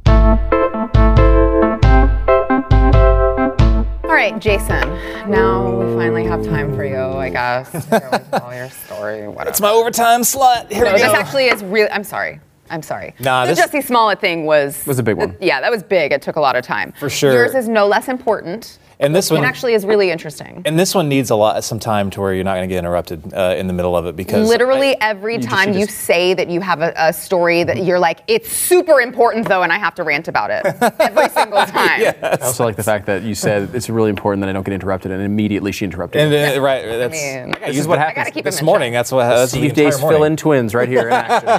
right, 4.32 4.42
Jason. 4.42 4.90
Now 5.30 5.78
we 5.80 5.86
finally 5.96 6.24
have 6.26 6.44
time 6.44 6.76
for 6.76 6.84
you, 6.84 6.98
I 6.98 7.30
guess. 7.30 7.72
to 7.90 8.44
all 8.44 8.54
your 8.54 8.70
story. 8.70 9.28
Whatever. 9.28 9.50
It's 9.50 9.62
my 9.62 9.70
overtime 9.70 10.24
slot. 10.24 10.72
Here 10.72 10.86
no, 10.86 10.94
we 10.94 11.00
this 11.00 11.12
go. 11.12 11.14
actually 11.18 11.46
is 11.46 11.64
really. 11.64 11.90
I'm 11.92 12.04
sorry. 12.04 12.40
I'm 12.70 12.82
sorry. 12.82 13.14
Nah, 13.20 13.46
the 13.46 13.54
this- 13.54 13.64
Jussie 13.64 13.84
Smollett 13.84 14.20
thing 14.20 14.46
was 14.46 14.86
Was 14.88 14.98
a 14.98 15.04
big 15.04 15.18
one. 15.18 15.38
Yeah, 15.40 15.62
that 15.62 15.72
was 15.72 15.84
big. 15.84 16.12
It 16.12 16.22
took 16.22 16.36
a 16.36 16.40
lot 16.42 16.56
of 16.56 16.64
time. 16.64 16.94
For 16.94 17.10
sure. 17.10 17.34
Yours 17.34 17.54
is 17.54 17.68
no 17.68 17.86
less 17.88 18.08
important. 18.08 18.80
And 19.00 19.14
this 19.16 19.30
one 19.30 19.44
It 19.44 19.48
actually 19.48 19.74
is 19.74 19.86
really 19.86 20.10
interesting. 20.10 20.62
And 20.66 20.80
this 20.80 20.96
one 20.96 21.10
needs 21.10 21.30
a 21.30 21.36
lot, 21.36 21.64
some 21.64 21.80
time 21.80 22.10
to 22.12 22.22
where 22.22 22.34
you're 22.34 22.44
not 22.46 22.56
going 22.56 22.68
to 22.70 22.74
get 22.74 22.80
interrupted 22.80 23.34
uh, 23.34 23.56
in 23.58 23.68
the 23.68 23.74
middle 23.74 23.96
of 23.98 24.06
it 24.06 24.16
because 24.16 24.48
Literally 24.48 24.96
I- 25.02 25.10
every 25.10 25.36
you 25.36 25.42
time 25.42 25.74
you 25.74 25.80
you 25.82 25.86
just- 25.86 26.00
say 26.00 26.34
that 26.34 26.50
you 26.50 26.62
have 26.62 26.82
a, 26.82 26.94
a 26.98 27.12
story 27.14 27.64
that 27.64 27.84
you're 27.84 28.00
like, 28.00 28.20
it's 28.28 28.50
super 28.52 29.02
important 29.02 29.48
though, 29.48 29.64
and 29.64 29.72
I 29.74 29.78
have 29.78 29.96
to 29.96 30.04
rant 30.04 30.28
about 30.28 30.50
it 30.52 30.66
every 31.00 31.30
single 31.30 31.66
time. 31.66 32.14
I 32.24 32.38
also 32.42 32.64
like 32.64 32.76
the 32.78 32.84
fact 32.84 33.06
that 33.08 33.24
you 33.24 33.36
said 33.36 33.74
it's 33.76 33.90
really 33.90 34.10
important 34.10 34.42
that 34.42 34.50
I 34.50 34.54
don't 34.54 34.64
get 34.66 34.74
interrupted, 34.74 35.12
and 35.12 35.22
immediately 35.22 35.72
she 35.72 35.86
interrupted. 35.86 36.22
And, 36.22 36.32
me. 36.32 36.56
uh, 36.58 36.62
right, 36.62 36.86
that's 36.86 37.14
mean, 37.22 37.50
I 37.56 37.60
gotta 37.60 37.66
This 37.72 37.80
is 37.82 37.88
what 37.88 38.00
my- 38.00 38.06
happens. 38.06 38.30
keep 38.34 38.46
this 38.46 38.62
morning. 38.62 38.94
That's 38.94 39.12
what 39.12 39.28
that's 39.28 39.52
the 39.52 39.58
Steve 39.58 39.72
entire 39.72 39.86
Deace 39.92 40.00
morning. 40.02 40.18
fill-in 40.18 40.38
twins 40.38 40.74
right 40.74 40.88
here 40.88 41.08
in 41.08 41.14
action. 41.14 41.50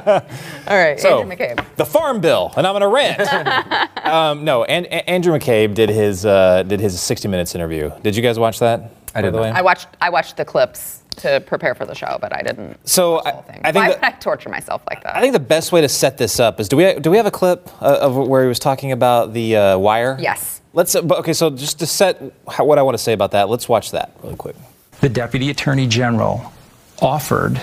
All 0.69 0.77
right, 0.77 0.99
So, 0.99 1.21
Andrew 1.21 1.37
McCabe. 1.37 1.65
the 1.77 1.85
Farm 1.87 2.21
Bill, 2.21 2.53
and 2.57 2.67
I'm 2.67 2.73
going 2.73 2.81
to 2.83 2.89
rant. 2.89 3.97
um, 4.07 4.45
no, 4.45 4.65
and, 4.65 4.87
Andrew 4.87 5.33
McCabe 5.37 5.75
did 5.75 5.91
his 5.91 6.25
uh, 6.25 6.63
did 6.63 6.81
his 6.81 7.01
60 7.01 7.26
Minutes 7.31 7.55
interview. 7.55 7.91
Did 8.03 8.17
you 8.17 8.23
guys 8.23 8.39
watch 8.39 8.59
that? 8.61 8.91
I 9.15 9.23
did 9.23 9.33
The 9.33 9.41
not. 9.41 9.57
I 9.57 9.63
watched 9.63 9.89
I 10.01 10.11
watched 10.11 10.37
the 10.37 10.45
clips 10.45 11.03
to 11.19 11.41
prepare 11.47 11.75
for 11.75 11.87
the 11.87 11.95
show, 11.95 12.19
but 12.21 12.35
I 12.35 12.43
didn't. 12.43 12.77
so 12.87 13.19
I, 13.21 13.31
I 13.31 13.73
think 13.73 13.75
Why 13.77 13.89
that- 13.95 14.05
I 14.05 14.11
torture 14.19 14.51
myself 14.51 14.83
like 14.91 15.03
that? 15.05 15.17
I 15.17 15.21
think 15.21 15.33
the 15.33 15.41
best 15.41 15.73
way 15.73 15.81
to 15.81 15.89
set 15.89 16.19
this 16.19 16.39
up 16.39 16.61
is 16.61 16.69
do 16.69 16.77
we 16.77 16.95
do 17.01 17.11
we 17.11 17.17
have 17.17 17.27
a 17.27 17.31
clip 17.31 17.69
uh, 17.83 17.99
of 18.03 18.17
where 18.17 18.43
he 18.43 18.49
was 18.49 18.59
talking 18.59 18.93
about 18.93 19.33
the 19.33 19.57
uh, 19.57 19.79
wire? 19.79 20.17
Yes. 20.21 20.61
Let's. 20.75 20.95
Uh, 20.95 21.01
okay, 21.21 21.33
so 21.33 21.49
just 21.51 21.79
to 21.79 21.87
set 21.87 22.21
what 22.59 22.79
I 22.79 22.83
want 22.83 22.97
to 22.99 23.03
say 23.03 23.15
about 23.15 23.31
that, 23.31 23.49
let's 23.49 23.67
watch 23.69 23.93
that 23.93 24.13
really 24.23 24.37
quick. 24.37 24.57
the 25.01 25.09
Deputy 25.09 25.49
Attorney 25.49 25.87
General 25.87 26.53
offered 27.01 27.59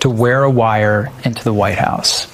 to 0.00 0.08
wear 0.10 0.42
a 0.44 0.50
wire 0.50 1.10
into 1.24 1.44
the 1.44 1.52
White 1.52 1.76
House. 1.78 2.30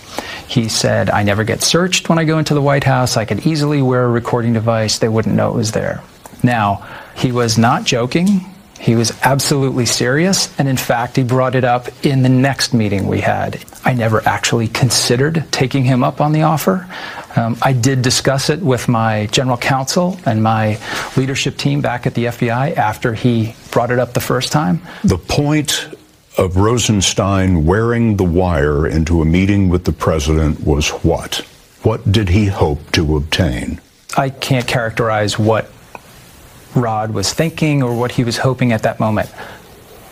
He 0.49 0.69
said, 0.69 1.11
I 1.11 1.23
never 1.23 1.45
get 1.45 1.63
searched 1.63 2.09
when 2.09 2.19
I 2.19 2.25
go 2.25 2.39
into 2.39 2.55
the 2.55 2.63
White 2.63 2.83
House. 2.85 3.17
I 3.17 3.25
could 3.25 3.47
easily 3.47 3.83
wear 3.83 4.05
a 4.05 4.09
recording 4.09 4.53
device. 4.53 4.99
They 4.99 5.09
wouldn't 5.09 5.35
know 5.37 5.49
it 5.51 5.55
was 5.55 5.71
there. 5.73 6.01
Now, 6.43 6.87
he 7.17 7.33
was 7.33 7.59
not 7.59 7.85
joking. 7.85 8.47
He 8.79 8.97
was 8.97 9.13
absolutely 9.23 9.85
serious. 9.85 10.59
And 10.59 10.67
in 10.67 10.79
fact, 10.79 11.17
he 11.17 11.23
brought 11.23 11.55
it 11.55 11.65
up 11.65 11.89
in 12.05 12.23
the 12.23 12.31
next 12.31 12.73
meeting 12.73 13.07
we 13.07 13.21
had. 13.21 13.63
I 13.85 13.93
never 13.93 14.27
actually 14.27 14.69
considered 14.69 15.45
taking 15.51 15.85
him 15.85 16.03
up 16.03 16.21
on 16.21 16.33
the 16.33 16.43
offer. 16.43 16.89
Um, 17.37 17.59
I 17.61 17.75
did 17.75 18.01
discuss 18.01 18.49
it 18.49 18.61
with 18.61 18.89
my 18.89 19.27
general 19.27 19.59
counsel 19.59 20.19
and 20.25 20.43
my 20.43 20.79
leadership 21.17 21.59
team 21.59 21.83
back 21.83 22.07
at 22.07 22.15
the 22.15 22.27
FBI 22.27 22.77
after 22.77 23.13
he 23.13 23.55
brought 23.71 23.91
it 23.91 23.99
up 23.99 24.15
the 24.15 24.21
first 24.21 24.51
time. 24.51 24.81
The 25.05 25.19
point 25.19 25.89
of 26.39 26.57
Rosenstein 26.57 27.67
wearing 27.67 28.17
the 28.17 28.25
wire 28.25 28.87
into 28.87 29.21
a 29.21 29.27
meeting 29.27 29.69
with 29.69 29.85
the 29.85 29.93
president 29.93 30.65
was 30.65 30.89
what? 30.89 31.47
What 31.83 32.11
did 32.11 32.31
he 32.31 32.47
hope 32.47 32.91
to 32.93 33.17
obtain? 33.17 33.81
I 34.17 34.31
can't 34.31 34.67
characterize 34.67 35.39
what 35.39 35.71
Rod 36.75 37.13
was 37.13 37.33
thinking 37.33 37.83
or 37.83 37.95
what 37.95 38.13
he 38.13 38.25
was 38.25 38.39
hoping 38.39 38.73
at 38.73 38.83
that 38.83 39.01
moment. 39.01 39.31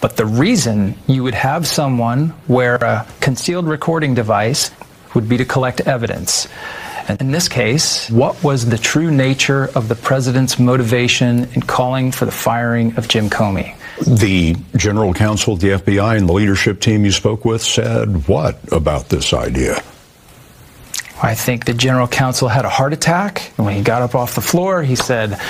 But 0.01 0.16
the 0.16 0.27
reason 0.27 0.97
you 1.07 1.25
would 1.25 1.35
have 1.35 1.66
someone 1.66 2.35
wear 2.47 2.77
a 2.77 3.07
concealed 3.21 3.66
recording 3.66 4.14
device 4.14 4.71
would 5.14 5.29
be 5.29 5.37
to 5.38 5.44
collect 5.44 5.81
evidence. 5.81 6.47
And 7.09 7.21
in 7.21 7.33
this 7.33 7.49
case, 7.49 8.11
what 8.11 8.42
was 8.44 8.66
the 8.66 8.79
true 8.79 9.11
nature 9.11 9.71
of 9.75 9.88
the 9.88 9.94
president's 9.94 10.59
motivation 10.59 11.49
in 11.55 11.62
calling 11.62 12.12
for 12.12 12.27
the 12.27 12.33
firing 12.33 12.97
of 12.97 13.09
Jim 13.09 13.31
Comey? 13.31 13.75
The 14.07 14.55
general 14.77 15.14
counsel 15.14 15.55
of 15.55 15.61
the 15.61 15.71
FBI 15.71 16.18
and 16.18 16.29
the 16.29 16.33
leadership 16.33 16.81
team 16.81 17.05
you 17.05 17.11
spoke 17.11 17.44
with 17.44 17.62
said 17.62 18.29
what 18.29 18.59
about 18.71 19.09
this 19.09 19.33
idea? 19.33 19.83
I 21.21 21.35
think 21.35 21.64
the 21.64 21.75
general 21.75 22.07
counsel 22.07 22.47
had 22.47 22.64
a 22.64 22.68
heart 22.68 22.92
attack. 22.92 23.53
And 23.57 23.66
when 23.66 23.75
he 23.75 23.83
got 23.83 24.03
up 24.03 24.14
off 24.14 24.35
the 24.37 24.40
floor, 24.40 24.83
he 24.83 24.94
said, 24.94 25.40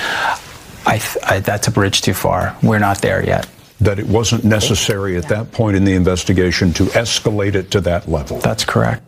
I 0.89 0.97
th- 0.97 1.23
I, 1.23 1.39
That's 1.39 1.67
a 1.67 1.71
bridge 1.71 2.01
too 2.01 2.13
far. 2.13 2.57
We're 2.63 2.79
not 2.79 3.01
there 3.01 3.23
yet. 3.23 3.47
That 3.79 3.99
it 3.99 4.07
wasn't 4.07 4.43
necessary 4.43 5.15
at 5.17 5.29
that 5.29 5.51
point 5.51 5.77
in 5.77 5.85
the 5.85 5.93
investigation 5.93 6.73
to 6.73 6.85
escalate 6.85 7.55
it 7.55 7.71
to 7.71 7.81
that 7.81 8.09
level. 8.09 8.39
That's 8.39 8.65
correct. 8.65 9.03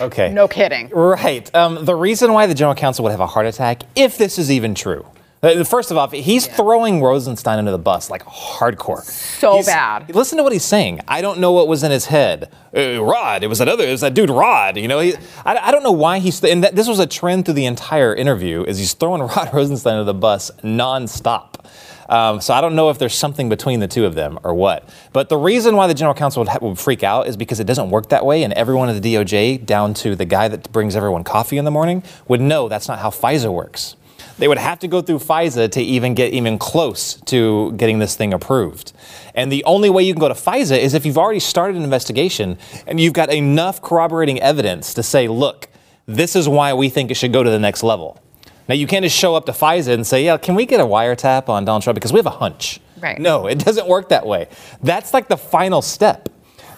Okay. 0.00 0.32
No 0.32 0.46
kidding. 0.46 0.90
Right. 0.90 1.52
Um, 1.54 1.84
the 1.84 1.94
reason 1.94 2.32
why 2.32 2.46
the 2.46 2.54
general 2.54 2.74
counsel 2.76 3.02
would 3.04 3.10
have 3.10 3.20
a 3.20 3.26
heart 3.26 3.46
attack, 3.46 3.82
if 3.96 4.18
this 4.18 4.38
is 4.38 4.50
even 4.50 4.74
true. 4.74 5.04
First 5.42 5.90
of 5.90 5.96
all, 5.96 6.06
he's 6.08 6.46
throwing 6.46 7.02
Rosenstein 7.02 7.58
under 7.58 7.72
the 7.72 7.78
bus 7.78 8.08
like 8.10 8.24
hardcore. 8.24 9.02
So 9.02 9.54
He's- 9.54 9.66
bad. 9.66 10.14
Listen 10.14 10.38
to 10.38 10.44
what 10.44 10.52
he's 10.52 10.64
saying. 10.64 11.00
I 11.08 11.20
don't 11.20 11.40
know 11.40 11.50
what 11.50 11.66
was 11.66 11.82
in 11.82 11.90
his 11.90 12.06
head. 12.06 12.48
Uh, 12.76 13.02
Rod, 13.02 13.42
it 13.42 13.48
was 13.48 13.60
another, 13.60 13.82
it 13.84 13.90
was 13.90 14.02
that 14.02 14.14
dude 14.14 14.30
Rod. 14.30 14.76
You 14.76 14.86
know, 14.86 15.00
he, 15.00 15.14
I, 15.44 15.56
I 15.56 15.70
don't 15.72 15.82
know 15.82 15.90
why 15.90 16.20
he's. 16.20 16.44
And 16.44 16.62
that, 16.62 16.76
this 16.76 16.86
was 16.86 17.00
a 17.00 17.08
trend 17.08 17.44
through 17.44 17.54
the 17.54 17.66
entire 17.66 18.14
interview. 18.14 18.62
Is 18.62 18.78
he's 18.78 18.94
throwing 18.94 19.20
Rod 19.36 19.52
Rosenstein 19.52 19.94
under 19.94 20.04
the 20.04 20.14
bus 20.14 20.52
nonstop. 20.62 21.56
Um, 22.08 22.40
so 22.40 22.54
I 22.54 22.60
don't 22.60 22.76
know 22.76 22.90
if 22.90 22.98
there's 22.98 23.14
something 23.16 23.48
between 23.48 23.80
the 23.80 23.88
two 23.88 24.04
of 24.04 24.14
them 24.14 24.38
or 24.44 24.54
what. 24.54 24.88
But 25.12 25.28
the 25.28 25.38
reason 25.38 25.74
why 25.74 25.88
the 25.88 25.94
general 25.94 26.14
counsel 26.14 26.42
would, 26.42 26.48
ha- 26.50 26.58
would 26.62 26.78
freak 26.78 27.02
out 27.02 27.26
is 27.26 27.36
because 27.36 27.58
it 27.58 27.64
doesn't 27.64 27.90
work 27.90 28.10
that 28.10 28.24
way, 28.24 28.44
and 28.44 28.52
everyone 28.52 28.88
at 28.90 29.02
the 29.02 29.14
DOJ, 29.14 29.66
down 29.66 29.92
to 29.94 30.14
the 30.14 30.24
guy 30.24 30.46
that 30.46 30.70
brings 30.70 30.94
everyone 30.94 31.24
coffee 31.24 31.58
in 31.58 31.64
the 31.64 31.70
morning, 31.72 32.04
would 32.28 32.40
know 32.40 32.68
that's 32.68 32.86
not 32.86 33.00
how 33.00 33.10
FISA 33.10 33.52
works. 33.52 33.96
They 34.38 34.48
would 34.48 34.58
have 34.58 34.78
to 34.80 34.88
go 34.88 35.02
through 35.02 35.18
FISA 35.18 35.70
to 35.72 35.80
even 35.80 36.14
get 36.14 36.32
even 36.32 36.58
close 36.58 37.14
to 37.26 37.72
getting 37.72 37.98
this 37.98 38.16
thing 38.16 38.32
approved. 38.32 38.92
And 39.34 39.52
the 39.52 39.64
only 39.64 39.90
way 39.90 40.02
you 40.02 40.14
can 40.14 40.20
go 40.20 40.28
to 40.28 40.34
FISA 40.34 40.78
is 40.78 40.94
if 40.94 41.06
you've 41.06 41.18
already 41.18 41.40
started 41.40 41.76
an 41.76 41.82
investigation 41.82 42.58
and 42.86 42.98
you've 42.98 43.12
got 43.12 43.32
enough 43.32 43.80
corroborating 43.82 44.40
evidence 44.40 44.94
to 44.94 45.02
say, 45.02 45.28
look, 45.28 45.68
this 46.06 46.34
is 46.34 46.48
why 46.48 46.72
we 46.74 46.88
think 46.88 47.10
it 47.10 47.14
should 47.14 47.32
go 47.32 47.42
to 47.42 47.50
the 47.50 47.58
next 47.58 47.82
level. 47.82 48.20
Now, 48.68 48.74
you 48.74 48.86
can't 48.86 49.02
just 49.02 49.16
show 49.16 49.34
up 49.34 49.46
to 49.46 49.52
FISA 49.52 49.92
and 49.92 50.06
say, 50.06 50.24
yeah, 50.24 50.36
can 50.36 50.54
we 50.54 50.66
get 50.66 50.80
a 50.80 50.84
wiretap 50.84 51.48
on 51.48 51.64
Donald 51.64 51.82
Trump? 51.82 51.96
Because 51.96 52.12
we 52.12 52.18
have 52.18 52.26
a 52.26 52.30
hunch. 52.30 52.80
Right. 53.00 53.18
No, 53.18 53.46
it 53.46 53.58
doesn't 53.58 53.88
work 53.88 54.08
that 54.10 54.26
way. 54.26 54.48
That's 54.82 55.12
like 55.12 55.28
the 55.28 55.36
final 55.36 55.82
step. 55.82 56.28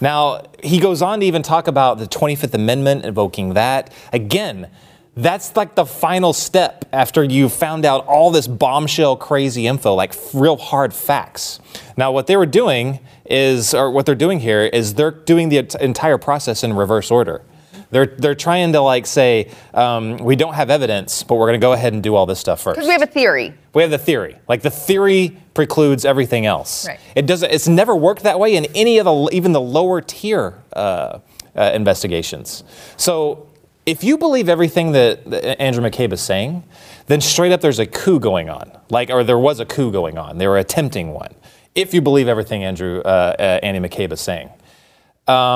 Now, 0.00 0.42
he 0.62 0.80
goes 0.80 1.02
on 1.02 1.20
to 1.20 1.26
even 1.26 1.42
talk 1.42 1.68
about 1.68 1.98
the 1.98 2.06
25th 2.06 2.54
Amendment, 2.54 3.04
invoking 3.04 3.54
that. 3.54 3.92
Again, 4.12 4.70
that's 5.16 5.54
like 5.56 5.74
the 5.74 5.86
final 5.86 6.32
step 6.32 6.84
after 6.92 7.22
you've 7.22 7.52
found 7.52 7.84
out 7.84 8.06
all 8.06 8.30
this 8.30 8.46
bombshell 8.46 9.16
crazy 9.16 9.66
info, 9.66 9.94
like 9.94 10.14
real 10.32 10.56
hard 10.56 10.92
facts. 10.92 11.60
Now, 11.96 12.10
what 12.12 12.26
they 12.26 12.36
were 12.36 12.46
doing 12.46 13.00
is, 13.24 13.74
or 13.74 13.90
what 13.90 14.06
they're 14.06 14.14
doing 14.14 14.40
here 14.40 14.62
is 14.62 14.94
they're 14.94 15.12
doing 15.12 15.48
the 15.48 15.76
entire 15.80 16.18
process 16.18 16.64
in 16.64 16.72
reverse 16.72 17.10
order. 17.10 17.42
They're, 17.90 18.06
they're 18.06 18.34
trying 18.34 18.72
to 18.72 18.80
like 18.80 19.06
say, 19.06 19.52
um, 19.72 20.16
we 20.16 20.34
don't 20.34 20.54
have 20.54 20.68
evidence, 20.68 21.22
but 21.22 21.36
we're 21.36 21.46
going 21.46 21.60
to 21.60 21.64
go 21.64 21.72
ahead 21.72 21.92
and 21.92 22.02
do 22.02 22.16
all 22.16 22.26
this 22.26 22.40
stuff 22.40 22.60
first. 22.60 22.74
Because 22.74 22.88
we 22.88 22.92
have 22.92 23.02
a 23.02 23.06
theory. 23.06 23.54
We 23.72 23.82
have 23.82 23.92
the 23.92 23.98
theory. 23.98 24.36
Like 24.48 24.62
the 24.62 24.70
theory 24.70 25.36
precludes 25.54 26.04
everything 26.04 26.44
else. 26.44 26.88
Right. 26.88 26.98
It 27.14 27.26
doesn't. 27.26 27.52
It's 27.52 27.68
never 27.68 27.94
worked 27.94 28.24
that 28.24 28.40
way 28.40 28.56
in 28.56 28.64
any 28.74 28.98
of 28.98 29.04
the 29.04 29.28
even 29.32 29.52
the 29.52 29.60
lower 29.60 30.00
tier 30.00 30.60
uh, 30.72 31.20
uh, 31.54 31.70
investigations. 31.72 32.64
So 32.96 33.48
if 33.86 34.02
you 34.02 34.16
believe 34.16 34.48
everything 34.48 34.92
that, 34.92 35.28
that 35.30 35.60
Andrew 35.60 35.82
McCabe 35.82 36.12
is 36.12 36.20
saying, 36.20 36.64
then 37.06 37.20
straight 37.20 37.52
up 37.52 37.60
there's 37.60 37.78
a 37.78 37.86
coup 37.86 38.18
going 38.18 38.48
on. 38.48 38.72
Like 38.90 39.10
or 39.10 39.24
there 39.24 39.38
was 39.38 39.60
a 39.60 39.66
coup 39.66 39.92
going 39.92 40.18
on. 40.18 40.38
They 40.38 40.46
were 40.46 40.58
attempting 40.58 41.12
one. 41.12 41.34
If 41.74 41.92
you 41.92 42.00
believe 42.00 42.28
everything 42.28 42.64
Andrew 42.64 43.00
uh, 43.04 43.34
uh, 43.38 43.42
Andy 43.62 43.86
McCabe 43.86 44.12
is 44.12 44.20
saying. 44.20 44.50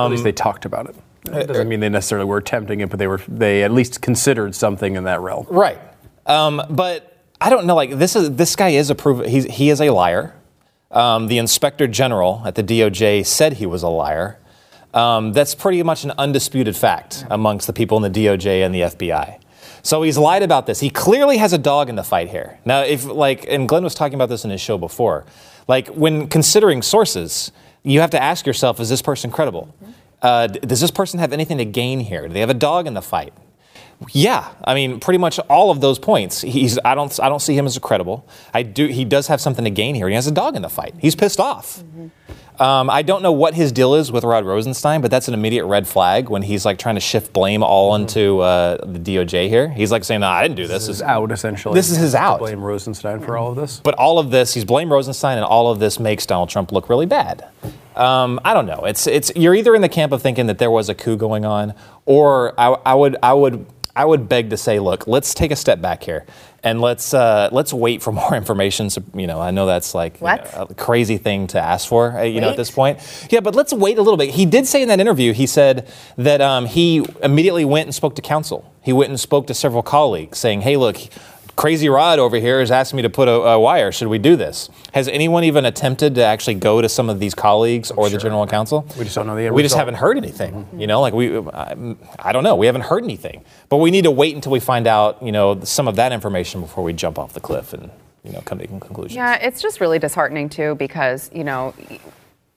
at 0.06 0.08
least 0.08 0.24
they 0.24 0.32
talked 0.32 0.64
about 0.64 0.88
it. 0.88 0.96
It 1.26 1.46
doesn't 1.46 1.68
mean 1.68 1.80
they 1.80 1.88
necessarily 1.88 2.26
were 2.26 2.38
attempting 2.38 2.80
it, 2.80 2.90
but 2.90 2.98
they 2.98 3.06
were 3.06 3.20
they 3.28 3.62
at 3.62 3.72
least 3.72 4.00
considered 4.00 4.54
something 4.54 4.96
in 4.96 5.04
that 5.04 5.20
realm. 5.20 5.46
Right. 5.48 5.78
Um, 6.26 6.62
but 6.70 7.24
I 7.40 7.50
don't 7.50 7.66
know. 7.66 7.74
Like 7.74 7.98
this 7.98 8.16
is 8.16 8.36
this 8.36 8.56
guy 8.56 8.70
is 8.70 8.90
a 8.90 8.94
proof. 8.94 9.26
He's, 9.26 9.44
he 9.44 9.70
is 9.70 9.80
a 9.80 9.90
liar. 9.90 10.34
Um, 10.90 11.26
the 11.26 11.38
inspector 11.38 11.86
general 11.86 12.42
at 12.46 12.54
the 12.54 12.62
DOJ 12.62 13.26
said 13.26 13.54
he 13.54 13.66
was 13.66 13.82
a 13.82 13.88
liar. 13.88 14.38
Um, 14.94 15.32
that's 15.32 15.54
pretty 15.54 15.82
much 15.82 16.04
an 16.04 16.12
undisputed 16.18 16.76
fact 16.76 17.24
amongst 17.30 17.66
the 17.66 17.72
people 17.72 18.02
in 18.02 18.10
the 18.10 18.26
DOJ 18.26 18.64
and 18.64 18.74
the 18.74 18.80
FBI. 18.80 19.38
So 19.82 20.02
he's 20.02 20.18
lied 20.18 20.42
about 20.42 20.66
this. 20.66 20.80
He 20.80 20.90
clearly 20.90 21.38
has 21.38 21.52
a 21.52 21.58
dog 21.58 21.88
in 21.88 21.96
the 21.96 22.02
fight 22.02 22.28
here. 22.28 22.58
Now, 22.64 22.82
if 22.82 23.04
like, 23.04 23.46
and 23.48 23.68
Glenn 23.68 23.84
was 23.84 23.94
talking 23.94 24.14
about 24.14 24.28
this 24.28 24.44
in 24.44 24.50
his 24.50 24.60
show 24.60 24.78
before, 24.78 25.24
like 25.66 25.88
when 25.88 26.28
considering 26.28 26.82
sources, 26.82 27.52
you 27.82 28.00
have 28.00 28.10
to 28.10 28.22
ask 28.22 28.46
yourself: 28.46 28.80
Is 28.80 28.88
this 28.88 29.02
person 29.02 29.30
credible? 29.30 29.74
Uh, 30.20 30.48
does 30.48 30.80
this 30.80 30.90
person 30.90 31.20
have 31.20 31.32
anything 31.32 31.58
to 31.58 31.64
gain 31.64 32.00
here? 32.00 32.26
Do 32.26 32.34
they 32.34 32.40
have 32.40 32.50
a 32.50 32.54
dog 32.54 32.86
in 32.86 32.94
the 32.94 33.02
fight? 33.02 33.32
Yeah, 34.12 34.48
I 34.64 34.74
mean, 34.74 35.00
pretty 35.00 35.18
much 35.18 35.38
all 35.48 35.70
of 35.70 35.80
those 35.80 35.98
points. 35.98 36.40
He's 36.40 36.78
I 36.84 36.94
don't 36.94 37.18
I 37.20 37.28
don't 37.28 37.40
see 37.40 37.56
him 37.56 37.66
as 37.66 37.78
credible. 37.78 38.28
I 38.54 38.62
do. 38.62 38.86
He 38.86 39.04
does 39.04 39.26
have 39.26 39.40
something 39.40 39.64
to 39.64 39.70
gain 39.70 39.94
here. 39.94 40.08
He 40.08 40.14
has 40.14 40.26
a 40.26 40.32
dog 40.32 40.54
in 40.56 40.62
the 40.62 40.68
fight. 40.68 40.94
He's 40.98 41.14
pissed 41.14 41.40
off. 41.40 41.82
Um, 42.60 42.90
I 42.90 43.02
don't 43.02 43.22
know 43.22 43.32
what 43.32 43.54
his 43.54 43.70
deal 43.70 43.94
is 43.94 44.10
with 44.10 44.24
Rod 44.24 44.44
Rosenstein, 44.44 45.00
but 45.00 45.10
that's 45.10 45.28
an 45.28 45.34
immediate 45.34 45.64
red 45.66 45.86
flag 45.86 46.28
when 46.28 46.42
he's 46.42 46.64
like 46.64 46.78
trying 46.78 46.96
to 46.96 47.00
shift 47.00 47.32
blame 47.32 47.62
all 47.62 47.92
onto 47.92 48.40
uh, 48.40 48.84
the 48.84 48.98
DOJ 48.98 49.48
here. 49.48 49.68
He's 49.68 49.92
like 49.92 50.02
saying, 50.02 50.20
"No, 50.20 50.28
I 50.28 50.42
didn't 50.42 50.56
do 50.56 50.66
this." 50.66 50.86
This 50.86 50.96
is 50.96 51.02
out 51.02 51.30
essentially. 51.30 51.74
This 51.74 51.90
is 51.90 51.98
his 51.98 52.14
out. 52.14 52.40
Blame 52.40 52.60
Rosenstein 52.60 53.20
for 53.20 53.36
all 53.36 53.50
of 53.50 53.56
this. 53.56 53.80
But 53.80 53.94
all 53.94 54.18
of 54.18 54.30
this, 54.30 54.54
he's 54.54 54.64
blamed 54.64 54.90
Rosenstein, 54.90 55.38
and 55.38 55.44
all 55.44 55.70
of 55.70 55.78
this 55.78 56.00
makes 56.00 56.26
Donald 56.26 56.48
Trump 56.48 56.72
look 56.72 56.88
really 56.88 57.06
bad. 57.06 57.46
Um, 57.94 58.40
I 58.44 58.54
don't 58.54 58.66
know. 58.66 58.84
It's 58.84 59.06
it's 59.06 59.30
you're 59.36 59.54
either 59.54 59.74
in 59.74 59.82
the 59.82 59.88
camp 59.88 60.12
of 60.12 60.22
thinking 60.22 60.46
that 60.46 60.58
there 60.58 60.70
was 60.70 60.88
a 60.88 60.94
coup 60.94 61.16
going 61.16 61.44
on, 61.44 61.74
or 62.06 62.58
I, 62.58 62.76
I 62.86 62.94
would 62.94 63.16
I 63.22 63.34
would 63.34 63.66
I 63.98 64.04
would 64.04 64.28
beg 64.28 64.50
to 64.50 64.56
say, 64.56 64.78
look, 64.78 65.08
let's 65.08 65.34
take 65.34 65.50
a 65.50 65.56
step 65.56 65.80
back 65.80 66.04
here, 66.04 66.24
and 66.62 66.80
let's 66.80 67.12
uh, 67.12 67.48
let's 67.50 67.72
wait 67.72 68.00
for 68.00 68.12
more 68.22 68.32
information. 68.36 68.90
So, 68.90 69.02
you 69.12 69.26
know, 69.26 69.40
I 69.40 69.50
know 69.50 69.66
that's 69.66 69.92
like 69.92 70.20
you 70.20 70.26
know, 70.26 70.66
a 70.70 70.74
crazy 70.74 71.18
thing 71.18 71.48
to 71.48 71.60
ask 71.60 71.88
for, 71.88 72.16
uh, 72.16 72.22
you 72.22 72.40
know, 72.40 72.50
at 72.50 72.56
this 72.56 72.70
point. 72.70 73.00
Yeah, 73.28 73.40
but 73.40 73.56
let's 73.56 73.72
wait 73.72 73.98
a 73.98 74.02
little 74.02 74.16
bit. 74.16 74.30
He 74.30 74.46
did 74.46 74.68
say 74.68 74.82
in 74.82 74.88
that 74.88 75.00
interview, 75.00 75.32
he 75.32 75.46
said 75.46 75.88
that 76.16 76.40
um, 76.40 76.66
he 76.66 77.04
immediately 77.24 77.64
went 77.64 77.88
and 77.88 77.94
spoke 77.94 78.14
to 78.14 78.22
counsel. 78.22 78.72
He 78.82 78.92
went 78.92 79.10
and 79.10 79.18
spoke 79.18 79.48
to 79.48 79.54
several 79.54 79.82
colleagues, 79.82 80.38
saying, 80.38 80.60
"Hey, 80.60 80.76
look." 80.76 80.96
Crazy 81.58 81.88
Rod 81.88 82.20
over 82.20 82.36
here 82.36 82.60
is 82.60 82.70
asking 82.70 82.98
me 82.98 83.02
to 83.02 83.10
put 83.10 83.26
a, 83.26 83.32
a 83.32 83.58
wire. 83.58 83.90
Should 83.90 84.06
we 84.06 84.18
do 84.18 84.36
this? 84.36 84.70
Has 84.94 85.08
anyone 85.08 85.42
even 85.42 85.64
attempted 85.64 86.14
to 86.14 86.22
actually 86.22 86.54
go 86.54 86.80
to 86.80 86.88
some 86.88 87.10
of 87.10 87.18
these 87.18 87.34
colleagues 87.34 87.90
or 87.90 88.08
the 88.08 88.16
general 88.16 88.46
counsel? 88.46 88.86
We 88.96 89.02
just 89.02 89.16
don't 89.16 89.26
know 89.26 89.34
the 89.34 89.46
end 89.46 89.56
We 89.56 89.64
just 89.64 89.74
haven't 89.74 89.96
heard 89.96 90.16
anything. 90.16 90.54
Mm-hmm. 90.54 90.80
You 90.80 90.86
know, 90.86 91.00
like 91.00 91.14
we, 91.14 91.36
I, 91.36 91.96
I 92.20 92.30
don't 92.30 92.44
know. 92.44 92.54
We 92.54 92.66
haven't 92.66 92.82
heard 92.82 93.02
anything. 93.02 93.44
But 93.70 93.78
we 93.78 93.90
need 93.90 94.04
to 94.04 94.10
wait 94.12 94.36
until 94.36 94.52
we 94.52 94.60
find 94.60 94.86
out, 94.86 95.20
you 95.20 95.32
know, 95.32 95.58
some 95.64 95.88
of 95.88 95.96
that 95.96 96.12
information 96.12 96.60
before 96.60 96.84
we 96.84 96.92
jump 96.92 97.18
off 97.18 97.32
the 97.32 97.40
cliff 97.40 97.72
and, 97.72 97.90
you 98.22 98.30
know, 98.30 98.40
come 98.42 98.60
to 98.60 98.66
conclusions. 98.68 99.16
Yeah, 99.16 99.34
it's 99.34 99.60
just 99.60 99.80
really 99.80 99.98
disheartening 99.98 100.48
too 100.48 100.76
because, 100.76 101.28
you 101.34 101.42
know, 101.42 101.74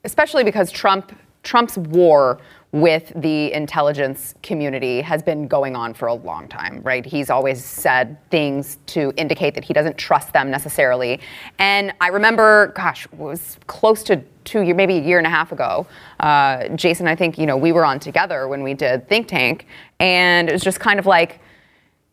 especially 0.03 0.43
because 0.43 0.69
Trump 0.69 1.11
Trump's 1.41 1.75
war 1.75 2.39
with 2.71 3.12
the 3.17 3.51
intelligence 3.51 4.34
community 4.41 5.01
has 5.01 5.21
been 5.21 5.47
going 5.47 5.75
on 5.75 5.93
for 5.93 6.07
a 6.07 6.13
long 6.13 6.47
time, 6.47 6.81
right? 6.84 7.05
He's 7.05 7.29
always 7.29 7.63
said 7.63 8.17
things 8.29 8.77
to 8.88 9.12
indicate 9.17 9.55
that 9.55 9.65
he 9.65 9.73
doesn't 9.73 9.97
trust 9.97 10.31
them 10.31 10.49
necessarily. 10.49 11.19
And 11.60 11.93
I 11.99 12.07
remember, 12.07 12.67
gosh, 12.67 13.05
it 13.05 13.13
was 13.13 13.57
close 13.67 14.03
to 14.03 14.23
two 14.45 14.62
year, 14.62 14.73
maybe 14.73 14.97
a 14.97 15.01
year 15.01 15.17
and 15.17 15.27
a 15.27 15.29
half 15.29 15.51
ago. 15.51 15.86
Uh, 16.19 16.69
Jason, 16.69 17.07
I 17.07 17.15
think, 17.15 17.38
you 17.38 17.45
know, 17.45 17.57
we 17.57 17.73
were 17.73 17.84
on 17.84 17.99
together 17.99 18.47
when 18.47 18.63
we 18.63 18.73
did 18.73 19.07
Think 19.10 19.27
Tank, 19.27 19.67
and 19.99 20.47
it 20.47 20.53
was 20.53 20.63
just 20.63 20.79
kind 20.79 20.97
of 20.97 21.05
like, 21.05 21.41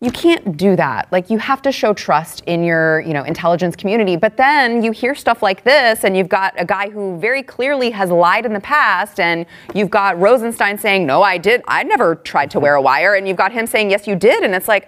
you 0.01 0.11
can't 0.11 0.55
do 0.55 0.77
that. 0.77 1.11
Like 1.11 1.29
you 1.29 1.37
have 1.39 1.61
to 1.63 1.71
show 1.73 1.93
trust 1.93 2.41
in 2.45 2.63
your, 2.63 3.01
you 3.01 3.13
know, 3.13 3.23
intelligence 3.23 3.75
community. 3.75 4.15
But 4.15 4.37
then 4.37 4.81
you 4.81 4.91
hear 4.91 5.13
stuff 5.13 5.43
like 5.43 5.63
this 5.65 6.05
and 6.05 6.15
you've 6.15 6.29
got 6.29 6.53
a 6.57 6.63
guy 6.65 6.89
who 6.89 7.19
very 7.19 7.43
clearly 7.43 7.89
has 7.91 8.09
lied 8.09 8.45
in 8.45 8.53
the 8.53 8.61
past 8.61 9.19
and 9.19 9.45
you've 9.73 9.89
got 9.89 10.17
Rosenstein 10.17 10.77
saying, 10.77 11.05
"No, 11.05 11.21
I 11.21 11.37
did. 11.37 11.61
I 11.67 11.83
never 11.83 12.15
tried 12.15 12.49
to 12.51 12.59
wear 12.61 12.75
a 12.75 12.81
wire." 12.81 13.15
And 13.15 13.27
you've 13.27 13.35
got 13.37 13.51
him 13.51 13.67
saying, 13.67 13.91
"Yes, 13.91 14.07
you 14.07 14.15
did." 14.15 14.43
And 14.43 14.55
it's 14.55 14.69
like 14.69 14.87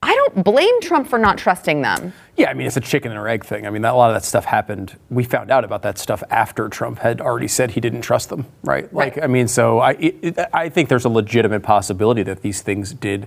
I 0.00 0.14
don't 0.14 0.44
blame 0.44 0.80
Trump 0.80 1.08
for 1.08 1.18
not 1.18 1.36
trusting 1.38 1.82
them. 1.82 2.12
Yeah, 2.36 2.48
I 2.50 2.54
mean, 2.54 2.68
it's 2.68 2.76
a 2.76 2.80
chicken 2.80 3.10
and 3.10 3.28
egg 3.28 3.44
thing. 3.44 3.66
I 3.66 3.70
mean, 3.70 3.82
that, 3.82 3.94
a 3.94 3.96
lot 3.96 4.08
of 4.10 4.14
that 4.14 4.24
stuff 4.24 4.44
happened. 4.44 4.96
We 5.10 5.24
found 5.24 5.50
out 5.50 5.64
about 5.64 5.82
that 5.82 5.98
stuff 5.98 6.22
after 6.30 6.68
Trump 6.68 7.00
had 7.00 7.20
already 7.20 7.48
said 7.48 7.72
he 7.72 7.80
didn't 7.80 8.02
trust 8.02 8.28
them, 8.28 8.46
right? 8.62 8.90
Like, 8.94 9.20
I 9.20 9.26
mean, 9.26 9.48
so 9.48 9.80
I, 9.80 9.90
it- 9.98 10.38
I 10.54 10.68
think 10.68 10.88
there's 10.88 11.04
a 11.04 11.08
legitimate 11.08 11.64
possibility 11.64 12.22
that 12.22 12.42
these 12.42 12.62
things 12.62 12.94
did 12.94 13.26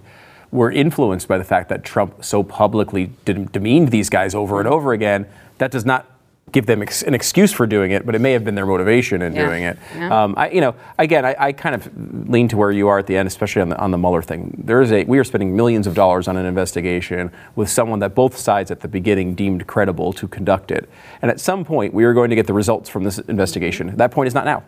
were 0.52 0.72
influenced 0.72 1.28
by 1.28 1.38
the 1.38 1.44
fact 1.44 1.70
that 1.70 1.84
Trump 1.84 2.24
so 2.24 2.44
publicly 2.44 3.12
demeaned 3.26 3.90
these 3.90 4.10
guys 4.10 4.36
over 4.36 4.60
and 4.60 4.68
over 4.68 4.94
again. 4.94 5.26
That 5.60 5.72
does 5.72 5.86
not 5.86 6.08
give 6.52 6.66
them 6.66 6.82
ex- 6.82 7.04
an 7.04 7.14
excuse 7.14 7.54
for 7.54 7.66
doing 7.66 7.92
it, 7.92 8.06
but 8.06 8.14
it 8.14 8.20
may 8.20 8.34
have 8.34 8.44
been 8.44 8.56
their 8.56 8.66
motivation 8.66 9.22
in 9.22 9.34
Yeah. 9.34 9.46
doing 9.46 9.64
it. 9.64 9.78
Yeah. 9.96 10.24
Um, 10.24 10.34
I, 10.36 10.50
you 10.50 10.60
know, 10.60 10.76
again, 11.00 11.24
I, 11.24 11.34
I 11.40 11.52
kind 11.54 11.74
of 11.76 12.30
lean 12.30 12.50
to 12.50 12.58
where 12.58 12.72
you 12.72 12.90
are 12.90 13.00
at 13.00 13.08
the 13.08 13.16
end, 13.16 13.28
especially 13.28 13.62
on 13.62 13.70
the 13.70 13.78
on 13.80 13.92
the 13.92 13.98
Mueller 13.98 14.22
thing. 14.22 14.62
There 14.66 14.82
is 14.82 14.92
a 14.92 15.06
we 15.06 15.18
are 15.18 15.24
spending 15.24 15.56
millions 15.56 15.88
of 15.88 15.94
dollars 15.94 16.28
on 16.28 16.36
an 16.36 16.46
investigation 16.46 17.32
with 17.56 17.70
someone 17.70 18.00
that 18.00 18.16
both 18.16 18.38
sides 18.38 18.70
at 18.70 18.82
the 18.82 18.90
beginning 18.90 19.34
deemed 19.34 19.66
credible 19.66 20.12
to 20.14 20.28
conduct 20.28 20.72
it, 20.72 20.90
and 21.22 21.32
at 21.32 21.40
some 21.40 21.64
point 21.64 21.94
we 21.94 22.04
are 22.04 22.14
going 22.14 22.30
to 22.32 22.36
get 22.36 22.48
the 22.48 22.54
results 22.54 22.90
from 22.90 23.06
this 23.06 23.18
investigation. 23.20 23.96
That 23.96 24.12
point 24.12 24.28
is 24.28 24.34
not 24.34 24.44
now. 24.44 24.64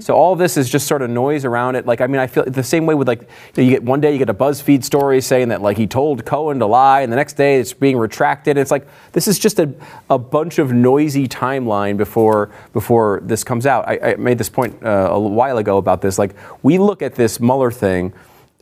So 0.00 0.14
all 0.14 0.36
this 0.36 0.56
is 0.56 0.68
just 0.68 0.86
sort 0.86 1.02
of 1.02 1.10
noise 1.10 1.44
around 1.44 1.76
it. 1.76 1.86
Like 1.86 2.00
I 2.00 2.06
mean, 2.06 2.20
I 2.20 2.26
feel 2.26 2.44
the 2.44 2.62
same 2.62 2.86
way 2.86 2.94
with 2.94 3.08
like 3.08 3.28
you 3.56 3.70
get 3.70 3.82
one 3.82 4.00
day 4.00 4.12
you 4.12 4.18
get 4.18 4.30
a 4.30 4.34
BuzzFeed 4.34 4.84
story 4.84 5.20
saying 5.20 5.48
that 5.48 5.62
like 5.62 5.76
he 5.76 5.86
told 5.86 6.24
Cohen 6.24 6.58
to 6.58 6.66
lie, 6.66 7.02
and 7.02 7.12
the 7.12 7.16
next 7.16 7.34
day 7.34 7.60
it's 7.60 7.72
being 7.72 7.96
retracted. 7.96 8.56
It's 8.56 8.70
like 8.70 8.86
this 9.12 9.28
is 9.28 9.38
just 9.38 9.58
a, 9.58 9.72
a 10.10 10.18
bunch 10.18 10.58
of 10.58 10.72
noisy 10.72 11.28
timeline 11.28 11.96
before 11.96 12.50
before 12.72 13.20
this 13.24 13.44
comes 13.44 13.66
out. 13.66 13.88
I, 13.88 14.12
I 14.12 14.16
made 14.16 14.38
this 14.38 14.48
point 14.48 14.82
uh, 14.82 15.08
a 15.12 15.18
while 15.18 15.58
ago 15.58 15.78
about 15.78 16.02
this. 16.02 16.18
Like 16.18 16.34
we 16.62 16.78
look 16.78 17.02
at 17.02 17.14
this 17.14 17.40
Mueller 17.40 17.70
thing 17.70 18.12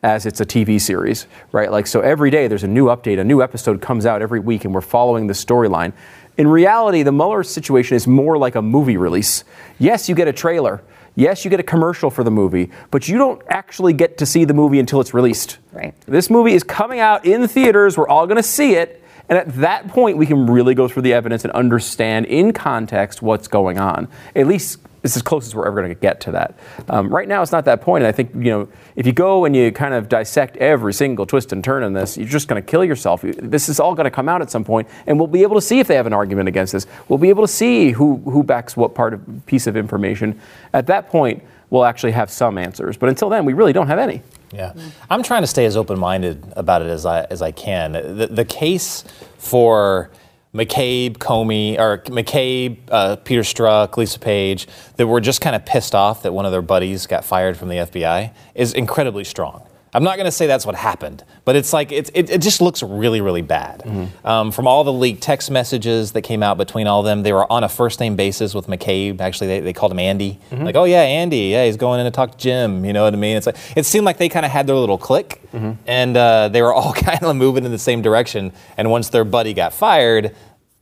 as 0.04 0.26
it's 0.26 0.38
a 0.38 0.44
TV 0.44 0.78
series, 0.78 1.26
right? 1.50 1.72
Like, 1.72 1.86
so 1.86 2.02
every 2.02 2.30
day 2.30 2.46
there's 2.46 2.62
a 2.62 2.68
new 2.68 2.86
update, 2.86 3.18
a 3.18 3.24
new 3.24 3.42
episode 3.42 3.80
comes 3.80 4.04
out 4.04 4.20
every 4.20 4.38
week, 4.38 4.66
and 4.66 4.74
we're 4.74 4.82
following 4.82 5.28
the 5.28 5.32
storyline. 5.32 5.94
In 6.36 6.46
reality, 6.46 7.02
the 7.02 7.10
Mueller 7.10 7.42
situation 7.42 7.96
is 7.96 8.06
more 8.06 8.36
like 8.36 8.54
a 8.54 8.60
movie 8.60 8.98
release. 8.98 9.44
Yes, 9.78 10.06
you 10.06 10.14
get 10.14 10.28
a 10.28 10.32
trailer. 10.32 10.82
Yes, 11.16 11.44
you 11.44 11.50
get 11.50 11.60
a 11.60 11.64
commercial 11.64 12.10
for 12.10 12.24
the 12.24 12.30
movie, 12.30 12.70
but 12.90 13.08
you 13.08 13.18
don't 13.18 13.40
actually 13.48 13.92
get 13.92 14.18
to 14.18 14.26
see 14.26 14.44
the 14.44 14.54
movie 14.54 14.80
until 14.80 15.00
it's 15.00 15.14
released. 15.14 15.58
Right. 15.72 15.94
This 16.06 16.28
movie 16.28 16.54
is 16.54 16.64
coming 16.64 16.98
out 16.98 17.24
in 17.24 17.46
theaters. 17.46 17.96
We're 17.96 18.08
all 18.08 18.26
going 18.26 18.36
to 18.36 18.42
see 18.42 18.74
it. 18.74 19.02
And 19.28 19.38
at 19.38 19.54
that 19.56 19.88
point, 19.88 20.18
we 20.18 20.26
can 20.26 20.46
really 20.46 20.74
go 20.74 20.88
through 20.88 21.02
the 21.02 21.14
evidence 21.14 21.44
and 21.44 21.52
understand 21.52 22.26
in 22.26 22.52
context 22.52 23.22
what's 23.22 23.48
going 23.48 23.78
on. 23.78 24.08
At 24.34 24.46
least 24.46 24.80
it's 25.04 25.16
as 25.16 25.22
close 25.22 25.46
as 25.46 25.54
we're 25.54 25.66
ever 25.66 25.82
going 25.82 25.94
to 25.94 26.00
get 26.00 26.20
to 26.22 26.32
that. 26.32 26.58
Um, 26.88 27.08
right 27.10 27.28
now, 27.28 27.42
it's 27.42 27.52
not 27.52 27.66
that 27.66 27.82
point. 27.82 28.02
And 28.02 28.08
I 28.08 28.12
think, 28.12 28.34
you 28.34 28.50
know, 28.50 28.68
if 28.96 29.06
you 29.06 29.12
go 29.12 29.44
and 29.44 29.54
you 29.54 29.70
kind 29.70 29.92
of 29.92 30.08
dissect 30.08 30.56
every 30.56 30.94
single 30.94 31.26
twist 31.26 31.52
and 31.52 31.62
turn 31.62 31.82
in 31.84 31.92
this, 31.92 32.16
you're 32.16 32.26
just 32.26 32.48
going 32.48 32.60
to 32.60 32.68
kill 32.68 32.82
yourself. 32.82 33.22
This 33.22 33.68
is 33.68 33.78
all 33.78 33.94
going 33.94 34.04
to 34.04 34.10
come 34.10 34.28
out 34.28 34.40
at 34.40 34.50
some 34.50 34.64
point, 34.64 34.88
and 35.06 35.18
we'll 35.18 35.28
be 35.28 35.42
able 35.42 35.56
to 35.56 35.60
see 35.60 35.78
if 35.78 35.86
they 35.86 35.94
have 35.94 36.06
an 36.06 36.14
argument 36.14 36.48
against 36.48 36.72
this. 36.72 36.86
We'll 37.08 37.18
be 37.18 37.28
able 37.28 37.44
to 37.44 37.52
see 37.52 37.90
who, 37.90 38.16
who 38.16 38.42
backs 38.42 38.76
what 38.76 38.94
part 38.94 39.12
of 39.12 39.46
piece 39.46 39.66
of 39.66 39.76
information. 39.76 40.40
At 40.72 40.86
that 40.86 41.08
point, 41.10 41.44
we'll 41.68 41.84
actually 41.84 42.12
have 42.12 42.30
some 42.30 42.56
answers. 42.56 42.96
But 42.96 43.10
until 43.10 43.28
then, 43.28 43.44
we 43.44 43.52
really 43.52 43.74
don't 43.74 43.88
have 43.88 43.98
any. 43.98 44.22
Yeah, 44.52 44.72
I'm 45.10 45.22
trying 45.22 45.42
to 45.42 45.48
stay 45.48 45.66
as 45.66 45.76
open-minded 45.76 46.52
about 46.56 46.80
it 46.80 46.88
as 46.88 47.04
I 47.04 47.24
as 47.24 47.42
I 47.42 47.50
can. 47.50 47.92
The, 47.92 48.28
the 48.30 48.44
case 48.44 49.02
for 49.36 50.10
McCabe, 50.54 51.18
Comey, 51.18 51.78
or 51.78 51.98
McCabe, 52.04 52.78
uh, 52.90 53.16
Peter 53.16 53.42
Strzok, 53.42 53.96
Lisa 53.96 54.20
Page, 54.20 54.68
that 54.96 55.06
were 55.06 55.20
just 55.20 55.40
kind 55.40 55.56
of 55.56 55.66
pissed 55.66 55.94
off 55.94 56.22
that 56.22 56.32
one 56.32 56.46
of 56.46 56.52
their 56.52 56.62
buddies 56.62 57.06
got 57.06 57.24
fired 57.24 57.56
from 57.56 57.68
the 57.68 57.76
FBI 57.76 58.32
is 58.54 58.72
incredibly 58.72 59.24
strong. 59.24 59.66
I'm 59.94 60.02
not 60.02 60.16
going 60.16 60.24
to 60.24 60.32
say 60.32 60.48
that's 60.48 60.66
what 60.66 60.74
happened, 60.74 61.22
but 61.44 61.54
it's 61.54 61.72
like 61.72 61.92
it's, 61.92 62.10
it, 62.14 62.28
it 62.28 62.42
just 62.42 62.60
looks 62.60 62.82
really, 62.82 63.20
really 63.20 63.42
bad. 63.42 63.82
Um, 64.24 64.50
from 64.50 64.66
all 64.66 64.82
the 64.82 64.92
leaked 64.92 65.22
text 65.22 65.52
messages 65.52 66.10
that 66.12 66.22
came 66.22 66.42
out 66.42 66.58
between 66.58 66.88
all 66.88 66.98
of 67.00 67.06
them, 67.06 67.22
they 67.22 67.32
were 67.32 67.50
on 67.50 67.62
a 67.62 67.68
first 67.68 68.00
name 68.00 68.16
basis 68.16 68.54
with 68.54 68.66
McCabe. 68.66 69.20
Actually, 69.20 69.46
they, 69.46 69.60
they 69.60 69.72
called 69.72 69.92
him 69.92 70.00
Andy. 70.00 70.40
Like, 70.50 70.74
oh 70.74 70.82
yeah, 70.84 71.02
Andy. 71.02 71.50
Yeah, 71.52 71.64
he's 71.66 71.76
going 71.76 72.00
in 72.00 72.06
to 72.06 72.10
talk 72.10 72.32
to 72.32 72.38
Jim. 72.38 72.84
You 72.84 72.92
know 72.92 73.04
what 73.04 73.14
I 73.14 73.16
mean? 73.16 73.36
It's 73.36 73.46
like 73.46 73.56
it 73.76 73.86
seemed 73.86 74.04
like 74.04 74.18
they 74.18 74.28
kind 74.28 74.44
of 74.44 74.50
had 74.50 74.66
their 74.66 74.76
little 74.76 74.98
click, 74.98 75.40
and 75.86 76.16
uh, 76.16 76.48
they 76.48 76.60
were 76.62 76.74
all 76.74 76.92
kind 77.08 77.22
of 77.22 77.36
moving 77.36 77.64
in 77.64 77.70
the 77.70 77.78
same 77.78 78.02
direction. 78.02 78.52
And 78.76 78.90
once 78.90 79.10
their 79.10 79.24
buddy 79.24 79.54
got 79.54 79.72
fired, 79.72 80.34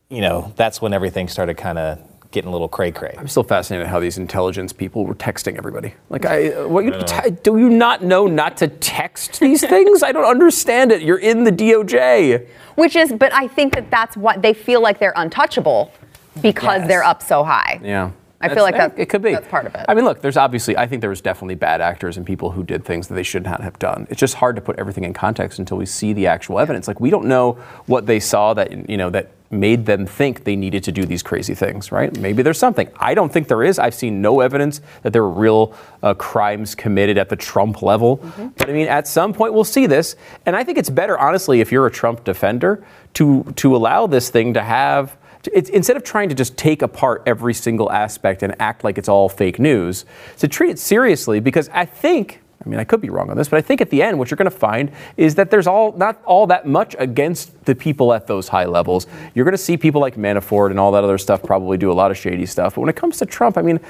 you 0.08 0.22
know, 0.22 0.52
that's 0.56 0.80
when 0.80 0.94
everything 0.94 1.28
started 1.28 1.56
kind 1.58 1.78
of 1.78 1.98
getting 2.32 2.48
a 2.48 2.52
little 2.52 2.68
cray 2.68 2.90
cray. 2.90 3.14
I'm 3.16 3.28
still 3.28 3.44
fascinated 3.44 3.86
how 3.86 4.00
these 4.00 4.18
intelligence 4.18 4.72
people 4.72 5.06
were 5.06 5.14
texting 5.14 5.56
everybody. 5.56 5.94
Like, 6.10 6.24
I, 6.26 6.52
uh, 6.52 6.66
what, 6.66 6.84
you, 6.84 6.92
te- 7.06 7.30
do 7.42 7.58
you 7.58 7.68
not 7.68 8.02
know 8.02 8.26
not 8.26 8.56
to 8.58 8.68
text 8.68 9.38
these 9.38 9.60
things? 9.64 10.02
I 10.02 10.10
don't 10.12 10.24
understand 10.24 10.90
it. 10.90 11.02
You're 11.02 11.18
in 11.18 11.44
the 11.44 11.52
DOJ. 11.52 12.48
Which 12.74 12.96
is, 12.96 13.12
but 13.12 13.32
I 13.34 13.46
think 13.46 13.74
that 13.74 13.90
that's 13.90 14.16
what 14.16 14.42
they 14.42 14.54
feel 14.54 14.80
like 14.80 14.98
they're 14.98 15.12
untouchable 15.14 15.92
because 16.40 16.80
Yes. 16.80 16.88
they're 16.88 17.04
up 17.04 17.22
so 17.22 17.44
high. 17.44 17.80
Yeah. 17.84 18.10
I 18.44 18.52
feel 18.52 18.64
like 18.64 18.74
that 18.76 18.98
it 18.98 19.06
could 19.08 19.22
be. 19.22 19.30
That's 19.32 19.46
part 19.46 19.66
of 19.66 19.74
it. 19.76 19.84
I 19.88 19.94
mean, 19.94 20.04
look, 20.04 20.20
there's 20.20 20.36
obviously, 20.36 20.76
I 20.76 20.84
think 20.88 21.00
there 21.00 21.10
was 21.10 21.20
definitely 21.20 21.54
bad 21.54 21.80
actors 21.80 22.16
and 22.16 22.26
people 22.26 22.50
who 22.50 22.64
did 22.64 22.84
things 22.84 23.06
that 23.06 23.14
they 23.14 23.22
should 23.22 23.44
not 23.44 23.60
have 23.60 23.78
done. 23.78 24.08
It's 24.10 24.18
just 24.18 24.34
hard 24.34 24.56
to 24.56 24.62
put 24.62 24.80
everything 24.80 25.04
in 25.04 25.12
context 25.12 25.60
until 25.60 25.76
we 25.76 25.86
see 25.86 26.12
the 26.12 26.26
actual 26.26 26.58
evidence. 26.58 26.88
Like, 26.88 26.98
we 26.98 27.08
don't 27.08 27.26
know 27.26 27.52
what 27.86 28.06
they 28.06 28.18
saw 28.18 28.52
that, 28.54 28.90
you 28.90 28.96
know, 28.96 29.10
that 29.10 29.30
made 29.52 29.86
them 29.86 30.06
think 30.06 30.44
they 30.44 30.56
needed 30.56 30.82
to 30.84 30.92
do 30.92 31.04
these 31.04 31.22
crazy 31.22 31.54
things, 31.54 31.92
right? 31.92 32.16
Maybe 32.18 32.42
there's 32.42 32.58
something. 32.58 32.88
I 32.96 33.14
don't 33.14 33.32
think 33.32 33.48
there 33.48 33.62
is. 33.62 33.78
I've 33.78 33.94
seen 33.94 34.22
no 34.22 34.40
evidence 34.40 34.80
that 35.02 35.12
there 35.12 35.22
were 35.22 35.30
real 35.30 35.74
uh, 36.02 36.14
crimes 36.14 36.74
committed 36.74 37.18
at 37.18 37.28
the 37.28 37.36
Trump 37.36 37.82
level. 37.82 38.16
But 38.56 38.70
I 38.70 38.72
mean, 38.72 38.88
at 38.88 39.06
some 39.06 39.32
point 39.32 39.52
we'll 39.52 39.64
see 39.64 39.86
this. 39.86 40.16
And 40.46 40.56
I 40.56 40.64
think 40.64 40.78
it's 40.78 40.90
better, 40.90 41.18
honestly, 41.18 41.60
if 41.60 41.70
you're 41.70 41.86
a 41.86 41.90
Trump 41.90 42.24
defender, 42.24 42.84
to, 43.14 43.44
to 43.56 43.76
allow 43.76 44.06
this 44.06 44.30
thing 44.30 44.54
to 44.54 44.62
have 44.62 45.16
it's, 45.52 45.70
instead 45.70 45.96
of 45.96 46.04
trying 46.04 46.28
to 46.28 46.34
just 46.34 46.56
take 46.56 46.82
apart 46.82 47.22
every 47.26 47.54
single 47.54 47.90
aspect 47.90 48.42
and 48.42 48.54
act 48.60 48.84
like 48.84 48.98
it's 48.98 49.08
all 49.08 49.28
fake 49.28 49.58
news, 49.58 50.04
to 50.38 50.48
treat 50.48 50.70
it 50.70 50.78
seriously 50.78 51.40
because 51.40 51.68
I 51.70 51.84
think, 51.84 52.40
I 52.64 52.68
mean, 52.68 52.78
I 52.78 52.84
could 52.84 53.00
be 53.00 53.10
wrong 53.10 53.30
on 53.30 53.36
this, 53.36 53.48
but 53.48 53.58
I 53.58 53.62
think 53.62 53.80
at 53.80 53.90
the 53.90 54.02
end, 54.02 54.18
what 54.18 54.30
you're 54.30 54.36
going 54.36 54.50
to 54.50 54.56
find 54.56 54.92
is 55.16 55.34
that 55.34 55.50
there's 55.50 55.66
all 55.66 55.92
not 55.92 56.22
all 56.24 56.46
that 56.46 56.66
much 56.66 56.94
against 56.98 57.64
the 57.64 57.74
people 57.74 58.12
at 58.12 58.26
those 58.26 58.48
high 58.48 58.66
levels. 58.66 59.06
You're 59.34 59.44
going 59.44 59.52
to 59.52 59.58
see 59.58 59.76
people 59.76 60.00
like 60.00 60.16
Manafort 60.16 60.70
and 60.70 60.78
all 60.78 60.92
that 60.92 61.04
other 61.04 61.18
stuff 61.18 61.42
probably 61.42 61.76
do 61.76 61.90
a 61.90 61.94
lot 61.94 62.10
of 62.10 62.16
shady 62.16 62.46
stuff. 62.46 62.74
But 62.74 62.82
when 62.82 62.90
it 62.90 62.96
comes 62.96 63.18
to 63.18 63.26
Trump, 63.26 63.58
I 63.58 63.62
mean, 63.62 63.80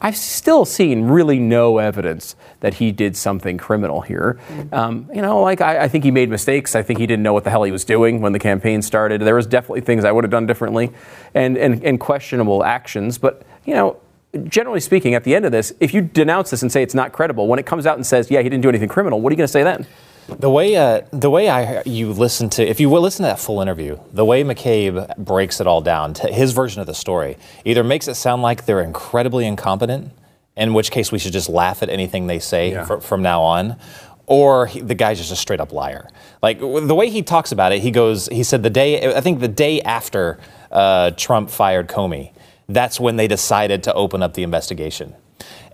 I've 0.00 0.16
still 0.16 0.64
seen 0.64 1.04
really 1.04 1.38
no 1.38 1.78
evidence 1.78 2.34
that 2.58 2.74
he 2.74 2.90
did 2.90 3.16
something 3.16 3.56
criminal 3.56 4.00
here. 4.00 4.40
Um, 4.72 5.08
you 5.14 5.22
know, 5.22 5.40
like 5.40 5.60
I, 5.60 5.84
I 5.84 5.88
think 5.88 6.02
he 6.02 6.10
made 6.10 6.28
mistakes. 6.28 6.74
I 6.74 6.82
think 6.82 6.98
he 6.98 7.06
didn't 7.06 7.22
know 7.22 7.32
what 7.32 7.44
the 7.44 7.50
hell 7.50 7.62
he 7.62 7.70
was 7.70 7.84
doing 7.84 8.20
when 8.20 8.32
the 8.32 8.40
campaign 8.40 8.82
started. 8.82 9.20
There 9.20 9.36
was 9.36 9.46
definitely 9.46 9.82
things 9.82 10.04
I 10.04 10.10
would 10.10 10.24
have 10.24 10.30
done 10.30 10.46
differently, 10.46 10.90
and 11.34 11.56
and, 11.56 11.84
and 11.84 12.00
questionable 12.00 12.64
actions. 12.64 13.16
But 13.16 13.42
you 13.64 13.74
know, 13.74 14.00
generally 14.48 14.80
speaking, 14.80 15.14
at 15.14 15.24
the 15.24 15.34
end 15.34 15.44
of 15.44 15.52
this, 15.52 15.72
if 15.80 15.92
you 15.92 16.00
denounce 16.00 16.50
this 16.50 16.62
and 16.62 16.72
say 16.72 16.82
it's 16.82 16.94
not 16.94 17.12
credible, 17.12 17.46
when 17.46 17.58
it 17.58 17.66
comes 17.66 17.86
out 17.86 17.96
and 17.96 18.06
says, 18.06 18.30
yeah, 18.30 18.40
he 18.40 18.48
didn't 18.48 18.62
do 18.62 18.68
anything 18.68 18.88
criminal, 18.88 19.20
what 19.20 19.30
are 19.30 19.34
you 19.34 19.36
going 19.36 19.46
to 19.46 19.52
say 19.52 19.62
then? 19.62 19.86
The 20.28 20.50
way 20.50 20.76
uh, 20.76 21.02
the 21.12 21.30
way 21.30 21.48
I 21.48 21.82
you 21.84 22.12
listen 22.12 22.48
to 22.50 22.64
if 22.64 22.78
you 22.78 22.88
will 22.88 23.02
listen 23.02 23.24
to 23.24 23.30
that 23.30 23.40
full 23.40 23.60
interview, 23.60 23.98
the 24.12 24.24
way 24.24 24.44
McCabe 24.44 25.16
breaks 25.18 25.60
it 25.60 25.66
all 25.66 25.80
down, 25.80 26.14
to 26.14 26.32
his 26.32 26.52
version 26.52 26.80
of 26.80 26.86
the 26.86 26.94
story, 26.94 27.36
either 27.64 27.82
makes 27.82 28.06
it 28.06 28.14
sound 28.14 28.40
like 28.40 28.64
they're 28.64 28.80
incredibly 28.80 29.44
incompetent, 29.46 30.12
in 30.56 30.74
which 30.74 30.92
case 30.92 31.10
we 31.10 31.18
should 31.18 31.32
just 31.32 31.48
laugh 31.48 31.82
at 31.82 31.88
anything 31.88 32.28
they 32.28 32.38
say 32.38 32.84
fr- 32.84 32.98
from 32.98 33.22
now 33.22 33.42
on, 33.42 33.76
or 34.26 34.66
he, 34.66 34.80
the 34.80 34.94
guy's 34.94 35.18
just 35.18 35.32
a 35.32 35.36
straight 35.36 35.60
up 35.60 35.72
liar. 35.72 36.08
Like 36.40 36.60
the 36.60 36.94
way 36.94 37.10
he 37.10 37.22
talks 37.22 37.50
about 37.50 37.72
it, 37.72 37.82
he 37.82 37.90
goes, 37.90 38.28
he 38.28 38.44
said 38.44 38.62
the 38.62 38.70
day 38.70 39.14
I 39.14 39.20
think 39.20 39.40
the 39.40 39.48
day 39.48 39.82
after 39.82 40.38
uh, 40.70 41.10
Trump 41.10 41.50
fired 41.50 41.88
Comey, 41.88 42.32
that's 42.74 42.98
when 42.98 43.16
they 43.16 43.28
decided 43.28 43.82
to 43.84 43.94
open 43.94 44.22
up 44.22 44.34
the 44.34 44.42
investigation, 44.42 45.14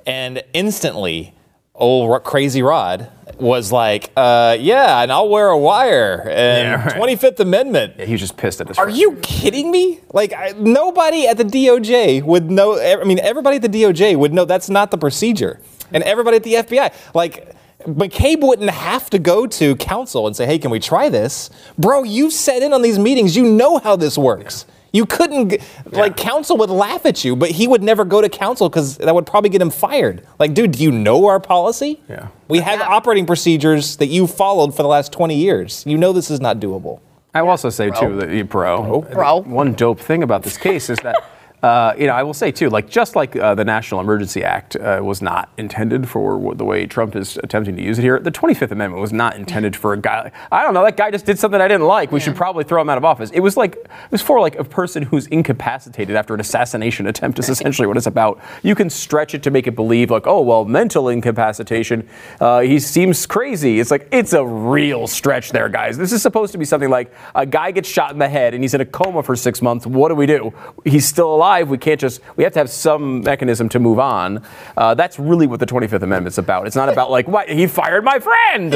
and 0.06 0.42
instantly 0.52 1.34
old 1.78 2.24
crazy 2.24 2.62
Rod 2.62 3.10
was 3.38 3.72
like, 3.72 4.10
uh, 4.16 4.56
"Yeah, 4.58 5.00
and 5.00 5.12
I'll 5.12 5.28
wear 5.28 5.48
a 5.48 5.58
wire 5.58 6.28
and 6.28 6.90
Twenty 6.92 7.16
Fifth 7.16 7.40
Amendment." 7.40 7.94
Yeah, 7.98 8.04
he 8.04 8.12
was 8.12 8.20
just 8.20 8.36
pissed 8.36 8.60
at 8.60 8.68
his. 8.68 8.78
Are 8.78 8.90
you 8.90 9.16
kidding 9.22 9.70
me? 9.70 10.00
Like 10.12 10.32
I, 10.32 10.54
nobody 10.58 11.26
at 11.26 11.36
the 11.38 11.44
DOJ 11.44 12.22
would 12.22 12.50
know. 12.50 12.78
I 12.80 13.04
mean, 13.04 13.20
everybody 13.20 13.56
at 13.56 13.62
the 13.62 13.68
DOJ 13.68 14.16
would 14.16 14.32
know 14.32 14.44
that's 14.44 14.68
not 14.68 14.90
the 14.90 14.98
procedure, 14.98 15.60
and 15.92 16.02
everybody 16.04 16.36
at 16.36 16.42
the 16.42 16.54
FBI, 16.54 16.92
like. 17.14 17.54
McCabe 17.86 18.40
wouldn't 18.40 18.70
have 18.70 19.08
to 19.10 19.20
go 19.20 19.46
to 19.46 19.76
counsel 19.76 20.26
and 20.26 20.34
say, 20.34 20.46
"Hey, 20.46 20.58
can 20.58 20.72
we 20.72 20.80
try 20.80 21.08
this, 21.08 21.48
bro? 21.78 22.02
You've 22.02 22.32
sat 22.32 22.60
in 22.60 22.72
on 22.72 22.82
these 22.82 22.98
meetings. 22.98 23.36
You 23.36 23.44
know 23.44 23.78
how 23.78 23.94
this 23.94 24.18
works." 24.18 24.66
You 24.92 25.04
couldn't, 25.06 25.50
g- 25.50 25.58
like, 25.86 26.16
counsel 26.16 26.56
would 26.58 26.70
laugh 26.70 27.04
at 27.04 27.24
you, 27.24 27.36
but 27.36 27.50
he 27.50 27.66
would 27.68 27.82
never 27.82 28.04
go 28.04 28.20
to 28.20 28.28
counsel 28.28 28.68
because 28.68 28.96
that 28.98 29.14
would 29.14 29.26
probably 29.26 29.50
get 29.50 29.60
him 29.60 29.70
fired. 29.70 30.26
Like, 30.38 30.54
dude, 30.54 30.72
do 30.72 30.82
you 30.82 30.90
know 30.90 31.26
our 31.26 31.40
policy? 31.40 32.00
Yeah. 32.08 32.28
We 32.48 32.60
have 32.60 32.80
operating 32.80 33.26
procedures 33.26 33.96
that 33.98 34.06
you 34.06 34.26
followed 34.26 34.74
for 34.74 34.82
the 34.82 34.88
last 34.88 35.12
20 35.12 35.34
years. 35.36 35.84
You 35.86 35.98
know 35.98 36.12
this 36.12 36.30
is 36.30 36.40
not 36.40 36.58
doable. 36.58 37.00
I 37.34 37.42
will 37.42 37.50
also 37.50 37.68
say 37.70 37.90
too 37.90 38.16
that 38.16 38.30
eh, 38.30 38.36
you 38.36 38.44
bro, 38.44 39.02
Bro. 39.02 39.42
One 39.42 39.74
dope 39.74 40.00
thing 40.00 40.22
about 40.22 40.42
this 40.42 40.56
case 40.56 40.88
is 40.90 40.98
that. 41.00 41.16
Uh, 41.62 41.92
you 41.98 42.06
know, 42.06 42.12
I 42.12 42.22
will 42.22 42.34
say 42.34 42.52
too, 42.52 42.70
like 42.70 42.88
just 42.88 43.16
like 43.16 43.34
uh, 43.34 43.54
the 43.54 43.64
National 43.64 44.00
Emergency 44.00 44.44
Act 44.44 44.76
uh, 44.76 45.00
was 45.02 45.20
not 45.20 45.48
intended 45.58 46.08
for 46.08 46.38
what- 46.38 46.56
the 46.58 46.64
way 46.64 46.86
Trump 46.86 47.16
is 47.16 47.36
attempting 47.42 47.76
to 47.76 47.82
use 47.82 47.98
it 47.98 48.02
here, 48.02 48.18
the 48.20 48.30
25th 48.30 48.70
Amendment 48.70 49.00
was 49.00 49.12
not 49.12 49.36
intended 49.36 49.74
for 49.74 49.92
a 49.92 49.96
guy. 49.96 50.30
I 50.52 50.62
don't 50.62 50.72
know, 50.74 50.84
that 50.84 50.96
guy 50.96 51.10
just 51.10 51.26
did 51.26 51.38
something 51.38 51.60
I 51.60 51.66
didn't 51.68 51.86
like. 51.86 52.12
We 52.12 52.20
should 52.20 52.36
probably 52.36 52.62
throw 52.64 52.80
him 52.80 52.88
out 52.88 52.98
of 52.98 53.04
office. 53.04 53.30
It 53.30 53.40
was 53.40 53.56
like 53.56 53.74
it 53.74 53.88
was 54.12 54.22
for 54.22 54.40
like 54.40 54.56
a 54.56 54.64
person 54.64 55.02
who's 55.02 55.26
incapacitated 55.28 56.14
after 56.14 56.32
an 56.34 56.40
assassination 56.40 57.06
attempt. 57.08 57.38
Is 57.40 57.48
essentially 57.48 57.86
what 57.88 57.96
it's 57.96 58.06
about. 58.06 58.40
You 58.62 58.74
can 58.74 58.88
stretch 58.88 59.34
it 59.34 59.42
to 59.44 59.50
make 59.50 59.66
it 59.66 59.74
believe 59.74 60.10
like, 60.10 60.26
oh 60.26 60.42
well, 60.42 60.64
mental 60.64 61.08
incapacitation. 61.08 62.08
Uh, 62.40 62.60
he 62.60 62.78
seems 62.78 63.26
crazy. 63.26 63.80
It's 63.80 63.90
like 63.90 64.08
it's 64.12 64.32
a 64.32 64.44
real 64.46 65.06
stretch 65.06 65.50
there, 65.50 65.68
guys. 65.68 65.98
This 65.98 66.12
is 66.12 66.22
supposed 66.22 66.52
to 66.52 66.58
be 66.58 66.64
something 66.64 66.90
like 66.90 67.12
a 67.34 67.44
guy 67.46 67.72
gets 67.72 67.88
shot 67.88 68.12
in 68.12 68.18
the 68.18 68.28
head 68.28 68.54
and 68.54 68.62
he's 68.62 68.74
in 68.74 68.80
a 68.80 68.86
coma 68.86 69.22
for 69.22 69.34
six 69.34 69.60
months. 69.60 69.86
What 69.86 70.08
do 70.08 70.14
we 70.14 70.26
do? 70.26 70.52
He's 70.84 71.06
still 71.06 71.34
alive. 71.34 71.47
We 71.68 71.78
can't 71.78 72.00
just. 72.00 72.20
We 72.36 72.44
have 72.44 72.52
to 72.54 72.58
have 72.58 72.70
some 72.70 73.22
mechanism 73.22 73.68
to 73.70 73.78
move 73.78 73.98
on. 73.98 74.42
Uh, 74.76 74.94
that's 74.94 75.18
really 75.18 75.46
what 75.46 75.60
the 75.60 75.66
25th 75.66 76.02
Amendment's 76.02 76.38
about. 76.38 76.66
It's 76.66 76.76
not 76.76 76.88
about 76.88 77.10
like 77.10 77.26
what 77.26 77.48
he 77.48 77.66
fired 77.66 78.04
my 78.04 78.18
friend. 78.18 78.72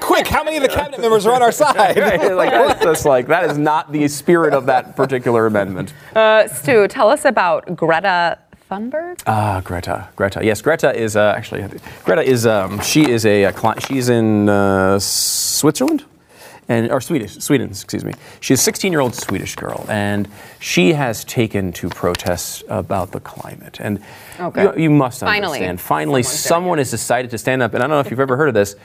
Quick, 0.00 0.26
how 0.28 0.44
many 0.44 0.56
of 0.58 0.62
the 0.62 0.68
cabinet 0.68 1.00
members 1.00 1.26
are 1.26 1.34
on 1.34 1.42
our 1.42 1.52
side? 1.64 1.96
like 1.96 2.50
that's 2.50 2.82
just 2.82 3.04
like 3.04 3.26
that 3.26 3.50
is 3.50 3.58
not 3.58 3.90
the 3.92 4.06
spirit 4.08 4.54
of 4.54 4.66
that 4.66 4.96
particular 4.96 5.46
amendment. 5.46 5.92
Uh, 6.14 6.46
Stu, 6.48 6.86
tell 6.88 7.10
us 7.10 7.24
about 7.24 7.76
Greta 7.76 8.38
Thunberg. 8.70 9.22
Ah, 9.26 9.60
Greta. 9.62 10.08
Greta. 10.16 10.40
Yes, 10.44 10.62
Greta 10.62 10.94
is 10.98 11.16
uh, 11.16 11.34
actually 11.36 11.64
Greta 12.04 12.22
is 12.22 12.46
um, 12.46 12.80
she 12.80 13.10
is 13.10 13.26
a, 13.26 13.44
uh 13.46 13.52
cli- 13.52 13.80
she's 13.80 14.08
in 14.08 14.48
uh, 14.48 14.98
Switzerland. 14.98 16.04
And, 16.68 16.90
or 16.90 17.00
Swedish, 17.00 17.34
Sweden, 17.38 17.68
excuse 17.68 18.04
me. 18.04 18.14
She's 18.40 18.60
a 18.60 18.62
16 18.62 18.90
year 18.92 19.00
old 19.00 19.14
Swedish 19.14 19.54
girl, 19.54 19.84
and 19.88 20.28
she 20.60 20.94
has 20.94 21.24
taken 21.24 21.72
to 21.74 21.88
protests 21.88 22.64
about 22.68 23.12
the 23.12 23.20
climate. 23.20 23.78
And 23.80 24.00
Okay. 24.40 24.62
you, 24.62 24.84
you 24.84 24.90
must 24.90 25.20
Finally, 25.20 25.58
understand. 25.58 25.80
Finally, 25.80 26.22
doing 26.22 26.30
someone 26.32 26.78
has 26.78 26.90
decided 26.90 27.30
to 27.32 27.38
stand 27.38 27.62
up. 27.62 27.74
And 27.74 27.82
I 27.82 27.86
don't 27.86 27.96
know 27.96 28.00
if 28.00 28.10
you've 28.10 28.20
ever 28.20 28.36
heard 28.36 28.48
of 28.48 28.54
this. 28.54 28.76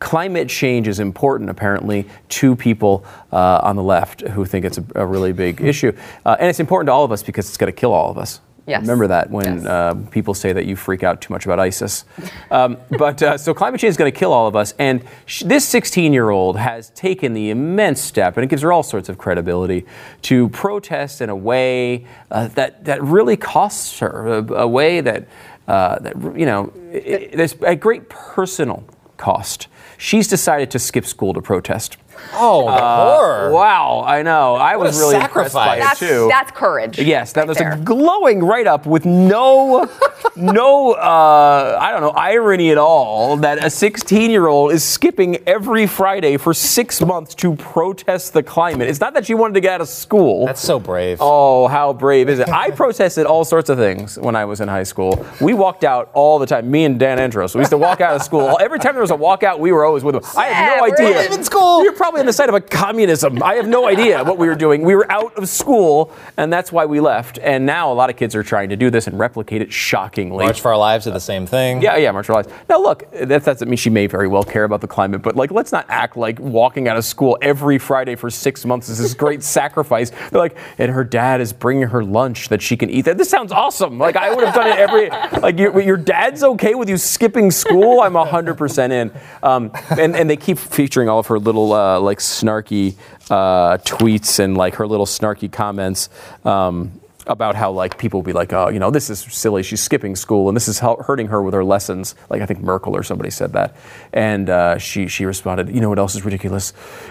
Climate 0.00 0.48
change 0.48 0.86
is 0.86 1.00
important, 1.00 1.50
apparently, 1.50 2.06
to 2.28 2.54
people 2.54 3.04
uh, 3.32 3.60
on 3.62 3.74
the 3.76 3.82
left 3.82 4.20
who 4.20 4.44
think 4.44 4.64
it's 4.64 4.78
a, 4.78 4.84
a 4.94 5.06
really 5.06 5.32
big 5.32 5.60
issue. 5.60 5.92
Uh, 6.24 6.36
and 6.38 6.48
it's 6.48 6.60
important 6.60 6.88
to 6.88 6.92
all 6.92 7.04
of 7.04 7.10
us 7.12 7.22
because 7.22 7.48
it's 7.48 7.56
going 7.56 7.72
to 7.72 7.76
kill 7.78 7.92
all 7.92 8.10
of 8.10 8.18
us. 8.18 8.40
Yes. 8.68 8.82
Remember 8.82 9.06
that 9.06 9.30
when 9.30 9.66
uh, 9.66 9.94
people 10.10 10.34
say 10.34 10.52
that 10.52 10.66
you 10.66 10.76
freak 10.76 11.02
out 11.02 11.22
too 11.22 11.32
much 11.32 11.46
about 11.46 11.58
ISIS. 11.58 12.04
Um, 12.50 12.76
but 12.98 13.22
uh, 13.22 13.38
so 13.38 13.54
climate 13.54 13.80
change 13.80 13.92
is 13.92 13.96
going 13.96 14.12
to 14.12 14.18
kill 14.18 14.32
all 14.32 14.46
of 14.46 14.54
us. 14.54 14.74
And 14.78 15.02
sh- 15.24 15.42
this 15.46 15.66
16 15.66 16.12
year 16.12 16.28
old 16.28 16.58
has 16.58 16.90
taken 16.90 17.32
the 17.32 17.48
immense 17.50 18.00
step, 18.00 18.36
and 18.36 18.44
it 18.44 18.48
gives 18.48 18.62
her 18.62 18.70
all 18.70 18.82
sorts 18.82 19.08
of 19.08 19.16
credibility, 19.16 19.86
to 20.22 20.50
protest 20.50 21.22
in 21.22 21.30
a 21.30 21.36
way 21.36 22.06
uh, 22.30 22.48
that, 22.48 22.84
that 22.84 23.02
really 23.02 23.36
costs 23.36 24.00
her, 24.00 24.26
a, 24.26 24.52
a 24.52 24.68
way 24.68 25.00
that, 25.00 25.26
uh, 25.66 25.98
that 26.00 26.14
you 26.38 26.44
know, 26.44 26.70
there's 26.92 27.54
a 27.62 27.74
great 27.74 28.10
personal 28.10 28.84
cost. 29.16 29.68
She's 29.96 30.28
decided 30.28 30.70
to 30.72 30.78
skip 30.78 31.06
school 31.06 31.32
to 31.34 31.40
protest. 31.40 31.96
Oh, 32.34 32.66
the 32.66 32.72
Uh, 32.72 33.16
horror. 33.16 33.50
Wow, 33.52 34.04
I 34.06 34.22
know. 34.22 34.54
I 34.54 34.76
What 34.76 34.86
was 34.88 34.96
a 34.98 35.00
really 35.00 35.16
impressed 35.16 35.54
by 35.54 35.76
it 35.76 35.80
That's, 35.80 35.98
too. 35.98 36.26
that's 36.30 36.50
courage. 36.52 36.98
Yes, 36.98 37.32
that 37.32 37.42
right 37.42 37.48
was 37.48 37.58
there. 37.58 37.72
a 37.72 37.76
glowing 37.76 38.44
write 38.44 38.66
up 38.66 38.86
with 38.86 39.04
no, 39.04 39.88
no, 40.36 40.92
uh, 40.92 41.78
I 41.80 41.90
don't 41.90 42.00
know, 42.00 42.10
irony 42.10 42.70
at 42.70 42.78
all. 42.78 43.36
That 43.38 43.64
a 43.64 43.70
16 43.70 44.30
year 44.30 44.46
old 44.46 44.72
is 44.72 44.84
skipping 44.84 45.38
every 45.46 45.86
Friday 45.86 46.36
for 46.36 46.52
six 46.54 47.00
months 47.00 47.34
to 47.36 47.54
protest 47.56 48.32
the 48.32 48.42
climate. 48.42 48.88
It's 48.88 49.00
not 49.00 49.14
that 49.14 49.26
she 49.26 49.34
wanted 49.34 49.54
to 49.54 49.60
get 49.60 49.74
out 49.74 49.80
of 49.80 49.88
school. 49.88 50.46
That's 50.46 50.60
so 50.60 50.78
brave. 50.78 51.18
Oh, 51.20 51.66
how 51.68 51.92
brave 51.92 52.28
is 52.28 52.38
it? 52.40 52.48
I 52.48 52.70
protested 52.70 53.26
all 53.26 53.44
sorts 53.44 53.68
of 53.70 53.78
things 53.78 54.18
when 54.18 54.36
I 54.36 54.44
was 54.44 54.60
in 54.60 54.68
high 54.68 54.82
school. 54.84 55.24
We 55.40 55.54
walked 55.54 55.84
out 55.84 56.10
all 56.14 56.38
the 56.38 56.46
time. 56.46 56.70
Me 56.70 56.84
and 56.84 56.98
Dan 56.98 57.18
Andros. 57.18 57.54
We 57.54 57.60
used 57.60 57.70
to 57.70 57.78
walk 57.78 58.00
out 58.00 58.14
of 58.14 58.22
school. 58.22 58.56
Every 58.60 58.78
time 58.78 58.92
there 58.94 59.02
was 59.02 59.10
a 59.10 59.16
walkout, 59.16 59.58
we 59.58 59.72
were 59.72 59.84
always 59.84 60.04
with 60.04 60.14
them. 60.14 60.24
I 60.36 60.46
have 60.46 60.76
no 60.78 60.82
we're 60.82 60.94
idea. 60.94 61.20
leaving 61.22 61.44
school. 61.44 61.82
You're 61.84 61.92
probably 61.92 62.07
on 62.16 62.26
the 62.26 62.32
side 62.32 62.48
of 62.48 62.54
a 62.54 62.60
communism. 62.60 63.42
I 63.42 63.54
have 63.54 63.68
no 63.68 63.86
idea 63.86 64.22
what 64.24 64.38
we 64.38 64.48
were 64.48 64.54
doing. 64.54 64.82
We 64.82 64.94
were 64.94 65.10
out 65.10 65.34
of 65.36 65.48
school, 65.48 66.12
and 66.36 66.52
that's 66.52 66.70
why 66.70 66.86
we 66.86 67.00
left. 67.00 67.38
And 67.38 67.66
now 67.66 67.92
a 67.92 67.94
lot 67.94 68.10
of 68.10 68.16
kids 68.16 68.34
are 68.34 68.42
trying 68.42 68.68
to 68.70 68.76
do 68.76 68.90
this 68.90 69.06
and 69.06 69.18
replicate 69.18 69.62
it 69.62 69.72
shockingly. 69.72 70.44
March 70.44 70.60
for 70.60 70.70
Our 70.70 70.78
Lives 70.78 71.04
did 71.04 71.14
the 71.14 71.20
same 71.20 71.46
thing. 71.46 71.82
Yeah, 71.82 71.96
yeah, 71.96 72.10
March 72.12 72.26
for 72.26 72.32
Our 72.34 72.42
Lives. 72.42 72.54
Now, 72.68 72.80
look, 72.80 73.10
that 73.12 73.44
doesn't 73.44 73.68
mean 73.68 73.76
she 73.76 73.90
may 73.90 74.06
very 74.06 74.28
well 74.28 74.44
care 74.44 74.64
about 74.64 74.80
the 74.80 74.86
climate, 74.86 75.22
but 75.22 75.36
like, 75.36 75.50
let's 75.50 75.72
not 75.72 75.86
act 75.88 76.16
like 76.16 76.38
walking 76.38 76.88
out 76.88 76.96
of 76.96 77.04
school 77.04 77.38
every 77.42 77.78
Friday 77.78 78.14
for 78.14 78.30
six 78.30 78.64
months 78.64 78.88
is 78.88 78.98
this 78.98 79.14
great 79.14 79.42
sacrifice. 79.58 80.10
They're 80.10 80.40
like, 80.40 80.56
and 80.78 80.90
her 80.92 81.04
dad 81.04 81.40
is 81.40 81.52
bringing 81.52 81.88
her 81.88 82.04
lunch 82.04 82.48
that 82.48 82.62
she 82.62 82.76
can 82.76 82.90
eat. 82.90 83.04
That 83.06 83.18
this 83.18 83.30
sounds 83.30 83.52
awesome. 83.52 83.98
Like, 83.98 84.16
I 84.16 84.34
would 84.34 84.44
have 84.44 84.54
done 84.54 84.68
it 84.68 84.78
every. 84.78 85.10
Like, 85.40 85.58
your, 85.58 85.80
your 85.80 85.96
dad's 85.96 86.42
okay 86.42 86.74
with 86.74 86.88
you 86.88 86.96
skipping 86.96 87.50
school? 87.50 88.00
I'm 88.00 88.14
hundred 88.14 88.54
percent 88.54 88.92
in. 88.92 89.12
Um, 89.42 89.70
and 89.90 90.14
and 90.14 90.28
they 90.28 90.36
keep 90.36 90.58
featuring 90.58 91.08
all 91.08 91.18
of 91.18 91.26
her 91.28 91.38
little 91.38 91.72
uh, 91.72 91.97
like 92.00 92.18
snarky 92.18 92.94
uh, 93.30 93.78
tweets 93.78 94.38
and 94.38 94.56
like 94.56 94.76
her 94.76 94.86
little 94.86 95.06
snarky 95.06 95.50
comments. 95.50 96.08
Um, 96.44 97.00
about 97.28 97.54
how 97.54 97.70
like 97.70 97.98
people 97.98 98.20
will 98.20 98.24
be 98.24 98.32
like, 98.32 98.52
oh, 98.52 98.68
you 98.68 98.78
know, 98.78 98.90
this 98.90 99.10
is 99.10 99.20
silly. 99.20 99.62
She's 99.62 99.80
skipping 99.80 100.16
school, 100.16 100.48
and 100.48 100.56
this 100.56 100.68
is 100.68 100.80
hurting 100.80 101.28
her 101.28 101.42
with 101.42 101.54
her 101.54 101.64
lessons. 101.64 102.14
Like 102.30 102.42
I 102.42 102.46
think 102.46 102.60
Merkel 102.60 102.96
or 102.96 103.02
somebody 103.02 103.30
said 103.30 103.52
that, 103.52 103.76
and 104.12 104.50
uh, 104.50 104.78
she 104.78 105.06
she 105.06 105.24
responded, 105.24 105.68
you 105.74 105.80
know 105.80 105.88
what 105.88 105.98
else 105.98 106.14
is 106.14 106.24
ridiculous? 106.24 106.70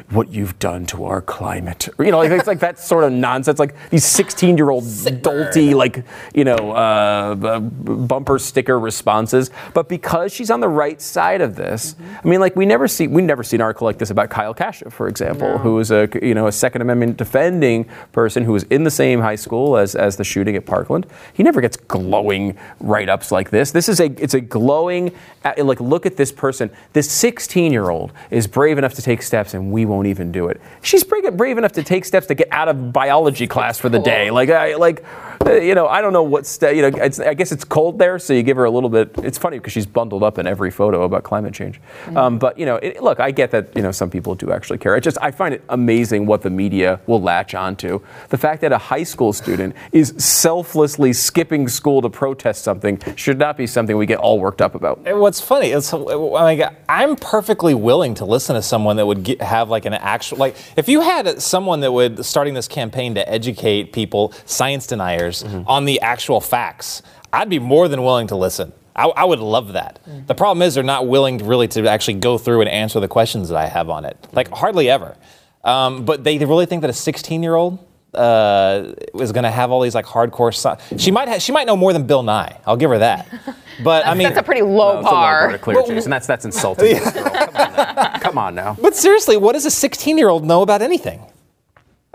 What 0.09 0.29
you've 0.29 0.57
done 0.59 0.85
to 0.87 1.05
our 1.05 1.21
climate. 1.21 1.89
Or, 1.97 2.05
you 2.05 2.11
know, 2.11 2.17
like 2.17 2.31
it's 2.31 2.47
like 2.47 2.59
that 2.59 2.79
sort 2.79 3.03
of 3.03 3.11
nonsense. 3.11 3.59
Like 3.59 3.75
these 3.89 4.05
16 4.05 4.57
year 4.57 4.69
old 4.69 4.83
dolty 4.83 5.73
like 5.73 6.03
you 6.33 6.43
know 6.43 6.71
uh, 6.71 7.59
bumper 7.59 8.39
sticker 8.39 8.79
responses. 8.79 9.51
But 9.73 9.89
because 9.89 10.33
she's 10.33 10.49
on 10.49 10.59
the 10.59 10.69
right 10.69 11.01
side 11.01 11.41
of 11.41 11.55
this, 11.55 11.95
I 12.23 12.27
mean, 12.27 12.39
like 12.39 12.55
we 12.55 12.65
never 12.65 12.87
see 12.87 13.07
we 13.07 13.21
never 13.21 13.43
see 13.43 13.57
an 13.57 13.61
article 13.61 13.85
like 13.85 13.97
this 13.97 14.09
about 14.09 14.29
Kyle 14.29 14.53
Kashuv, 14.53 14.91
for 14.91 15.07
example, 15.07 15.57
who 15.57 15.79
is 15.79 15.91
a 15.91 16.09
you 16.21 16.33
know 16.33 16.47
a 16.47 16.51
Second 16.51 16.81
Amendment 16.81 17.17
defending 17.17 17.85
person 18.11 18.43
who 18.43 18.53
was 18.53 18.63
in 18.63 18.83
the 18.83 18.91
same 18.91 19.19
high 19.19 19.35
school 19.35 19.77
as 19.77 19.95
as 19.95 20.06
the 20.15 20.23
shooting 20.23 20.55
at 20.55 20.65
Parkland. 20.65 21.05
He 21.33 21.43
never 21.43 21.61
gets 21.61 21.77
glowing 21.77 22.57
write-ups 22.79 23.31
like 23.31 23.49
this. 23.49 23.71
This 23.71 23.89
is 23.89 23.99
a 23.99 24.05
it's 24.05 24.33
a 24.33 24.41
glowing 24.41 25.13
uh, 25.43 25.53
like 25.57 25.79
look 25.79 26.05
at 26.05 26.17
this 26.17 26.31
person. 26.31 26.69
This 26.93 27.07
16-year-old 27.23 28.13
is 28.31 28.47
brave 28.47 28.77
enough 28.77 28.93
to 28.95 29.01
take 29.01 29.21
steps, 29.21 29.53
and 29.53 29.71
we 29.71 29.85
won't 29.85 30.07
even 30.07 30.31
do 30.31 30.47
it. 30.47 30.61
She's 30.81 31.03
brave, 31.03 31.35
brave 31.35 31.57
enough 31.57 31.73
to 31.73 31.83
take 31.83 32.05
steps 32.05 32.27
to 32.27 32.35
get 32.35 32.47
out 32.51 32.67
of 32.67 32.93
biology 32.93 33.47
class 33.47 33.77
for 33.79 33.89
the 33.89 33.99
day. 33.99 34.31
Like 34.31 34.49
I 34.49 34.75
like. 34.75 35.03
Uh, 35.47 35.53
You 35.53 35.75
know, 35.75 35.87
I 35.87 36.01
don't 36.01 36.13
know 36.13 36.23
what 36.23 36.45
st- 36.45 36.75
you 36.75 36.81
know. 36.81 36.97
It's, 36.97 37.19
I 37.19 37.33
guess 37.33 37.51
it's 37.51 37.63
cold 37.63 37.99
there, 37.99 38.19
so 38.19 38.33
you 38.33 38.43
give 38.43 38.57
her 38.57 38.65
a 38.65 38.71
little 38.71 38.89
bit. 38.89 39.11
It's 39.23 39.37
funny 39.37 39.57
because 39.57 39.73
she's 39.73 39.85
bundled 39.85 40.23
up 40.23 40.37
in 40.37 40.47
every 40.47 40.71
photo 40.71 41.03
about 41.03 41.23
climate 41.23 41.53
change. 41.53 41.79
Um, 42.15 42.39
but 42.39 42.57
you 42.57 42.65
know, 42.65 42.75
it, 42.77 43.01
look, 43.01 43.19
I 43.19 43.31
get 43.31 43.51
that. 43.51 43.75
You 43.75 43.81
know, 43.81 43.91
some 43.91 44.09
people 44.09 44.35
do 44.35 44.51
actually 44.51 44.79
care. 44.79 44.95
It 44.95 45.01
just 45.01 45.17
I 45.21 45.31
find 45.31 45.53
it 45.53 45.63
amazing 45.69 46.25
what 46.25 46.41
the 46.41 46.49
media 46.49 46.99
will 47.05 47.21
latch 47.21 47.53
onto. 47.55 48.01
The 48.29 48.37
fact 48.37 48.61
that 48.61 48.71
a 48.71 48.77
high 48.77 49.03
school 49.03 49.33
student 49.33 49.75
is 49.91 50.13
selflessly 50.17 51.13
skipping 51.13 51.67
school 51.67 52.01
to 52.01 52.09
protest 52.09 52.63
something 52.63 53.01
should 53.15 53.37
not 53.37 53.57
be 53.57 53.67
something 53.67 53.97
we 53.97 54.05
get 54.05 54.19
all 54.19 54.39
worked 54.39 54.61
up 54.61 54.75
about. 54.75 55.01
And 55.05 55.19
What's 55.27 55.41
funny 55.41 55.71
is, 55.71 55.91
like, 55.91 56.61
I'm 56.87 57.15
perfectly 57.17 57.73
willing 57.73 58.13
to 58.15 58.25
listen 58.25 58.55
to 58.55 58.61
someone 58.61 58.95
that 58.95 59.05
would 59.05 59.23
get, 59.23 59.41
have 59.41 59.69
like 59.69 59.85
an 59.85 59.93
actual, 59.93 60.37
like, 60.37 60.55
if 60.77 60.87
you 60.87 61.01
had 61.01 61.41
someone 61.41 61.81
that 61.81 61.91
would 61.91 62.23
starting 62.23 62.53
this 62.53 62.67
campaign 62.67 63.15
to 63.15 63.29
educate 63.29 63.91
people, 63.91 64.31
science 64.45 64.87
deniers, 64.87 65.36
on 65.43 65.85
the 65.85 65.99
actual 66.01 66.41
facts, 66.41 67.01
I'd 67.33 67.49
be 67.49 67.59
more 67.59 67.87
than 67.87 68.03
willing 68.03 68.27
to 68.27 68.35
listen. 68.35 68.71
I, 68.95 69.05
I 69.09 69.25
would 69.25 69.39
love 69.39 69.73
that. 69.73 69.99
The 70.25 70.33
problem 70.35 70.61
is 70.63 70.73
they're 70.73 70.83
not 70.83 71.07
willing 71.07 71.37
to 71.39 71.45
really 71.45 71.67
to 71.69 71.87
actually 71.87 72.15
go 72.15 72.37
through 72.37 72.61
and 72.61 72.69
answer 72.69 72.99
the 72.99 73.07
questions 73.07 73.49
that 73.49 73.57
I 73.57 73.67
have 73.67 73.89
on 73.89 74.05
it, 74.05 74.17
like 74.33 74.49
hardly 74.49 74.89
ever. 74.89 75.15
Um, 75.63 76.05
but 76.05 76.23
they 76.23 76.37
really 76.39 76.65
think 76.65 76.81
that 76.81 76.89
a 76.89 76.93
16 76.93 77.43
year 77.43 77.53
old 77.55 77.77
uh, 78.13 78.93
is 79.15 79.31
going 79.31 79.43
to 79.43 79.51
have 79.51 79.69
all 79.69 79.81
these 79.81 79.93
like 79.93 80.05
hardcore. 80.05 80.53
Sci- 80.53 80.97
she 80.97 81.11
might 81.11 81.27
ha- 81.27 81.37
she 81.37 81.51
might 81.51 81.67
know 81.67 81.75
more 81.75 81.93
than 81.93 82.07
Bill 82.07 82.23
Nye. 82.23 82.57
I'll 82.65 82.77
give 82.77 82.89
her 82.89 82.99
that. 82.99 83.27
But 83.83 84.07
I 84.07 84.15
mean, 84.15 84.23
That's 84.23 84.39
a 84.39 84.41
pretty 84.41 84.63
low 84.63 84.93
No, 84.93 84.99
it's 85.01 85.07
a 85.07 85.11
low 85.11 85.11
bar 85.11 85.39
bar. 85.43 85.51
to 85.51 85.59
clear, 85.59 85.83
Jason. 85.85 86.09
That's 86.09 86.25
that's 86.25 86.45
insulting. 86.45 86.95
to 86.97 86.99
this 87.03 87.13
girl. 87.13 87.29
Come 87.29 87.55
on. 87.55 88.19
Come 88.21 88.37
on 88.39 88.55
now. 88.55 88.75
But 88.81 88.95
seriously, 88.95 89.37
what 89.37 89.53
does 89.53 89.67
a 89.67 89.69
16 89.69 90.17
year 90.17 90.29
old 90.29 90.43
know 90.43 90.63
about 90.63 90.81
anything? 90.81 91.21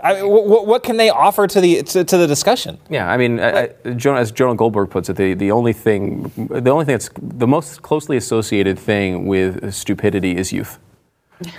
I, 0.03 0.21
what, 0.21 0.67
what 0.67 0.83
can 0.83 0.97
they 0.97 1.09
offer 1.09 1.47
to 1.47 1.61
the 1.61 1.81
to, 1.83 2.03
to 2.03 2.17
the 2.17 2.27
discussion? 2.27 2.77
Yeah, 2.89 3.09
I 3.09 3.15
mean, 3.15 3.39
I, 3.39 3.69
I, 3.85 4.19
as 4.19 4.31
Jonah 4.33 4.55
Goldberg 4.55 4.89
puts 4.89 5.09
it, 5.09 5.15
the, 5.15 5.33
the 5.33 5.51
only 5.51 5.71
thing, 5.71 6.31
the 6.35 6.69
only 6.71 6.83
thing 6.83 6.93
that's 6.93 7.09
the 7.17 7.47
most 7.47 7.81
closely 7.83 8.17
associated 8.17 8.77
thing 8.77 9.27
with 9.27 9.73
stupidity 9.73 10.35
is 10.35 10.51
youth. 10.51 10.77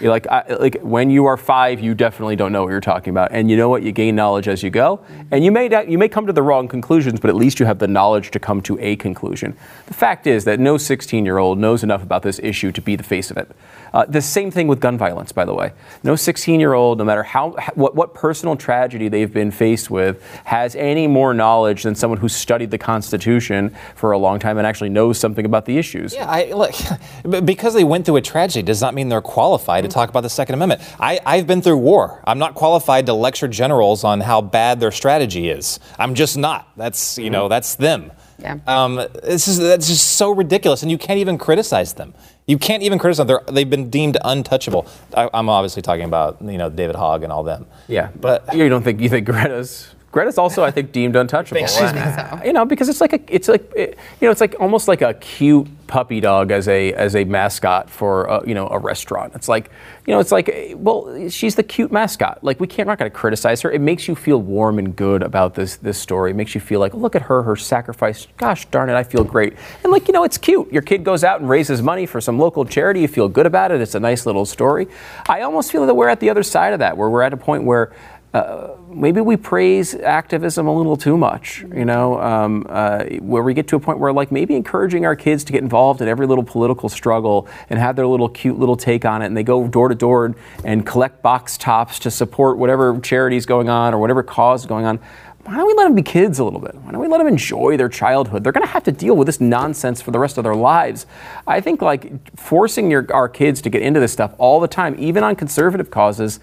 Like, 0.00 0.26
I, 0.26 0.44
like 0.54 0.80
when 0.80 1.10
you 1.10 1.26
are 1.26 1.36
five, 1.36 1.80
you 1.80 1.94
definitely 1.94 2.36
don't 2.36 2.52
know 2.52 2.62
what 2.62 2.70
you're 2.70 2.80
talking 2.80 3.10
about, 3.10 3.32
and 3.32 3.50
you 3.50 3.56
know 3.56 3.68
what? 3.68 3.82
You 3.82 3.92
gain 3.92 4.14
knowledge 4.16 4.48
as 4.48 4.62
you 4.62 4.70
go, 4.70 5.04
and 5.30 5.44
you 5.44 5.50
may 5.50 5.88
you 5.88 5.98
may 5.98 6.08
come 6.08 6.26
to 6.26 6.32
the 6.32 6.42
wrong 6.42 6.68
conclusions, 6.68 7.20
but 7.20 7.30
at 7.30 7.36
least 7.36 7.60
you 7.60 7.66
have 7.66 7.78
the 7.78 7.88
knowledge 7.88 8.30
to 8.32 8.38
come 8.38 8.60
to 8.62 8.78
a 8.80 8.96
conclusion. 8.96 9.56
The 9.86 9.94
fact 9.94 10.26
is 10.26 10.44
that 10.44 10.60
no 10.60 10.76
16-year-old 10.76 11.58
knows 11.58 11.82
enough 11.82 12.02
about 12.02 12.22
this 12.22 12.38
issue 12.40 12.72
to 12.72 12.80
be 12.80 12.96
the 12.96 13.02
face 13.02 13.30
of 13.30 13.36
it. 13.36 13.50
Uh, 13.92 14.04
the 14.06 14.20
same 14.20 14.50
thing 14.50 14.68
with 14.68 14.80
gun 14.80 14.98
violence, 14.98 15.32
by 15.32 15.44
the 15.44 15.54
way. 15.54 15.72
No 16.02 16.14
16-year-old, 16.14 16.98
no 16.98 17.04
matter 17.04 17.22
how 17.22 17.50
what, 17.74 17.94
what 17.94 18.14
personal 18.14 18.56
tragedy 18.56 19.08
they've 19.08 19.32
been 19.32 19.50
faced 19.50 19.90
with, 19.90 20.22
has 20.44 20.76
any 20.76 21.06
more 21.06 21.34
knowledge 21.34 21.82
than 21.82 21.94
someone 21.94 22.18
who's 22.18 22.34
studied 22.34 22.70
the 22.70 22.78
Constitution 22.78 23.74
for 23.94 24.12
a 24.12 24.18
long 24.18 24.38
time 24.38 24.58
and 24.58 24.66
actually 24.66 24.90
knows 24.90 25.18
something 25.18 25.44
about 25.44 25.64
the 25.64 25.78
issues. 25.78 26.14
Yeah, 26.14 26.28
I 26.28 26.52
look 26.52 26.74
because 27.44 27.74
they 27.74 27.84
went 27.84 28.06
through 28.06 28.16
a 28.16 28.20
tragedy 28.22 28.62
does 28.62 28.80
not 28.80 28.94
mean 28.94 29.08
they're 29.08 29.20
qualified 29.20 29.73
to 29.82 29.88
talk 29.88 30.08
about 30.08 30.22
the 30.22 30.30
Second 30.30 30.54
Amendment. 30.54 30.82
I, 30.98 31.20
I've 31.24 31.46
been 31.46 31.62
through 31.62 31.78
war. 31.78 32.22
I'm 32.26 32.38
not 32.38 32.54
qualified 32.54 33.06
to 33.06 33.14
lecture 33.14 33.48
generals 33.48 34.04
on 34.04 34.20
how 34.20 34.40
bad 34.40 34.80
their 34.80 34.92
strategy 34.92 35.48
is. 35.48 35.80
I'm 35.98 36.14
just 36.14 36.36
not. 36.36 36.70
That's 36.76 37.18
you 37.18 37.30
know 37.30 37.48
that's 37.48 37.74
them. 37.76 38.12
Yeah. 38.38 38.58
Um, 38.66 38.96
this 38.96 39.48
is 39.48 39.58
that's 39.58 39.88
just 39.88 40.16
so 40.16 40.30
ridiculous, 40.30 40.82
and 40.82 40.90
you 40.90 40.98
can't 40.98 41.18
even 41.18 41.38
criticize 41.38 41.94
them. 41.94 42.14
You 42.46 42.58
can't 42.58 42.82
even 42.82 42.98
criticize 42.98 43.26
them. 43.26 43.28
They're, 43.28 43.54
they've 43.54 43.70
been 43.70 43.90
deemed 43.90 44.18
untouchable. 44.24 44.86
I, 45.16 45.30
I'm 45.32 45.48
obviously 45.48 45.82
talking 45.82 46.04
about 46.04 46.42
you 46.42 46.58
know 46.58 46.68
David 46.68 46.96
Hogg 46.96 47.22
and 47.22 47.32
all 47.32 47.42
them. 47.42 47.66
Yeah, 47.88 48.10
but 48.20 48.54
you 48.54 48.68
don't 48.68 48.82
think 48.82 49.00
you 49.00 49.08
think 49.08 49.26
Greta's 49.26 49.93
Greta's 50.14 50.38
also 50.38 50.62
I 50.62 50.70
think 50.70 50.92
deemed 50.92 51.16
untouchable. 51.16 51.56
Think 51.56 51.68
she's- 51.68 51.92
Uh, 51.92 52.40
You 52.44 52.52
know, 52.52 52.64
because 52.64 52.88
it's 52.88 53.00
like 53.00 53.12
a 53.12 53.20
it's 53.28 53.48
like 53.48 53.68
it, 53.74 53.98
you 54.20 54.28
know 54.28 54.30
it's 54.32 54.40
like 54.40 54.54
almost 54.60 54.86
like 54.86 55.02
a 55.02 55.14
cute 55.14 55.66
puppy 55.88 56.18
dog 56.20 56.50
as 56.50 56.66
a 56.68 56.92
as 56.94 57.14
a 57.14 57.24
mascot 57.24 57.90
for 57.90 58.24
a, 58.24 58.46
you 58.48 58.54
know 58.54 58.68
a 58.68 58.78
restaurant. 58.78 59.32
It's 59.34 59.48
like 59.48 59.70
you 60.06 60.14
know 60.14 60.20
it's 60.20 60.30
like 60.30 60.48
well 60.76 61.28
she's 61.28 61.56
the 61.56 61.64
cute 61.64 61.90
mascot. 61.90 62.38
Like 62.42 62.60
we 62.60 62.66
can't 62.68 62.86
we're 62.86 62.92
not 62.92 62.98
going 63.00 63.10
to 63.10 63.16
criticize 63.16 63.60
her. 63.62 63.72
It 63.72 63.80
makes 63.80 64.06
you 64.06 64.14
feel 64.14 64.40
warm 64.40 64.78
and 64.78 64.94
good 64.94 65.22
about 65.24 65.54
this 65.54 65.76
this 65.76 65.98
story. 65.98 66.30
It 66.30 66.36
makes 66.36 66.54
you 66.54 66.60
feel 66.60 66.78
like 66.78 66.94
look 66.94 67.16
at 67.16 67.22
her 67.22 67.42
her 67.42 67.56
sacrifice. 67.56 68.28
Gosh 68.36 68.66
darn 68.66 68.88
it, 68.90 68.94
I 68.94 69.02
feel 69.02 69.24
great. 69.24 69.54
And 69.82 69.90
like 69.90 70.06
you 70.06 70.14
know 70.14 70.22
it's 70.22 70.38
cute. 70.38 70.72
Your 70.72 70.82
kid 70.82 71.02
goes 71.02 71.24
out 71.24 71.40
and 71.40 71.48
raises 71.50 71.82
money 71.82 72.06
for 72.06 72.20
some 72.20 72.38
local 72.38 72.64
charity. 72.64 73.00
You 73.00 73.08
feel 73.08 73.28
good 73.28 73.46
about 73.46 73.72
it. 73.72 73.80
It's 73.80 73.96
a 73.96 74.00
nice 74.00 74.26
little 74.26 74.44
story. 74.46 74.86
I 75.28 75.40
almost 75.40 75.72
feel 75.72 75.84
that 75.86 75.94
we're 75.94 76.08
at 76.08 76.20
the 76.20 76.30
other 76.30 76.44
side 76.44 76.72
of 76.72 76.78
that, 76.78 76.96
where 76.96 77.10
we're 77.10 77.22
at 77.22 77.32
a 77.32 77.36
point 77.36 77.64
where 77.64 77.90
uh, 78.34 78.74
maybe 78.88 79.20
we 79.20 79.36
praise 79.36 79.94
activism 79.94 80.66
a 80.66 80.76
little 80.76 80.96
too 80.96 81.16
much, 81.16 81.64
you 81.72 81.84
know, 81.84 82.20
um, 82.20 82.66
uh, 82.68 83.04
where 83.20 83.44
we 83.44 83.54
get 83.54 83.68
to 83.68 83.76
a 83.76 83.80
point 83.80 84.00
where, 84.00 84.12
like, 84.12 84.32
maybe 84.32 84.56
encouraging 84.56 85.06
our 85.06 85.14
kids 85.14 85.44
to 85.44 85.52
get 85.52 85.62
involved 85.62 86.00
in 86.00 86.08
every 86.08 86.26
little 86.26 86.42
political 86.42 86.88
struggle 86.88 87.46
and 87.70 87.78
have 87.78 87.94
their 87.94 88.08
little 88.08 88.28
cute 88.28 88.58
little 88.58 88.76
take 88.76 89.04
on 89.04 89.22
it, 89.22 89.26
and 89.26 89.36
they 89.36 89.44
go 89.44 89.68
door 89.68 89.88
to 89.88 89.94
door 89.94 90.34
and- 90.64 90.84
collect 90.84 91.22
box 91.22 91.56
tops 91.56 91.98
to 92.00 92.10
support 92.10 92.58
whatever 92.58 92.98
charity 93.00 93.36
is 93.36 93.46
going 93.46 93.68
on 93.68 93.94
or 93.94 93.98
whatever 93.98 94.22
cause 94.22 94.62
is 94.62 94.66
going 94.66 94.84
on. 94.84 94.98
Why 95.44 95.56
don't 95.56 95.66
we 95.66 95.74
let 95.74 95.84
them 95.84 95.94
be 95.94 96.02
kids 96.02 96.38
a 96.38 96.44
little 96.44 96.58
bit? 96.58 96.74
Why 96.74 96.92
don't 96.92 97.00
we 97.00 97.06
let 97.06 97.18
them 97.18 97.26
enjoy 97.26 97.76
their 97.76 97.88
childhood? 97.88 98.42
They're 98.42 98.52
going 98.52 98.66
to 98.66 98.72
have 98.72 98.84
to 98.84 98.92
deal 98.92 99.14
with 99.14 99.26
this 99.26 99.40
nonsense 99.40 100.02
for 100.02 100.10
the 100.10 100.18
rest 100.18 100.38
of 100.38 100.44
their 100.44 100.54
lives. 100.54 101.06
I 101.46 101.60
think 101.60 101.82
like 101.82 102.36
forcing 102.36 102.90
your, 102.90 103.06
our 103.14 103.28
kids 103.28 103.62
to 103.62 103.70
get 103.70 103.82
into 103.82 104.00
this 104.00 104.12
stuff 104.12 104.34
all 104.38 104.58
the 104.58 104.68
time, 104.68 104.96
even 104.98 105.22
on 105.22 105.36
conservative 105.36 105.90
causes, 105.90 106.40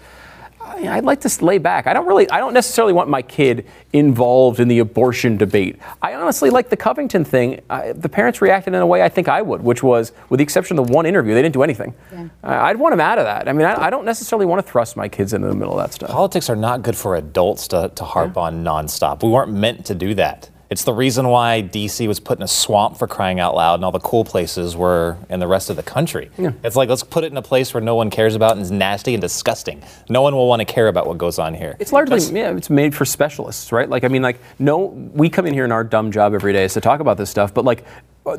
I- 0.72 0.96
I'd 0.96 1.04
like 1.04 1.20
to 1.22 1.44
lay 1.44 1.58
back. 1.58 1.86
I 1.86 1.92
don't 1.94 2.06
really, 2.06 2.28
I 2.30 2.38
don't 2.38 2.54
necessarily 2.54 2.92
want 2.92 3.08
my 3.08 3.22
kid 3.22 3.66
involved 3.92 4.58
in 4.60 4.68
the 4.68 4.78
abortion 4.78 5.36
debate. 5.36 5.78
I 6.00 6.14
honestly 6.14 6.50
like 6.50 6.68
the 6.70 6.76
Covington 6.76 7.24
thing. 7.24 7.60
I, 7.70 7.92
the 7.92 8.08
parents 8.08 8.40
reacted 8.40 8.74
in 8.74 8.80
a 8.80 8.86
way 8.86 9.02
I 9.02 9.08
think 9.08 9.28
I 9.28 9.42
would, 9.42 9.62
which 9.62 9.82
was, 9.82 10.12
with 10.28 10.38
the 10.38 10.44
exception 10.44 10.78
of 10.78 10.86
the 10.86 10.92
one 10.92 11.06
interview, 11.06 11.34
they 11.34 11.42
didn't 11.42 11.54
do 11.54 11.62
anything. 11.62 11.94
I 12.42 12.70
I'd 12.70 12.76
want 12.78 12.92
them 12.92 13.00
out 13.00 13.18
of 13.18 13.24
that. 13.24 13.48
I 13.48 13.52
mean, 13.52 13.66
I, 13.66 13.84
I 13.86 13.90
don't 13.90 14.04
necessarily 14.04 14.46
want 14.46 14.64
to 14.64 14.70
thrust 14.70 14.96
my 14.96 15.08
kids 15.08 15.32
into 15.32 15.48
the 15.48 15.54
middle 15.54 15.78
of 15.78 15.84
that 15.86 15.92
stuff. 15.94 16.10
Politics 16.10 16.48
are 16.48 16.56
not 16.56 16.82
good 16.82 16.96
for 16.96 17.16
adults 17.16 17.68
to, 17.68 17.90
to 17.94 18.04
harp 18.04 18.36
on 18.36 18.64
nonstop. 18.64 19.22
We 19.22 19.28
weren't 19.30 19.52
meant 19.52 19.84
to 19.86 19.94
do 19.94 20.14
that. 20.14 20.48
It's 20.72 20.84
the 20.84 20.92
reason 20.94 21.28
why 21.28 21.60
DC 21.62 22.08
was 22.08 22.18
put 22.18 22.38
in 22.38 22.42
a 22.42 22.48
swamp 22.48 22.96
for 22.96 23.06
crying 23.06 23.38
out 23.38 23.54
loud, 23.54 23.74
and 23.74 23.84
all 23.84 23.92
the 23.92 24.00
cool 24.00 24.24
places 24.24 24.74
were 24.74 25.18
in 25.28 25.38
the 25.38 25.46
rest 25.46 25.68
of 25.68 25.76
the 25.76 25.82
country. 25.82 26.30
It's 26.64 26.76
like 26.76 26.88
let's 26.88 27.02
put 27.02 27.24
it 27.24 27.30
in 27.30 27.36
a 27.36 27.42
place 27.42 27.74
where 27.74 27.82
no 27.82 27.94
one 27.94 28.08
cares 28.08 28.34
about 28.34 28.52
and 28.52 28.62
is 28.62 28.70
nasty 28.70 29.12
and 29.12 29.20
disgusting. 29.20 29.82
No 30.08 30.22
one 30.22 30.34
will 30.34 30.48
want 30.48 30.60
to 30.60 30.64
care 30.64 30.88
about 30.88 31.06
what 31.06 31.18
goes 31.18 31.38
on 31.38 31.52
here. 31.52 31.76
It's 31.78 31.92
largely 31.92 32.16
yeah, 32.34 32.56
it's 32.56 32.70
made 32.70 32.94
for 32.94 33.04
specialists, 33.04 33.70
right? 33.70 33.86
Like 33.86 34.02
I 34.02 34.08
mean, 34.08 34.22
like 34.22 34.40
no, 34.58 34.86
we 34.86 35.28
come 35.28 35.44
in 35.44 35.52
here 35.52 35.64
and 35.64 35.74
our 35.74 35.84
dumb 35.84 36.10
job 36.10 36.32
every 36.32 36.54
day 36.54 36.64
is 36.64 36.72
to 36.72 36.80
talk 36.80 37.00
about 37.00 37.18
this 37.18 37.28
stuff, 37.28 37.52
but 37.52 37.66
like 37.66 37.84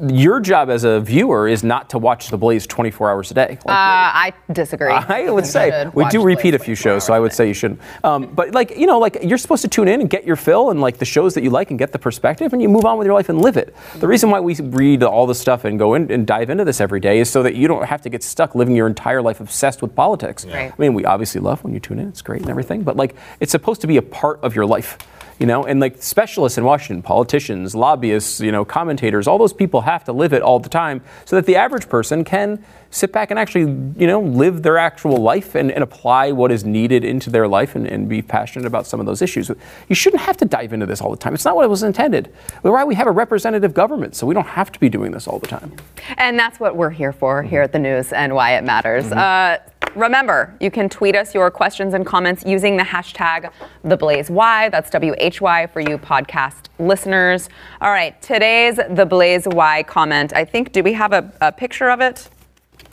your 0.10 0.40
job 0.40 0.70
as 0.70 0.86
a 0.86 1.02
viewer 1.02 1.48
is 1.48 1.62
not 1.64 1.90
to 1.90 1.98
watch 1.98 2.30
the 2.30 2.38
Blaze 2.38 2.66
24 2.66 3.12
hours 3.12 3.32
a 3.32 3.34
day. 3.34 3.48
Like, 3.66 3.68
Uh, 3.68 3.72
I 3.74 4.34
disagree. 4.52 4.90
I 4.90 5.30
would 5.30 5.46
say 5.46 5.90
we 5.94 6.06
do 6.06 6.24
repeat 6.24 6.54
a 6.54 6.60
few 6.60 6.74
shows, 6.76 7.04
so 7.06 7.14
I 7.14 7.20
would 7.20 7.34
say 7.34 7.48
you 7.48 7.54
shouldn't. 7.54 7.82
Um, 8.04 8.28
but 8.34 8.54
like 8.54 8.78
you 8.78 8.88
know, 8.88 8.98
like 9.00 9.18
you're 9.22 9.38
supposed 9.38 9.62
to 9.64 9.68
tune 9.68 9.88
in 9.90 10.00
and 10.00 10.10
get 10.10 10.24
your 10.26 10.38
fill 10.38 10.70
and 10.72 10.80
like 10.80 10.98
the 11.00 11.06
shows 11.06 11.34
that 11.34 11.44
you 11.44 11.50
like 11.50 11.70
and 11.70 11.78
get 11.78 11.92
the 11.92 12.00
perspective, 12.00 12.54
and 12.54 12.62
you 12.62 12.70
move 12.70 12.86
on 12.86 12.98
with 12.98 13.06
your 13.06 13.14
life 13.14 13.28
and 13.28 13.42
live 13.42 13.58
it. 13.58 13.76
The 14.00 14.08
reason 14.08 14.30
why 14.32 14.40
we 14.40 14.56
read 14.56 15.04
all 15.04 15.28
this 15.28 15.40
stuff 15.40 15.66
and 15.66 15.78
go 15.78 15.96
in 15.96 16.10
and 16.12 16.26
dive 16.26 16.50
into 16.50 16.64
this 16.64 16.80
every 16.80 17.02
day 17.02 17.20
is 17.20 17.30
so 17.30 17.44
that 17.44 17.56
you 17.56 17.68
don't 17.68 17.86
have 17.86 18.02
to 18.04 18.10
get 18.10 18.24
stuck 18.24 18.56
living 18.56 18.76
your 18.76 18.88
entire 18.88 19.22
life 19.22 19.42
obsessed 19.42 19.82
with 19.82 19.94
politics. 19.96 20.46
Right. 20.46 20.72
I 20.72 20.82
mean, 20.82 20.94
we 20.94 21.04
obviously 21.04 21.42
love 21.42 21.62
when 21.64 21.74
you 21.74 21.80
tune 21.82 22.00
in; 22.00 22.08
it's 22.08 22.22
great 22.22 22.42
and 22.42 22.50
everything, 22.50 22.84
but 22.84 22.96
like 22.96 23.16
it's 23.42 23.52
supposed 23.52 23.82
to 23.82 23.88
be 23.88 23.98
a 23.98 24.02
part 24.02 24.40
of 24.44 24.56
your 24.56 24.66
life. 24.66 24.98
You 25.44 25.48
know, 25.48 25.66
and 25.66 25.82
like 25.82 26.02
specialists 26.02 26.58
in 26.58 26.64
Washington, 26.64 27.02
politicians, 27.02 27.76
lobbyists, 27.76 28.39
you 28.39 28.54
know, 28.54 28.64
commentators, 28.64 29.28
all 29.28 29.38
those 29.38 29.52
people 29.52 29.82
have 29.82 30.06
to 30.06 30.14
live 30.14 30.32
it 30.32 30.41
all 30.41 30.58
the 30.58 30.70
time 30.70 31.02
so 31.26 31.36
that 31.36 31.46
the 31.46 31.58
average 31.58 31.89
person 31.89 32.24
can 32.24 32.64
sit 32.91 33.12
back 33.12 33.30
and 33.30 33.38
actually, 33.38 33.64
you 34.00 34.08
know, 34.08 34.22
live 34.22 34.64
their 34.64 34.78
actual 34.78 35.18
life 35.18 35.54
and, 35.56 35.70
and 35.70 35.84
apply 35.84 36.32
what 36.32 36.50
is 36.50 36.64
needed 36.64 37.04
into 37.04 37.30
their 37.30 37.46
life 37.46 37.76
and, 37.76 37.86
and 37.86 38.08
be 38.08 38.22
passionate 38.22 38.66
about 38.66 38.88
some 38.88 39.02
of 39.02 39.06
those 39.06 39.22
issues. 39.22 39.52
You 39.89 39.96
shouldn't 39.96 40.22
have 40.22 40.38
to 40.38 40.46
dive 40.46 40.72
into 40.72 40.86
this 40.86 41.02
all 41.02 41.12
the 41.12 41.18
time. 41.18 41.34
It's 41.34 41.44
not 41.44 41.58
what 41.58 41.66
it 41.66 41.70
was 41.70 41.84
intended. 41.84 42.34
Why 42.62 42.86
we 42.86 42.96
have 42.96 43.08
a 43.08 43.12
representative 43.12 43.74
government, 43.74 44.16
so 44.16 44.26
we 44.26 44.34
don't 44.34 44.48
have 44.48 44.72
to 44.72 44.80
be 44.80 44.88
doing 44.88 45.12
this 45.12 45.28
all 45.28 45.39
the 45.39 45.48
time. 45.48 45.74
And 46.16 46.39
that's 46.39 46.58
what 46.58 46.78
we're 46.78 46.89
here 46.89 47.12
for 47.12 47.44
here 47.44 47.64
at 47.64 47.74
the 47.74 47.80
news 47.80 48.14
and 48.14 48.34
why 48.34 48.56
it 48.56 48.64
matters. 48.64 49.12
Uh, 49.12 49.58
remember, 49.96 50.56
you 50.60 50.72
can 50.72 50.89
tweet 50.89 51.16
us 51.16 51.34
your 51.34 51.50
questions 51.52 51.94
and 51.94 52.06
comments 52.06 52.44
using 52.46 52.78
the 52.78 52.84
hashtag 52.84 53.52
TheBlazeY. 53.86 54.72
That's 54.72 54.89
W 54.89 55.14
H 55.18 55.41
Y 55.41 55.68
for 55.68 55.80
you 55.80 55.98
podcast 55.98 56.66
listeners. 56.80 57.50
All 57.82 57.91
right, 57.91 58.20
today's 58.22 58.80
The 58.89 59.06
Blaze 59.06 59.48
Y 59.48 59.84
comment. 59.84 60.34
I 60.36 60.46
think, 60.46 60.72
do 60.72 60.84
we 60.84 60.94
have 60.94 61.14
a, 61.14 61.32
a 61.41 61.52
picture 61.52 61.89
of 61.89 62.02
it? 62.02 62.30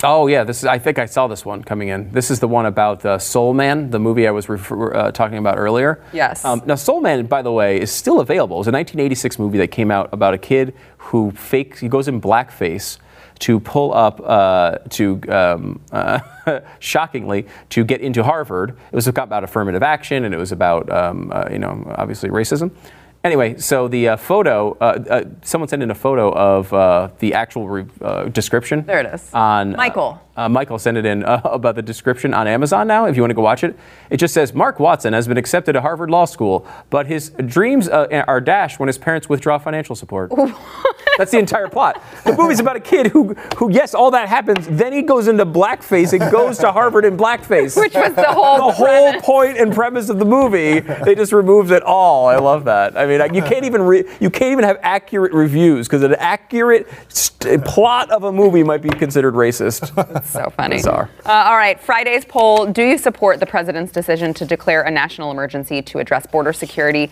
Oh 0.03 0.29
yeah, 0.29 0.45
this 0.45 0.59
is. 0.59 0.65
I 0.65 0.79
think 0.79 0.99
I 0.99 1.05
saw 1.05 1.27
this 1.27 1.45
one 1.45 1.63
coming 1.63 1.89
in. 1.89 2.11
This 2.13 2.31
is 2.31 2.41
the 2.41 2.49
one 2.49 2.65
about 2.65 3.01
the 3.01 3.19
Soul 3.19 3.53
Man, 3.53 3.91
the 3.91 3.99
movie 3.99 4.27
I 4.27 4.31
was 4.31 4.49
refer, 4.49 4.95
uh, 4.95 5.13
talking 5.13 5.37
about 5.37 5.59
earlier. 5.59 6.03
Yes. 6.13 6.43
Um, 6.43 6.63
now, 6.65 6.77
Soul 6.77 7.03
Man, 7.03 7.27
by 7.27 7.43
the 7.43 7.53
way, 7.53 7.79
is 7.81 7.91
still 7.91 8.21
available. 8.21 8.61
It's 8.61 8.69
a 8.69 8.73
1986 8.73 9.39
movie 9.39 9.59
that 9.59 9.69
came 9.69 9.91
out 9.91 10.09
about 10.13 10.33
a 10.33 10.39
kid 10.39 10.75
who 10.97 11.33
fakes. 11.33 11.81
He 11.81 11.89
goes 11.89 12.09
in 12.09 12.19
blackface 12.19 12.99
to 13.41 13.59
pull 13.61 13.93
up 13.93 14.21
uh, 14.25 14.79
to 14.91 15.21
um, 15.29 15.81
uh, 15.93 16.21
shockingly 16.79 17.47
to 17.71 17.85
get 17.85 18.01
into 18.01 18.23
Harvard. 18.23 18.71
It 18.71 18.95
was 18.95 19.09
about 19.09 19.45
affirmative 19.45 19.83
action 19.83 20.25
and 20.25 20.35
it 20.35 20.39
was 20.39 20.53
about 20.53 20.91
um, 20.91 21.31
uh, 21.33 21.49
you 21.51 21.59
know 21.59 21.85
obviously 21.97 22.31
racism. 22.31 22.71
Anyway, 23.23 23.59
so 23.59 23.87
the 23.87 24.09
uh, 24.09 24.17
photo, 24.17 24.73
uh, 24.81 25.05
uh, 25.11 25.25
someone 25.43 25.69
sent 25.69 25.83
in 25.83 25.91
a 25.91 25.95
photo 25.95 26.33
of 26.33 26.73
uh, 26.73 27.11
the 27.19 27.35
actual 27.35 27.69
re- 27.69 27.87
uh, 28.01 28.25
description. 28.25 28.83
There 28.87 28.99
it 28.99 29.15
is. 29.15 29.35
On 29.35 29.73
Michael. 29.73 30.19
Uh, 30.41 30.49
Michael 30.49 30.79
sent 30.79 30.97
it 30.97 31.05
in 31.05 31.23
uh, 31.23 31.39
about 31.45 31.75
the 31.75 31.83
description 31.83 32.33
on 32.33 32.49
Amazon 32.49 32.87
now. 32.87 33.05
If 33.05 33.15
you 33.15 33.21
want 33.23 33.31
to 33.31 33.35
go 33.35 33.43
watch 33.43 33.63
it, 33.63 33.79
it 34.09 34.17
just 34.17 34.33
says 34.33 34.55
Mark 34.55 34.81
Watson 34.81 35.13
has 35.13 35.29
been 35.29 35.37
accepted 35.37 35.75
to 35.75 35.83
Harvard 35.83 36.09
Law 36.09 36.25
School, 36.25 36.67
but 36.89 37.07
his 37.07 37.29
dreams 37.45 37.91
uh, 37.91 38.25
are 38.27 38.41
dashed 38.41 38.81
when 38.81 38.87
his 38.87 38.97
parents 38.97 39.29
withdraw 39.29 39.59
financial 39.59 39.95
support. 39.95 40.33
That's 41.19 41.33
the 41.33 41.39
entire 41.39 41.69
plot. 41.69 42.03
The 42.25 42.35
movie's 42.35 42.61
about 42.61 42.77
a 42.77 42.81
kid 42.81 43.09
who, 43.09 43.35
who, 43.59 43.71
yes, 43.71 43.93
all 43.95 44.11
that 44.13 44.31
happens. 44.31 44.67
Then 44.67 44.95
he 44.95 45.03
goes 45.03 45.29
into 45.29 45.45
blackface 45.45 46.19
and 46.19 46.33
goes 46.33 46.57
to 46.59 46.73
Harvard 46.73 47.05
in 47.05 47.19
blackface, 47.19 47.79
Which 47.79 47.93
was 47.93 48.15
the 48.15 48.33
whole 48.33 48.69
the 48.69 48.73
whole 48.73 49.21
point 49.21 49.59
and 49.59 49.75
premise 49.75 50.09
of 50.09 50.19
the 50.19 50.25
movie. 50.25 50.81
They 50.81 51.15
just 51.15 51.35
removed 51.35 51.73
it 51.73 51.83
all. 51.83 52.29
I 52.29 52.37
love 52.37 52.65
that. 52.65 52.97
I 52.97 53.05
mean, 53.05 53.35
you 53.35 53.43
can't 53.43 53.67
even 53.67 53.83
re- 53.83 54.05
you 54.19 54.31
can't 54.31 54.53
even 54.53 54.65
have 54.65 54.79
accurate 54.81 55.35
reviews 55.35 55.87
because 55.89 56.03
an 56.03 56.15
accurate 56.15 56.89
st- 57.09 57.65
plot 57.67 58.11
of 58.11 58.25
a 58.25 58.33
movie 58.33 58.63
might 58.63 58.81
be 58.81 58.89
considered 58.89 59.35
racist. 59.35 59.91
so 60.33 60.51
funny. 60.57 60.77
Bizarre. 60.77 61.11
Uh, 61.25 61.31
all 61.33 61.57
right, 61.57 61.81
Friday's 61.81 62.25
poll. 62.25 62.67
Do 62.67 62.83
you 62.83 62.99
support 62.99 63.41
the 63.41 63.47
president's 63.47 63.93
decision 63.93 64.35
to 64.35 64.45
declare 64.45 64.83
a 64.83 64.91
national 64.91 65.31
emergency 65.31 65.83
to 65.83 65.99
address 65.99 66.27
border 66.27 66.53
security? 66.53 67.11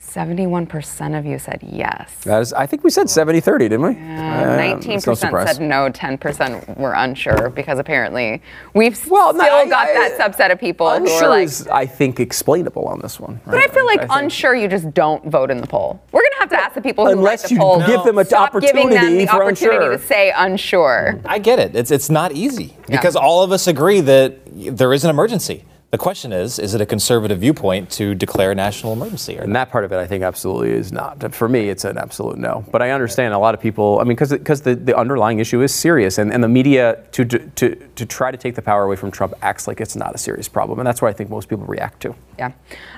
71% 0.00 1.18
of 1.18 1.26
you 1.26 1.38
said 1.38 1.60
yes. 1.62 2.10
That 2.24 2.40
is, 2.40 2.52
I 2.52 2.66
think 2.66 2.84
we 2.84 2.90
said 2.90 3.10
70 3.10 3.40
30, 3.40 3.68
didn't 3.68 3.86
we? 3.86 3.90
Uh, 3.92 4.16
Uh, 4.36 4.56
19% 4.58 5.06
no 5.32 5.44
said 5.46 5.60
no, 5.60 5.90
10% 5.90 6.78
were 6.78 6.92
unsure 6.92 7.50
because 7.50 7.78
apparently 7.78 8.40
we've 8.74 8.94
Well, 9.10 9.32
still 9.34 9.44
no, 9.46 9.56
I- 9.56 9.68
got 9.68 9.88
I- 9.88 9.94
that 10.08 10.18
subset 10.18 10.52
of 10.52 10.60
people 10.60 10.86
who 10.88 10.94
are 10.94 10.98
Unsure 10.98 11.28
like. 11.28 11.44
is, 11.44 11.66
I 11.68 11.86
think, 11.86 12.20
explainable 12.20 12.84
on 12.86 13.00
this 13.00 13.18
one. 13.18 13.40
but 13.46 13.56
I 13.56 13.66
feel 13.68 13.86
like 13.86 14.08
I 14.10 14.20
unsure, 14.20 14.54
you 14.54 14.68
just 14.68 14.92
don't 14.94 15.24
vote 15.26 15.50
in 15.50 15.58
the 15.58 15.66
poll. 15.66 16.00
We're 16.12 16.20
going 16.20 16.32
to 16.32 16.38
have 16.40 16.50
to 16.50 16.56
ask 16.64 16.74
the 16.74 16.80
people 16.82 17.06
who 17.06 17.12
Unless 17.12 17.42
write 17.44 17.48
the 17.48 17.54
you 17.54 17.60
poll. 17.60 17.78
give 17.86 18.04
them 18.04 18.18
an 18.18 18.26
stop 18.26 18.52
giving 18.60 18.90
them 18.90 18.98
opportunity 18.98 19.24
the 19.24 19.26
for 19.30 19.42
opportunity 19.42 19.76
unsure. 19.86 19.96
to 19.98 20.06
say 20.06 20.32
unsure. 20.36 21.20
I 21.24 21.38
get 21.38 21.58
it. 21.58 21.74
It's 21.74 21.90
it's 21.90 22.10
not 22.10 22.32
easy 22.32 22.76
Yeah. 22.88 22.96
because 22.96 23.16
all 23.16 23.42
of 23.42 23.50
us 23.52 23.66
agree 23.66 24.00
that 24.02 24.34
there 24.76 24.92
is 24.92 25.04
an 25.04 25.10
emergency. 25.10 25.64
The 25.92 25.98
question 25.98 26.32
is, 26.32 26.58
is 26.58 26.74
it 26.74 26.80
a 26.80 26.86
conservative 26.86 27.38
viewpoint 27.38 27.90
to 27.92 28.14
declare 28.14 28.50
a 28.50 28.54
national 28.56 28.92
emergency? 28.92 29.36
And 29.36 29.54
that 29.54 29.70
part 29.70 29.84
of 29.84 29.92
it, 29.92 29.98
I 29.98 30.06
think, 30.06 30.24
absolutely 30.24 30.72
is 30.72 30.90
not. 30.90 31.32
For 31.32 31.48
me, 31.48 31.68
it's 31.68 31.84
an 31.84 31.96
absolute 31.96 32.38
no. 32.38 32.64
But 32.72 32.82
I 32.82 32.90
understand 32.90 33.34
a 33.34 33.38
lot 33.38 33.54
of 33.54 33.60
people. 33.60 34.00
I 34.00 34.04
mean, 34.04 34.16
because 34.16 34.62
the, 34.62 34.74
the 34.74 34.96
underlying 34.96 35.38
issue 35.38 35.62
is 35.62 35.72
serious, 35.72 36.18
and, 36.18 36.32
and 36.32 36.42
the 36.42 36.48
media 36.48 37.04
to, 37.12 37.24
to 37.24 37.76
to 37.76 38.06
try 38.06 38.32
to 38.32 38.36
take 38.36 38.56
the 38.56 38.62
power 38.62 38.82
away 38.82 38.96
from 38.96 39.12
Trump 39.12 39.34
acts 39.42 39.68
like 39.68 39.80
it's 39.80 39.94
not 39.94 40.12
a 40.14 40.18
serious 40.18 40.48
problem, 40.48 40.80
and 40.80 40.86
that's 40.86 41.00
what 41.00 41.08
I 41.08 41.12
think 41.12 41.30
most 41.30 41.48
people 41.48 41.66
react 41.66 42.02
to. 42.02 42.14
Yeah. 42.38 42.52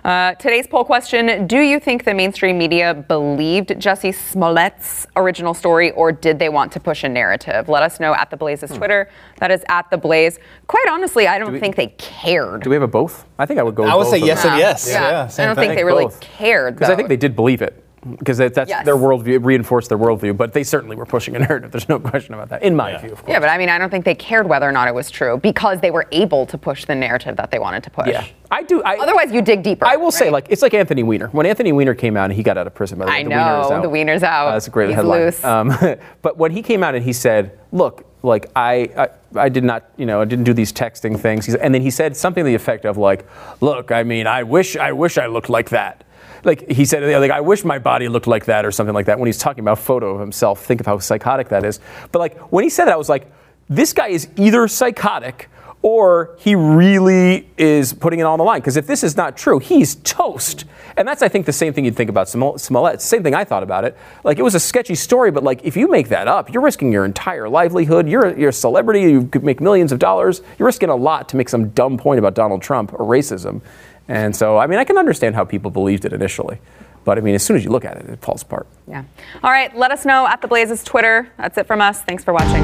Uh, 0.05 0.35
today's 0.35 0.67
poll 0.67 0.85
question 0.85 1.47
Do 1.47 1.59
you 1.59 1.79
think 1.81 2.05
the 2.05 2.15
mainstream 2.15 2.59
media 2.59 2.95
believed 2.95 3.69
Jussie 3.71 4.15
Smollett's 4.15 5.07
original 5.17 5.55
story, 5.55 5.91
or 5.93 6.13
did 6.13 6.39
they 6.39 6.49
want 6.49 6.73
to 6.73 6.81
push 6.81 7.05
a 7.05 7.09
narrative? 7.09 7.69
Let 7.69 7.83
us 7.83 8.01
know 8.01 8.15
at 8.15 8.31
The 8.31 8.37
Blaze's 8.37 8.77
Twitter. 8.77 9.09
That 9.39 9.51
is 9.51 9.65
at 9.69 9.91
The 9.91 9.97
Blaze. 9.99 10.39
Quite 10.67 10.87
honestly, 10.91 11.27
I 11.29 11.39
don't 11.39 11.53
we- 11.53 11.61
think 11.61 11.77
they 11.77 11.89
cared. 11.99 12.63
Do 12.63 12.71
we 12.71 12.77
have 12.77 12.83
a 12.83 12.89
both? 12.89 13.25
I 13.39 13.47
think 13.47 13.61
I 13.61 13.63
would 13.63 13.75
go. 13.75 13.85
I 13.85 13.95
would 13.95 14.05
both 14.05 14.11
say 14.13 14.19
yes 14.19 14.43
them. 14.43 14.53
and 14.53 14.61
yes. 14.61 14.89
Yeah. 14.89 15.03
Yeah, 15.03 15.31
I 15.43 15.47
don't 15.47 15.55
thing. 15.55 15.69
think 15.69 15.77
they 15.79 15.85
really 15.85 16.05
Both. 16.07 16.21
cared. 16.21 16.75
Because 16.75 16.91
I 16.91 16.97
think 16.97 17.09
they 17.09 17.17
did 17.17 17.37
believe 17.37 17.63
it. 17.63 17.85
Because 18.19 18.39
that, 18.39 18.55
that's 18.55 18.69
Yes. 18.71 18.85
their 18.85 18.97
worldview, 18.97 19.29
it 19.35 19.39
reinforced 19.39 19.89
their 19.89 19.99
worldview, 19.99 20.37
but 20.37 20.53
they 20.53 20.63
certainly 20.63 20.95
were 20.97 21.07
pushing 21.07 21.35
a 21.35 21.39
narrative. 21.41 21.71
There's 21.73 21.89
no 21.89 21.99
question 22.11 22.35
about 22.35 22.49
that, 22.51 22.63
in 22.63 22.77
my 22.77 22.97
view, 22.99 23.11
of 23.13 23.19
course. 23.19 23.29
Yeah, 23.31 23.41
but 23.41 23.49
I 23.49 23.59
mean, 23.59 23.69
I 23.69 23.79
don't 23.79 23.91
think 23.91 24.05
they 24.05 24.15
cared 24.15 24.49
whether 24.49 24.69
or 24.69 24.73
not 24.73 24.87
it 24.89 24.95
was 24.95 25.11
true 25.11 25.37
because 25.39 25.81
they 25.81 25.91
were 25.91 26.07
able 26.13 26.47
to 26.47 26.57
push 26.57 26.85
the 26.85 26.95
narrative 26.95 27.37
that 27.37 27.51
they 27.51 27.59
wanted 27.59 27.83
to 27.85 27.91
push. 27.91 28.09
Yeah. 28.09 28.25
I 28.51 28.63
do. 28.63 28.83
I, 28.83 28.97
Otherwise, 28.99 29.31
you 29.33 29.43
dig 29.43 29.63
deeper. 29.63 29.85
I 29.87 29.97
will 29.97 30.11
say, 30.11 30.31
like, 30.31 30.47
it's 30.49 30.63
like 30.63 30.73
Anthony 30.75 31.03
Weiner. 31.03 31.29
When 31.29 31.45
Anthony 31.45 31.73
Weiner 31.73 31.95
came 31.95 32.17
out 32.17 32.25
and 32.27 32.33
he 32.33 32.43
got 32.43 32.57
out 32.57 32.67
of 32.67 32.75
prison, 32.75 32.99
by 32.99 33.05
the 33.05 33.11
way, 33.11 33.17
I 33.19 33.23
the 33.25 33.29
Wiener 33.31 33.61
is 33.61 33.69
know, 33.71 33.77
out. 33.77 33.83
the 33.83 33.89
Wiener's 33.91 34.23
out. 34.23 34.47
Uh, 34.49 34.53
that's 34.53 34.69
a 34.69 34.71
great 34.71 34.89
He's 34.89 34.97
headline. 34.97 35.21
loose. 35.21 35.45
Um, 35.45 35.75
but 36.23 36.39
when 36.39 36.53
he 36.53 36.63
came 36.63 36.83
out 36.83 36.95
and 36.95 37.05
he 37.05 37.13
said, 37.13 37.59
"Look, 37.73 38.07
like 38.23 38.47
I, 38.57 38.89
I, 38.97 39.09
I 39.39 39.49
did 39.51 39.65
not, 39.65 39.91
you 39.99 40.07
know, 40.07 40.23
I 40.23 40.25
didn't 40.25 40.45
do 40.45 40.55
these 40.55 40.73
texting 40.73 41.19
things," 41.21 41.45
He's, 41.45 41.57
and 41.57 41.75
then 41.75 41.83
he 41.83 41.91
said 41.91 42.17
something 42.17 42.43
to 42.43 42.49
the 42.49 42.55
effect 42.55 42.87
of, 42.87 42.97
"Like, 42.97 43.27
look, 43.61 43.93
I 43.93 44.03
mean, 44.03 44.27
I 44.27 44.45
wish, 44.45 44.77
I 44.77 44.93
wish 44.93 45.19
I 45.19 45.27
looked 45.27 45.51
like 45.51 45.69
that." 45.71 46.05
Like 46.45 46.69
he 46.71 46.85
said, 46.85 47.03
like 47.21 47.31
I 47.31 47.41
wish 47.41 47.65
my 47.65 47.79
body 47.79 48.09
looked 48.09 48.27
like 48.27 48.47
that, 48.47 48.65
or 48.65 48.71
something 48.71 48.95
like 48.95 49.07
that. 49.07 49.19
When 49.19 49.27
he's 49.27 49.39
talking 49.39 49.63
about 49.63 49.79
photo 49.79 50.15
of 50.15 50.21
himself, 50.21 50.65
think 50.65 50.81
of 50.81 50.87
how 50.87 50.99
psychotic 50.99 51.49
that 51.49 51.65
is. 51.65 51.81
But 52.13 52.19
like 52.21 52.39
when 52.53 52.65
he 52.65 52.71
said 52.71 52.87
that, 52.87 52.95
I 52.95 52.97
was 52.97 53.09
like, 53.09 53.31
this 53.69 53.93
guy 53.93 54.09
is 54.09 54.29
either 54.37 54.67
psychotic 54.69 55.49
or 55.81 56.37
he 56.39 56.57
really 56.57 57.49
is 57.57 57.93
putting 57.93 58.19
it 58.19 58.25
on 58.25 58.39
the 58.39 58.45
line. 58.45 58.61
Because 58.61 58.77
if 58.77 58.87
this 58.89 59.05
is 59.05 59.17
not 59.17 59.37
true, 59.37 59.61
he's 59.61 59.95
toast. 59.97 60.65
And 60.97 61.07
that's, 61.07 61.23
I 61.23 61.29
think, 61.29 61.47
the 61.47 61.53
same 61.53 61.73
thing 61.73 61.85
you'd 61.85 61.95
think 61.95 62.11
about 62.11 62.29
Smollett. 62.29 63.01
Same 63.01 63.23
thing 63.23 63.33
I 63.33 63.45
thought 63.45 63.63
about 63.63 63.85
it. 63.85 63.97
Like, 64.25 64.41
it 64.41 64.43
was 64.43 64.57
a 64.57 64.61
sketchy 64.61 64.97
story, 64.97 65.31
but 65.31 65.45
like, 65.45 65.65
if 65.65 65.77
you 65.77 65.89
make 65.89 66.09
that 66.09 66.27
up, 66.27 66.53
you're 66.53 66.63
risking 66.63 66.91
your 66.91 67.05
entire 67.05 67.49
livelihood. 67.49 68.09
You're, 68.09 68.37
you're 68.37 68.49
a 68.49 68.53
celebrity. 68.53 69.03
You 69.03 69.29
could 69.29 69.45
make 69.45 69.61
millions 69.61 69.93
of 69.93 70.01
dollars. 70.01 70.43
You're 70.59 70.67
risking 70.67 70.89
a 70.89 70.97
lot 70.97 71.29
to 71.29 71.37
make 71.37 71.49
some 71.49 71.69
dumb 71.69 71.97
point 71.97 72.19
about 72.19 72.35
Donald 72.35 72.61
Trump 72.61 72.93
or 72.95 73.07
racism. 73.07 73.61
And 74.09 74.35
so, 74.35 74.57
I 74.59 74.67
mean, 74.67 74.79
I 74.79 74.85
can 74.85 74.97
understand 74.99 75.35
how 75.35 75.45
people 75.45 75.71
believed 75.71 76.05
it 76.05 76.13
initially. 76.13 76.59
But 77.05 77.19
I 77.19 77.21
mean, 77.21 77.35
as 77.35 77.43
soon 77.43 77.57
as 77.57 77.65
you 77.65 77.71
look 77.71 77.85
at 77.85 77.97
it, 77.97 78.09
it 78.09 78.21
falls 78.21 78.43
apart. 78.43 78.67
Yeah. 78.87 79.05
All 79.43 79.51
right, 79.51 79.75
let 79.77 79.91
us 79.91 80.05
know 80.05 80.27
at 80.27 80.43
The 80.43 80.49
Blaze's 80.49 80.83
Twitter. 80.85 81.31
That's 81.39 81.57
it 81.59 81.67
from 81.67 81.81
us. 81.81 82.03
Thanks 82.03 82.25
for 82.25 82.33
watching. 82.33 82.63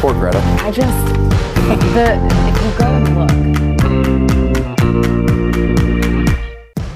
Poor 0.00 0.14
Greta. 0.14 0.38
I 0.60 0.70
just, 0.70 1.06
the, 1.94 2.18
if 2.48 2.64
you 2.64 2.78
go 2.78 2.86
and 2.86 3.18
look. 3.18 3.30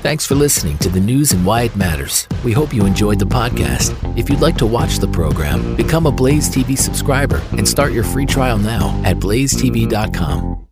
Thanks 0.02 0.24
for 0.24 0.36
listening 0.36 0.78
to 0.78 0.88
the 0.88 1.00
news 1.00 1.32
and 1.32 1.44
why 1.44 1.62
it 1.62 1.76
matters. 1.76 2.26
We 2.44 2.52
hope 2.52 2.72
you 2.72 2.86
enjoyed 2.86 3.18
the 3.18 3.26
podcast. 3.26 3.94
If 4.16 4.30
you'd 4.30 4.40
like 4.40 4.56
to 4.58 4.66
watch 4.66 4.98
the 4.98 5.08
program, 5.08 5.76
become 5.76 6.06
a 6.06 6.12
Blaze 6.12 6.48
TV 6.48 6.78
subscriber 6.78 7.42
and 7.52 7.68
start 7.68 7.92
your 7.92 8.04
free 8.04 8.24
trial 8.24 8.58
now 8.58 9.00
at 9.04 9.16
blazetv.com. 9.18 10.67